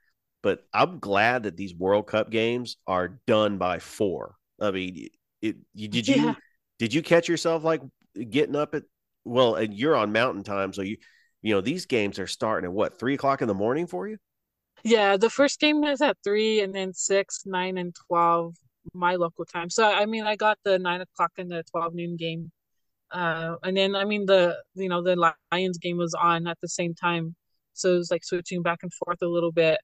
But 0.43 0.61
I'm 0.74 0.99
glad 0.99 1.45
that 1.45 1.57
these 1.57 1.74
World 1.74 2.07
Cup 2.07 2.30
games 2.30 2.76
are 2.86 3.18
done 3.26 3.57
by 3.57 3.78
four. 3.78 4.34
I 4.61 4.70
mean, 4.70 5.09
it, 5.41 5.57
you, 5.74 5.89
did 5.89 6.07
you 6.07 6.16
yeah. 6.16 6.34
did 6.78 6.93
you 6.93 7.03
catch 7.03 7.26
yourself 7.26 7.64
like 7.64 7.80
getting 8.30 8.57
up 8.57 8.74
at 8.74 8.82
well, 9.24 9.55
and 9.55 9.72
you're 9.74 9.97
on 9.97 10.12
Mountain 10.12 10.45
Time, 10.45 10.74
so 10.74 10.82
you 10.82 10.99
you 11.41 11.55
know 11.55 11.62
these 11.62 11.86
games 11.86 12.18
are 12.18 12.26
starting 12.26 12.68
at 12.68 12.74
what 12.74 12.99
three 12.99 13.14
o'clock 13.14 13.41
in 13.41 13.49
the 13.49 13.55
morning 13.55 13.86
for 13.86 14.07
you. 14.07 14.18
Yeah, 14.84 15.16
the 15.16 15.30
first 15.30 15.59
game 15.59 15.82
is 15.82 16.03
at 16.03 16.18
three, 16.22 16.61
and 16.61 16.74
then 16.74 16.93
six, 16.93 17.45
nine, 17.47 17.78
and 17.78 17.95
twelve 18.07 18.55
my 18.95 19.16
local 19.16 19.45
time. 19.45 19.70
So 19.70 19.84
I 19.84 20.07
mean, 20.07 20.24
I 20.24 20.36
got 20.36 20.59
the 20.64 20.78
nine 20.78 21.01
o'clock 21.01 21.32
and 21.39 21.51
the 21.51 21.64
twelve 21.70 21.95
noon 21.95 22.16
game, 22.16 22.51
uh, 23.12 23.57
and 23.62 23.76
then 23.76 23.97
I 23.97 24.05
mean 24.05 24.26
the 24.26 24.57
you 24.74 24.89
know 24.89 25.03
the 25.03 25.32
Lions 25.53 25.78
game 25.78 25.99
was 25.99 26.14
on 26.14 26.47
at 26.47 26.59
the 26.62 26.68
same 26.68 26.95
time, 26.95 27.34
so 27.74 27.95
it 27.95 27.99
was 27.99 28.11
like 28.11 28.24
switching 28.24 28.62
back 28.62 28.80
and 28.82 28.93
forth 28.95 29.22
a 29.22 29.26
little 29.26 29.53
bit 29.53 29.78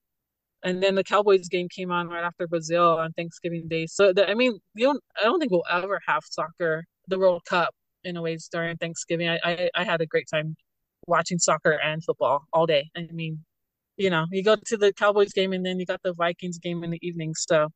and 0.65 0.83
then 0.83 0.95
the 0.95 1.05
Cowboys 1.05 1.49
game 1.49 1.69
came 1.69 1.93
on 1.93 2.09
right 2.09 2.25
after 2.25 2.49
Brazil 2.49 2.99
on 2.99 3.13
Thanksgiving 3.13 3.69
Day. 3.69 3.87
So 3.87 4.13
the, 4.13 4.29
I 4.29 4.35
mean, 4.35 4.59
you 4.75 4.87
don't. 4.87 5.03
I 5.21 5.25
don't 5.25 5.39
think 5.39 5.53
we'll 5.53 5.65
ever 5.71 6.01
have 6.09 6.23
soccer, 6.25 6.85
the 7.07 7.19
World 7.19 7.43
Cup, 7.45 7.75
in 8.03 8.17
a 8.17 8.23
way 8.23 8.37
during 8.51 8.77
Thanksgiving. 8.79 9.29
I, 9.29 9.39
I 9.45 9.71
I 9.75 9.85
had 9.85 10.01
a 10.01 10.07
great 10.07 10.27
time 10.33 10.57
watching 11.07 11.39
soccer 11.39 11.73
and 11.73 12.03
football 12.03 12.45
all 12.53 12.67
day. 12.67 12.91
I 12.97 13.07
mean, 13.13 13.45
you 13.97 14.11
know, 14.11 14.25
you 14.33 14.43
go 14.43 14.57
to 14.57 14.77
the 14.77 14.93
Cowboys 14.95 15.33
game 15.33 15.53
and 15.53 15.65
then 15.65 15.79
you 15.79 15.87
got 15.87 16.01
the 16.03 16.15
Vikings 16.15 16.59
game 16.59 16.83
in 16.83 16.91
the 16.91 17.07
evening. 17.07 17.35
So, 17.35 17.69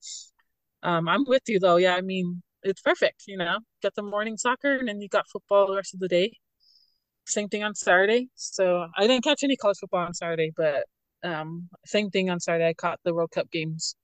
um, 0.82 1.08
I'm 1.08 1.24
with 1.26 1.42
you 1.48 1.58
though. 1.58 1.76
Yeah, 1.76 1.94
I 1.96 2.00
mean, 2.00 2.42
it's 2.62 2.80
perfect. 2.80 3.24
You 3.26 3.36
know, 3.36 3.58
got 3.82 3.94
the 3.94 4.02
morning 4.02 4.36
soccer 4.36 4.76
and 4.76 4.88
then 4.88 5.00
you 5.00 5.08
got 5.08 5.28
football 5.32 5.66
the 5.68 5.76
rest 5.76 5.94
of 5.94 6.00
the 6.00 6.08
day. 6.08 6.32
Same 7.26 7.48
thing 7.48 7.62
on 7.62 7.74
Saturday. 7.74 8.28
So 8.34 8.86
I 8.96 9.06
didn't 9.06 9.24
catch 9.24 9.42
any 9.42 9.56
college 9.56 9.78
football 9.78 10.06
on 10.06 10.14
Saturday, 10.14 10.52
but 10.56 10.84
um, 11.22 11.68
same 11.84 12.10
thing 12.10 12.30
on 12.30 12.40
Saturday. 12.40 12.68
I 12.68 12.74
caught 12.74 13.00
the 13.04 13.14
World 13.14 13.30
Cup 13.32 13.50
games, 13.50 13.96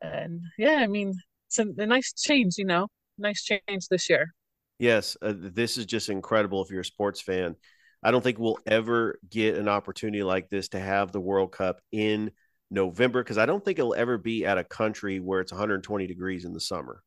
and 0.00 0.40
yeah, 0.58 0.76
I 0.76 0.86
mean, 0.86 1.14
it's 1.48 1.58
a, 1.58 1.66
a 1.78 1.86
nice 1.86 2.12
change. 2.14 2.54
You 2.56 2.64
know, 2.64 2.88
nice 3.18 3.44
change 3.44 3.88
this 3.90 4.08
year. 4.08 4.32
Yes, 4.78 5.16
uh, 5.22 5.34
this 5.36 5.78
is 5.78 5.86
just 5.86 6.08
incredible. 6.08 6.62
If 6.62 6.70
you're 6.70 6.80
a 6.80 6.84
sports 6.84 7.20
fan, 7.20 7.56
I 8.02 8.10
don't 8.10 8.22
think 8.22 8.38
we'll 8.38 8.58
ever 8.66 9.18
get 9.28 9.56
an 9.56 9.68
opportunity 9.68 10.22
like 10.22 10.48
this 10.48 10.68
to 10.70 10.80
have 10.80 11.12
the 11.12 11.20
World 11.20 11.52
Cup 11.52 11.80
in 11.92 12.30
November 12.70 13.22
because 13.22 13.38
I 13.38 13.46
don't 13.46 13.64
think 13.64 13.78
it'll 13.78 13.94
ever 13.94 14.18
be 14.18 14.44
at 14.44 14.58
a 14.58 14.64
country 14.64 15.20
where 15.20 15.40
it's 15.40 15.52
120 15.52 16.06
degrees 16.06 16.44
in 16.44 16.52
the 16.52 16.60
summer. 16.60 17.02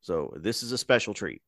So 0.00 0.32
this 0.36 0.62
is 0.62 0.72
a 0.72 0.78
special 0.78 1.14
treat. 1.14 1.42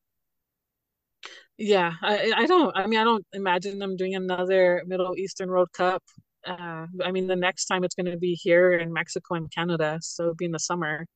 Yeah, 1.56 1.92
I, 2.02 2.32
I 2.36 2.46
don't. 2.46 2.76
I 2.76 2.86
mean, 2.86 2.98
I 2.98 3.04
don't 3.04 3.24
imagine 3.32 3.78
them 3.78 3.96
doing 3.96 4.14
another 4.14 4.82
Middle 4.86 5.16
Eastern 5.16 5.48
World 5.48 5.68
Cup 5.72 6.02
uh, 6.46 6.86
I 7.04 7.12
mean, 7.12 7.26
the 7.26 7.36
next 7.36 7.66
time 7.66 7.84
it's 7.84 7.94
going 7.94 8.10
to 8.10 8.16
be 8.16 8.34
here 8.34 8.72
in 8.72 8.92
Mexico 8.92 9.34
and 9.34 9.50
Canada, 9.50 9.98
so 10.00 10.24
it'll 10.24 10.34
be 10.34 10.46
in 10.46 10.52
the 10.52 10.58
summer. 10.58 11.06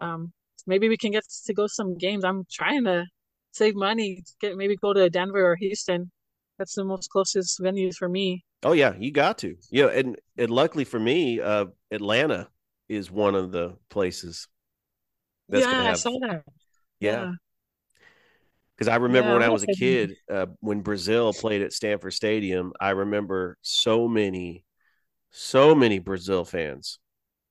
Um, 0.00 0.32
maybe 0.66 0.88
we 0.88 0.96
can 0.96 1.12
get 1.12 1.24
to 1.46 1.54
go 1.54 1.66
some 1.66 1.96
games. 1.96 2.24
I'm 2.24 2.44
trying 2.50 2.84
to 2.84 3.06
save 3.52 3.74
money, 3.74 4.22
get 4.40 4.56
maybe 4.56 4.76
go 4.76 4.92
to 4.92 5.10
Denver 5.10 5.44
or 5.52 5.56
Houston. 5.56 6.10
That's 6.58 6.74
the 6.74 6.84
most 6.84 7.10
closest 7.10 7.60
venues 7.60 7.96
for 7.96 8.08
me. 8.08 8.44
Oh 8.64 8.72
yeah, 8.72 8.94
you 8.98 9.12
got 9.12 9.38
to. 9.38 9.56
Yeah, 9.70 9.86
and 9.86 10.16
and 10.38 10.50
luckily 10.50 10.84
for 10.84 10.98
me, 10.98 11.40
uh, 11.40 11.66
Atlanta 11.90 12.48
is 12.88 13.10
one 13.10 13.34
of 13.34 13.52
the 13.52 13.76
places. 13.90 14.48
That's 15.48 15.66
yeah, 15.66 15.90
I 15.90 15.92
saw 15.92 16.18
that. 16.20 16.42
Yeah. 16.98 17.10
yeah. 17.10 17.32
Because 18.76 18.88
I 18.88 18.96
remember 18.96 19.28
yeah, 19.28 19.34
when 19.34 19.42
I 19.44 19.50
was 19.50 19.62
a 19.62 19.68
kid, 19.68 20.16
uh, 20.28 20.46
when 20.60 20.80
Brazil 20.80 21.32
played 21.32 21.62
at 21.62 21.72
Stanford 21.72 22.12
Stadium, 22.12 22.72
I 22.80 22.90
remember 22.90 23.56
so 23.62 24.08
many, 24.08 24.64
so 25.30 25.76
many 25.76 26.00
Brazil 26.00 26.44
fans 26.44 26.98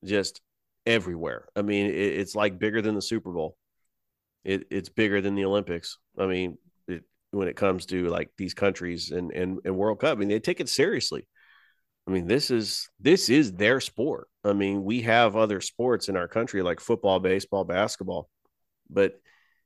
just 0.04 0.42
everywhere. 0.84 1.48
I 1.56 1.62
mean, 1.62 1.86
it, 1.86 1.94
it's 1.94 2.34
like 2.34 2.58
bigger 2.58 2.82
than 2.82 2.94
the 2.94 3.00
Super 3.00 3.32
Bowl. 3.32 3.56
It, 4.44 4.66
it's 4.70 4.90
bigger 4.90 5.22
than 5.22 5.34
the 5.34 5.46
Olympics. 5.46 5.96
I 6.18 6.26
mean, 6.26 6.58
when 7.34 7.48
it 7.48 7.56
comes 7.56 7.86
to 7.86 8.08
like 8.08 8.30
these 8.38 8.54
countries 8.54 9.10
and, 9.10 9.32
and, 9.32 9.58
and 9.64 9.76
World 9.76 10.00
Cup, 10.00 10.16
I 10.16 10.20
mean, 10.20 10.28
they 10.28 10.40
take 10.40 10.60
it 10.60 10.68
seriously. 10.68 11.26
I 12.06 12.10
mean, 12.10 12.26
this 12.26 12.50
is 12.50 12.88
this 13.00 13.30
is 13.30 13.52
their 13.52 13.80
sport. 13.80 14.28
I 14.44 14.52
mean, 14.52 14.84
we 14.84 15.02
have 15.02 15.36
other 15.36 15.60
sports 15.60 16.08
in 16.08 16.16
our 16.16 16.28
country 16.28 16.62
like 16.62 16.80
football, 16.80 17.18
baseball, 17.20 17.64
basketball, 17.64 18.28
but 18.90 19.20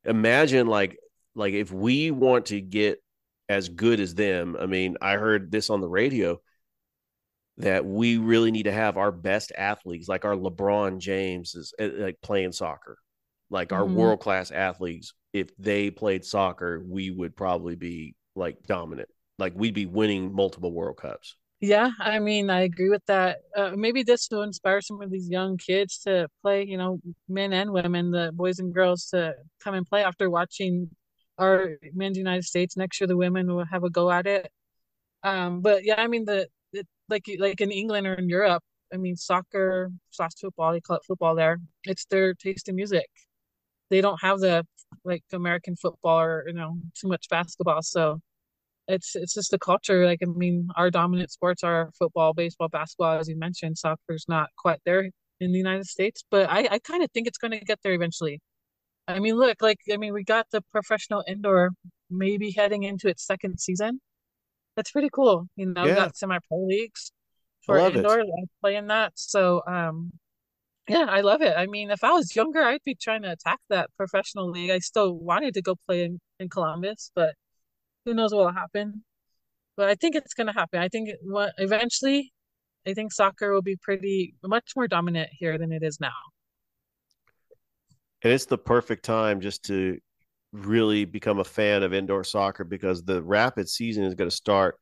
imagine 0.05 0.67
like 0.69 0.99
like 1.35 1.55
if 1.55 1.73
we 1.73 2.11
want 2.11 2.47
to 2.47 2.61
get 2.61 3.03
as 3.49 3.69
good 3.69 4.01
as 4.01 4.15
them, 4.15 4.57
I 4.59 4.67
mean, 4.67 4.97
I 5.01 5.15
heard 5.15 5.51
this 5.51 5.71
on 5.71 5.81
the 5.81 5.89
radio 5.89 6.41
that 7.59 7.85
we 7.85 8.19
really 8.19 8.51
need 8.51 8.65
to 8.65 8.73
have 8.73 8.97
our 8.97 9.11
best 9.11 9.53
athletes, 9.57 10.09
like 10.09 10.25
our 10.25 10.37
LeBron 10.37 10.99
James, 10.99 11.55
is 11.55 11.75
uh, 11.81 11.89
like 11.97 12.17
playing 12.23 12.53
soccer. 12.53 12.99
Like 13.51 13.73
our 13.73 13.87
Mhm. 13.87 13.95
world 13.95 14.21
class 14.21 14.51
athletes, 14.51 15.15
if 15.33 15.57
they 15.57 15.91
played 15.91 16.25
soccer, 16.25 16.83
we 16.87 17.11
would 17.11 17.37
probably 17.37 17.77
be 17.77 18.15
like 18.35 18.63
dominant. 18.65 19.09
Like 19.39 19.53
we'd 19.55 19.75
be 19.75 19.87
winning 19.87 20.35
multiple 20.35 20.73
World 20.73 20.97
Cups. 20.97 21.37
Yeah, 21.61 21.91
I 21.99 22.21
mean, 22.21 22.51
I 22.51 22.61
agree 22.61 22.89
with 22.89 23.05
that. 23.07 23.39
Uh, 23.57 23.73
maybe 23.75 24.05
this 24.05 24.29
will 24.31 24.43
inspire 24.43 24.81
some 24.81 25.03
of 25.03 25.11
these 25.11 25.29
young 25.29 25.57
kids 25.57 25.99
to 26.07 26.29
play, 26.41 26.65
you 26.65 26.79
know, 26.79 27.01
men 27.29 27.53
and 27.53 27.73
women, 27.73 28.13
the 28.13 28.31
boys 28.33 28.61
and 28.61 28.73
girls 28.73 29.07
to 29.07 29.35
come 29.61 29.75
and 29.75 29.85
play 29.85 30.05
after 30.05 30.31
watching 30.31 30.89
our 31.37 31.77
men's 31.93 32.17
United 32.17 32.45
States. 32.45 32.77
Next 32.77 33.01
year, 33.01 33.09
the 33.09 33.17
women 33.17 33.53
will 33.53 33.65
have 33.65 33.83
a 33.83 33.91
go 33.91 34.09
at 34.11 34.27
it. 34.29 34.51
Um, 35.25 35.61
but 35.61 35.85
yeah, 35.85 36.01
I 36.01 36.07
mean, 36.07 36.25
the, 36.25 36.47
the 36.73 36.87
like 37.09 37.25
like 37.41 37.61
in 37.61 37.73
England 37.73 38.07
or 38.07 38.15
in 38.15 38.29
Europe, 38.29 38.63
I 38.93 38.97
mean, 38.97 39.17
soccer 39.17 39.91
slash 40.11 40.33
football, 40.41 40.73
they 40.73 40.81
call 40.81 40.97
it 40.97 41.03
football 41.07 41.35
there. 41.35 41.59
It's 41.85 42.05
their 42.07 42.35
taste 42.35 42.69
in 42.69 42.77
music. 42.77 43.09
They 43.91 44.01
don't 44.01 44.21
have 44.23 44.41
the 44.41 44.65
like 45.05 45.23
American 45.33 45.77
football 45.77 46.21
or, 46.21 46.45
you 46.47 46.55
know, 46.55 46.79
too 46.99 47.09
much 47.09 47.29
basketball. 47.29 47.83
So 47.83 48.21
it's 48.89 49.15
it's 49.15 49.35
just 49.35 49.51
the 49.51 49.59
culture. 49.59 50.07
Like 50.07 50.21
I 50.23 50.27
mean, 50.27 50.69
our 50.77 50.91
dominant 50.91 51.31
sports 51.31 51.63
are 51.63 51.91
football, 51.99 52.33
baseball, 52.33 52.69
basketball, 52.69 53.19
as 53.19 53.29
you 53.29 53.39
mentioned. 53.39 53.79
Soccer's 53.79 54.25
not 54.29 54.49
quite 54.57 54.81
there 54.85 55.11
in 55.41 55.53
the 55.53 55.59
United 55.59 55.87
States, 55.87 56.25
but 56.31 56.49
I 56.51 56.69
I 56.71 56.79
kind 56.79 57.03
of 57.03 57.11
think 57.13 57.27
it's 57.27 57.39
going 57.39 57.53
to 57.53 57.61
get 57.61 57.79
there 57.83 57.93
eventually. 57.93 58.41
I 59.07 59.21
mean, 59.21 59.37
look, 59.37 59.63
like 59.63 59.79
I 59.93 59.97
mean, 59.97 60.13
we 60.15 60.25
got 60.25 60.47
the 60.51 60.63
professional 60.73 61.23
indoor 61.29 61.71
maybe 62.11 62.51
heading 62.51 62.83
into 62.85 63.09
its 63.09 63.27
second 63.27 63.61
season. 63.61 64.01
That's 64.77 64.91
pretty 64.91 65.11
cool. 65.13 65.49
You 65.57 65.67
know, 65.67 65.85
we 65.85 65.93
got 65.93 66.17
semi-pro 66.17 66.65
leagues 66.67 67.13
for 67.65 67.79
it. 67.79 67.97
indoor. 67.97 68.21
I 68.21 68.25
play 68.61 68.77
in 68.77 68.87
that, 68.89 69.13
so 69.17 69.63
um, 69.67 70.13
yeah, 70.89 71.07
I 71.09 71.21
love 71.21 71.43
it. 71.43 71.55
I 71.57 71.67
mean, 71.67 71.91
if 71.91 72.03
I 72.03 72.13
was 72.13 72.35
younger, 72.35 72.63
I'd 72.63 72.83
be 72.85 72.95
trying 72.95 73.23
to 73.23 73.33
attack 73.33 73.59
that 73.69 73.91
professional 73.97 74.51
league. 74.51 74.71
I 74.71 74.79
still 74.79 75.15
wanted 75.15 75.55
to 75.55 75.63
go 75.63 75.77
play 75.87 76.05
in 76.05 76.19
in 76.41 76.49
Columbus, 76.49 77.11
but 77.15 77.35
who 78.05 78.15
knows 78.15 78.33
what 78.33 78.47
will 78.47 78.53
happen. 78.53 79.05
But 79.77 79.89
I 79.89 79.95
think 79.95 80.17
it's 80.17 80.35
going 80.35 80.47
to 80.47 80.53
happen. 80.53 80.81
I 80.81 80.89
think 80.89 81.11
what 81.23 81.53
eventually, 81.59 82.33
I 82.87 82.95
think 82.95 83.13
soccer 83.13 83.53
will 83.53 83.63
be 83.63 83.77
pretty 83.77 84.35
much 84.43 84.73
more 84.75 84.89
dominant 84.89 85.31
here 85.33 85.59
than 85.59 85.73
it 85.73 85.83
is 85.83 86.01
now. 86.01 86.11
And 88.23 88.33
it's 88.33 88.47
the 88.47 88.59
perfect 88.59 89.05
time 89.05 89.41
just 89.41 89.65
to 89.67 89.99
really 90.53 91.05
become 91.05 91.39
a 91.39 91.45
fan 91.45 91.83
of 91.83 91.93
indoor 91.93 92.25
soccer 92.25 92.65
because 92.65 93.05
the 93.05 93.23
rapid 93.23 93.69
season 93.69 94.05
is 94.05 94.15
going 94.15 94.31
to 94.31 94.35
start 94.35 94.77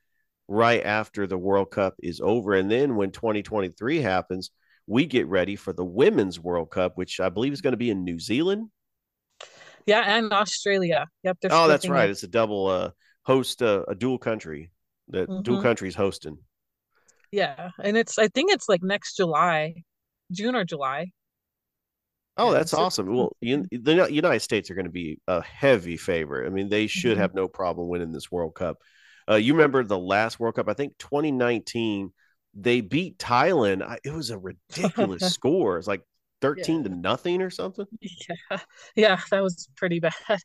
right 0.49 0.83
after 0.85 1.27
the 1.27 1.37
World 1.37 1.71
Cup 1.71 1.95
is 2.03 2.21
over. 2.21 2.55
And 2.55 2.71
then 2.71 2.97
when 2.97 3.11
2023 3.11 4.01
happens, 4.01 4.51
we 4.87 5.07
get 5.07 5.27
ready 5.27 5.57
for 5.57 5.73
the 5.73 5.85
Women's 5.85 6.39
World 6.39 6.71
Cup, 6.71 6.97
which 6.97 7.21
I 7.21 7.29
believe 7.29 7.53
is 7.53 7.61
going 7.61 7.73
to 7.73 7.77
be 7.79 7.91
in 7.91 8.05
New 8.05 8.19
Zealand. 8.21 8.71
Yeah, 9.87 10.03
and 10.17 10.33
Australia. 10.33 11.07
Yep, 11.23 11.39
they're 11.43 11.53
Oh, 11.53 11.69
that's 11.69 11.89
right. 11.89 12.09
it. 12.09 12.13
It's 12.13 12.23
a 12.25 12.29
double 12.29 12.67
uh, 12.67 12.91
host, 13.25 13.63
uh, 13.63 13.85
a 13.89 13.95
dual 13.95 14.19
country 14.19 14.71
that 15.09 15.27
dual 15.43 15.59
Mhm. 15.59 15.63
countries 15.63 15.95
hosting. 15.95 16.39
Yeah, 17.31 17.71
and 17.83 17.97
it's 17.97 18.19
I 18.19 18.29
think 18.29 18.53
it's 18.53 18.69
like 18.69 18.83
next 18.83 19.17
July, 19.17 19.75
June 20.33 20.55
or 20.57 20.65
July. 20.65 21.13
Oh, 22.37 22.53
that's 22.53 22.73
so- 22.73 22.79
awesome. 22.79 23.15
Well, 23.15 23.35
un- 23.43 23.67
the 23.71 24.09
United 24.11 24.41
States 24.41 24.71
are 24.71 24.75
going 24.75 24.85
to 24.87 24.91
be 24.91 25.21
a 25.27 25.41
heavy 25.43 25.97
favorite. 25.97 26.47
I 26.47 26.51
mean, 26.51 26.69
they 26.69 26.87
should 26.87 27.17
Mhm. 27.17 27.21
have 27.21 27.35
no 27.35 27.49
problem 27.49 27.89
winning 27.89 28.13
this 28.13 28.31
World 28.31 28.55
Cup. 28.55 28.83
Uh, 29.29 29.37
you 29.37 29.55
remember 29.55 29.83
the 29.83 29.99
last 29.99 30.39
World 30.39 30.55
Cup? 30.57 30.69
I 30.69 30.75
think 30.75 30.99
2019. 30.99 32.13
They 32.57 32.81
beat 32.81 33.19
Thailand. 33.19 33.83
I, 33.83 33.99
it 34.05 34.13
was 34.13 34.31
a 34.31 34.39
ridiculous 34.39 35.25
score. 35.29 35.79
It's 35.79 35.87
like 35.89 36.03
13 36.41 36.85
to 36.85 36.89
nothing 36.91 37.43
or 37.43 37.51
something. 37.51 37.87
Yeah, 38.51 38.59
yeah, 38.97 39.21
that 39.31 39.43
was 39.43 39.69
pretty 39.77 40.01
bad. 40.01 40.13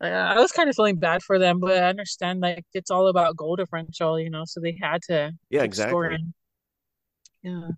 I, 0.00 0.08
I 0.10 0.38
was 0.40 0.52
kind 0.52 0.68
of 0.68 0.76
feeling 0.76 0.96
bad 0.98 1.22
for 1.22 1.38
them, 1.38 1.60
but 1.60 1.82
I 1.82 1.88
understand 1.88 2.40
like 2.40 2.64
it's 2.74 2.90
all 2.90 3.08
about 3.08 3.36
goal 3.36 3.56
differential, 3.56 4.20
you 4.20 4.30
know, 4.30 4.44
so 4.46 4.60
they 4.60 4.78
had 4.80 5.02
to 5.08 5.32
Yeah, 5.50 5.62
exactly. 5.62 5.96
scoring. 6.10 6.34
Yeah, 7.42 7.70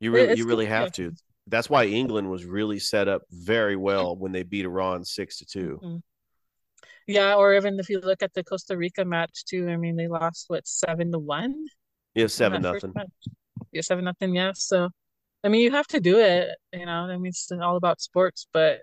You 0.00 0.10
really, 0.12 0.32
it's 0.32 0.36
you 0.36 0.46
really 0.46 0.66
good, 0.66 0.66
have 0.66 0.92
to. 0.92 1.12
That's 1.46 1.70
why 1.70 1.84
England 1.86 2.30
was 2.30 2.44
really 2.44 2.78
set 2.78 3.08
up 3.08 3.22
very 3.30 3.76
well 3.76 4.16
when 4.16 4.32
they 4.32 4.42
beat 4.42 4.64
Iran 4.64 5.04
six 5.04 5.38
to 5.38 5.46
two. 5.46 5.82
Mhm. 5.82 6.02
Yeah, 7.06 7.34
or 7.36 7.54
even 7.54 7.78
if 7.78 7.88
you 7.88 8.00
look 8.00 8.22
at 8.22 8.34
the 8.34 8.44
Costa 8.44 8.76
Rica 8.76 9.04
match 9.04 9.44
too, 9.44 9.68
I 9.68 9.76
mean 9.76 9.96
they 9.96 10.08
lost 10.08 10.44
what 10.48 10.66
seven 10.66 11.12
to 11.12 11.18
one 11.18 11.66
Yeah, 12.16 12.28
seven 12.28 12.62
first 12.62 12.86
nothing. 12.86 13.12
Yeah, 13.72 13.82
seven 13.82 14.04
nothing. 14.04 14.34
Yeah, 14.34 14.52
so 14.54 14.88
I 15.44 15.48
mean 15.48 15.60
you 15.60 15.70
have 15.72 15.86
to 15.88 16.00
do 16.00 16.18
it. 16.18 16.48
You 16.72 16.86
know, 16.86 17.04
I 17.04 17.18
mean 17.18 17.26
it's 17.26 17.52
all 17.52 17.76
about 17.76 18.00
sports, 18.00 18.48
but 18.54 18.80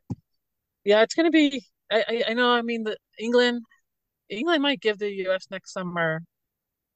yeah, 0.86 1.02
it's 1.02 1.16
gonna 1.16 1.32
be. 1.32 1.64
I 1.92 2.04
I, 2.08 2.24
I 2.30 2.34
know. 2.36 2.52
I 2.52 2.62
mean 2.62 2.84
the 2.84 2.96
England 3.18 3.64
England 4.30 4.62
might 4.62 4.82
give 4.82 5.00
the 5.00 5.12
U.S. 5.26 5.48
next 5.50 5.74
summer 5.74 6.22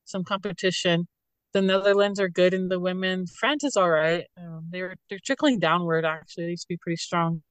some 0.06 0.24
competition. 0.24 1.08
The 1.54 1.62
Netherlands 1.64 2.20
are 2.20 2.30
good 2.30 2.54
in 2.54 2.68
the 2.68 2.80
women. 2.80 3.26
France 3.26 3.64
is 3.64 3.76
all 3.76 3.90
right. 3.90 4.26
Um, 4.38 4.68
they're 4.70 4.96
they're 5.10 5.20
trickling 5.26 5.58
downward 5.58 6.06
actually. 6.06 6.46
They 6.46 6.52
used 6.52 6.64
to 6.64 6.74
be 6.76 6.78
pretty 6.78 6.98
strong, 6.98 7.42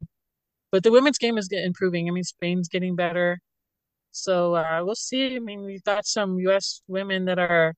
but 0.70 0.84
the 0.84 0.93
women's 0.93 1.18
game 1.18 1.39
is 1.39 1.49
improving. 1.51 2.09
I 2.09 2.12
mean 2.12 2.22
Spain's 2.24 2.68
getting 2.68 2.95
better. 2.95 3.41
So 4.12 4.55
uh, 4.55 4.80
we'll 4.82 4.95
see. 4.95 5.37
I 5.37 5.41
mean, 5.41 5.64
we've 5.64 5.84
got 5.84 6.07
some 6.07 6.39
U.S. 6.39 6.82
women 6.89 7.26
that 7.26 7.39
are 7.39 7.74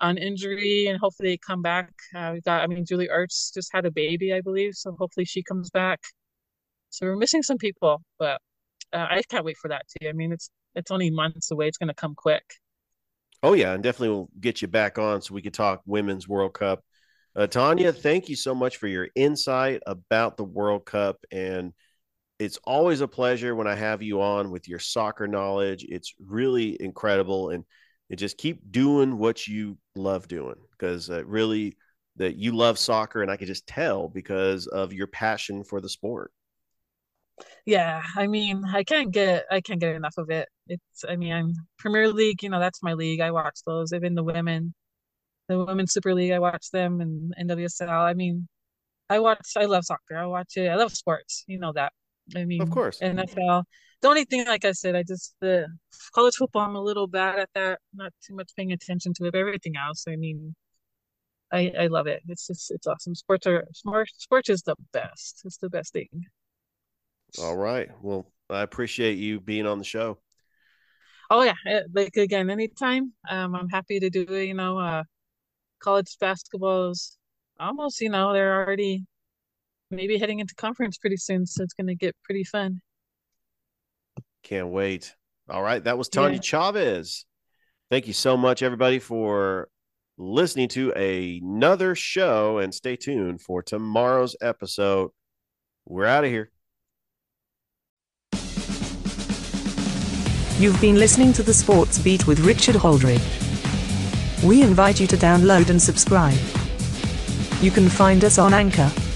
on 0.00 0.18
injury, 0.18 0.86
and 0.86 0.98
hopefully 0.98 1.30
they 1.30 1.36
come 1.36 1.62
back. 1.62 1.92
Uh, 2.14 2.32
we 2.34 2.40
got, 2.40 2.62
I 2.62 2.66
mean, 2.66 2.84
Julie 2.84 3.08
Ertz 3.08 3.52
just 3.52 3.70
had 3.72 3.86
a 3.86 3.90
baby, 3.90 4.32
I 4.32 4.40
believe, 4.40 4.74
so 4.74 4.94
hopefully 4.98 5.24
she 5.24 5.42
comes 5.42 5.70
back. 5.70 6.00
So 6.90 7.06
we're 7.06 7.16
missing 7.16 7.42
some 7.42 7.58
people, 7.58 8.02
but 8.18 8.40
uh, 8.92 9.06
I 9.10 9.22
can't 9.28 9.44
wait 9.44 9.56
for 9.58 9.68
that 9.68 9.82
too. 9.88 10.08
I 10.08 10.12
mean, 10.12 10.32
it's 10.32 10.50
it's 10.74 10.90
only 10.90 11.10
months 11.10 11.50
away. 11.50 11.68
It's 11.68 11.78
going 11.78 11.88
to 11.88 11.94
come 11.94 12.14
quick. 12.14 12.44
Oh 13.42 13.52
yeah, 13.52 13.72
and 13.72 13.82
definitely 13.82 14.10
we'll 14.10 14.30
get 14.40 14.62
you 14.62 14.68
back 14.68 14.98
on 14.98 15.22
so 15.22 15.34
we 15.34 15.42
can 15.42 15.52
talk 15.52 15.82
Women's 15.86 16.28
World 16.28 16.54
Cup. 16.54 16.82
Uh, 17.36 17.46
Tanya, 17.46 17.92
thank 17.92 18.28
you 18.28 18.36
so 18.36 18.54
much 18.54 18.78
for 18.78 18.88
your 18.88 19.08
insight 19.14 19.80
about 19.86 20.36
the 20.36 20.44
World 20.44 20.86
Cup, 20.86 21.18
and 21.30 21.72
it's 22.38 22.58
always 22.64 23.00
a 23.00 23.08
pleasure 23.08 23.54
when 23.54 23.66
I 23.66 23.74
have 23.74 24.02
you 24.02 24.22
on 24.22 24.50
with 24.50 24.68
your 24.68 24.78
soccer 24.78 25.28
knowledge. 25.28 25.84
It's 25.88 26.14
really 26.18 26.80
incredible, 26.80 27.50
and 27.50 27.64
and 28.10 28.18
just 28.18 28.38
keep 28.38 28.60
doing 28.70 29.18
what 29.18 29.46
you 29.46 29.76
love 29.98 30.28
doing 30.28 30.56
because 30.72 31.10
uh, 31.10 31.24
really 31.24 31.76
that 32.16 32.36
you 32.36 32.52
love 32.52 32.78
soccer, 32.78 33.22
and 33.22 33.30
I 33.30 33.36
can 33.36 33.46
just 33.46 33.66
tell 33.66 34.08
because 34.08 34.66
of 34.66 34.92
your 34.92 35.06
passion 35.06 35.64
for 35.64 35.80
the 35.80 35.88
sport. 35.88 36.32
Yeah, 37.66 38.02
I 38.16 38.26
mean, 38.26 38.64
I 38.64 38.82
can't 38.84 39.12
get 39.12 39.44
I 39.50 39.60
can't 39.60 39.80
get 39.80 39.94
enough 39.94 40.14
of 40.18 40.30
it. 40.30 40.48
It's 40.68 41.04
I 41.08 41.16
mean, 41.16 41.32
I'm 41.32 41.54
Premier 41.78 42.08
League, 42.08 42.42
you 42.42 42.48
know, 42.50 42.60
that's 42.60 42.82
my 42.82 42.94
league. 42.94 43.20
I 43.20 43.30
watch 43.30 43.60
those. 43.66 43.92
Even 43.92 44.14
the 44.14 44.24
women, 44.24 44.74
the 45.48 45.64
Women's 45.64 45.92
Super 45.92 46.14
League, 46.14 46.32
I 46.32 46.38
watch 46.40 46.70
them 46.72 47.00
and 47.00 47.34
NWSL. 47.40 47.88
I 47.90 48.14
mean, 48.14 48.48
I 49.10 49.20
watch 49.20 49.52
I 49.56 49.66
love 49.66 49.84
soccer. 49.84 50.16
I 50.16 50.26
watch 50.26 50.56
it. 50.56 50.68
I 50.68 50.76
love 50.76 50.92
sports. 50.94 51.44
You 51.46 51.58
know 51.58 51.72
that. 51.74 51.92
I 52.36 52.44
mean, 52.44 52.60
Of 52.60 52.70
course. 52.70 52.98
NFL. 53.00 53.64
The 54.00 54.08
only 54.08 54.24
thing, 54.24 54.46
like 54.46 54.64
I 54.64 54.72
said, 54.72 54.94
I 54.94 55.02
just 55.02 55.34
the 55.40 55.66
college 56.14 56.34
football. 56.36 56.62
I'm 56.62 56.76
a 56.76 56.82
little 56.82 57.06
bad 57.06 57.38
at 57.38 57.50
that. 57.54 57.80
Not 57.94 58.12
too 58.24 58.34
much 58.34 58.50
paying 58.56 58.72
attention 58.72 59.12
to 59.14 59.26
it. 59.26 59.34
Everything 59.34 59.74
else, 59.76 60.04
I 60.08 60.16
mean, 60.16 60.54
I 61.52 61.72
I 61.78 61.86
love 61.88 62.06
it. 62.06 62.22
It's 62.28 62.46
just 62.46 62.70
it's 62.70 62.86
awesome. 62.86 63.14
Sports 63.14 63.46
are 63.46 63.64
smart. 63.72 64.08
Sports 64.16 64.50
is 64.50 64.62
the 64.62 64.76
best. 64.92 65.42
It's 65.44 65.58
the 65.58 65.70
best 65.70 65.92
thing. 65.92 66.26
All 67.42 67.56
right, 67.56 67.88
well, 68.02 68.30
I 68.48 68.62
appreciate 68.62 69.18
you 69.18 69.40
being 69.40 69.66
on 69.66 69.78
the 69.78 69.84
show. 69.84 70.18
Oh 71.30 71.42
yeah, 71.42 71.54
eh, 71.66 71.82
like 71.92 72.16
again, 72.16 72.50
anytime. 72.50 73.12
Um, 73.28 73.54
I'm 73.54 73.68
happy 73.68 74.00
to 74.00 74.10
do 74.10 74.22
it. 74.22 74.44
You 74.44 74.54
know, 74.54 74.78
uh, 74.78 75.02
college 75.80 76.16
basketball 76.20 76.90
is 76.90 77.18
almost. 77.60 78.00
You 78.00 78.10
know, 78.10 78.32
they're 78.32 78.62
already 78.62 79.04
maybe 79.90 80.18
heading 80.18 80.40
into 80.40 80.54
conference 80.54 80.98
pretty 80.98 81.16
soon, 81.16 81.46
so 81.46 81.62
it's 81.62 81.74
gonna 81.74 81.94
get 81.94 82.14
pretty 82.24 82.44
fun. 82.44 82.80
Can't 84.42 84.68
wait. 84.68 85.14
All 85.48 85.62
right. 85.62 85.82
That 85.82 85.98
was 85.98 86.08
Tanya 86.08 86.36
Yeah. 86.36 86.42
Chavez. 86.42 87.24
Thank 87.90 88.06
you 88.06 88.12
so 88.12 88.36
much, 88.36 88.62
everybody, 88.62 88.98
for 88.98 89.68
listening 90.18 90.68
to 90.68 90.92
another 90.92 91.94
show. 91.94 92.58
And 92.58 92.74
stay 92.74 92.96
tuned 92.96 93.40
for 93.40 93.62
tomorrow's 93.62 94.36
episode. 94.40 95.10
We're 95.86 96.06
out 96.06 96.24
of 96.24 96.30
here. 96.30 96.50
You've 100.58 100.80
been 100.80 100.96
listening 100.96 101.32
to 101.34 101.42
the 101.42 101.54
Sports 101.54 101.98
Beat 101.98 102.26
with 102.26 102.40
Richard 102.40 102.74
Holdridge. 102.74 103.22
We 104.42 104.62
invite 104.62 105.00
you 105.00 105.06
to 105.06 105.16
download 105.16 105.70
and 105.70 105.80
subscribe. 105.80 106.38
You 107.62 107.70
can 107.70 107.88
find 107.88 108.24
us 108.24 108.38
on 108.38 108.52
Anchor, 108.52 108.90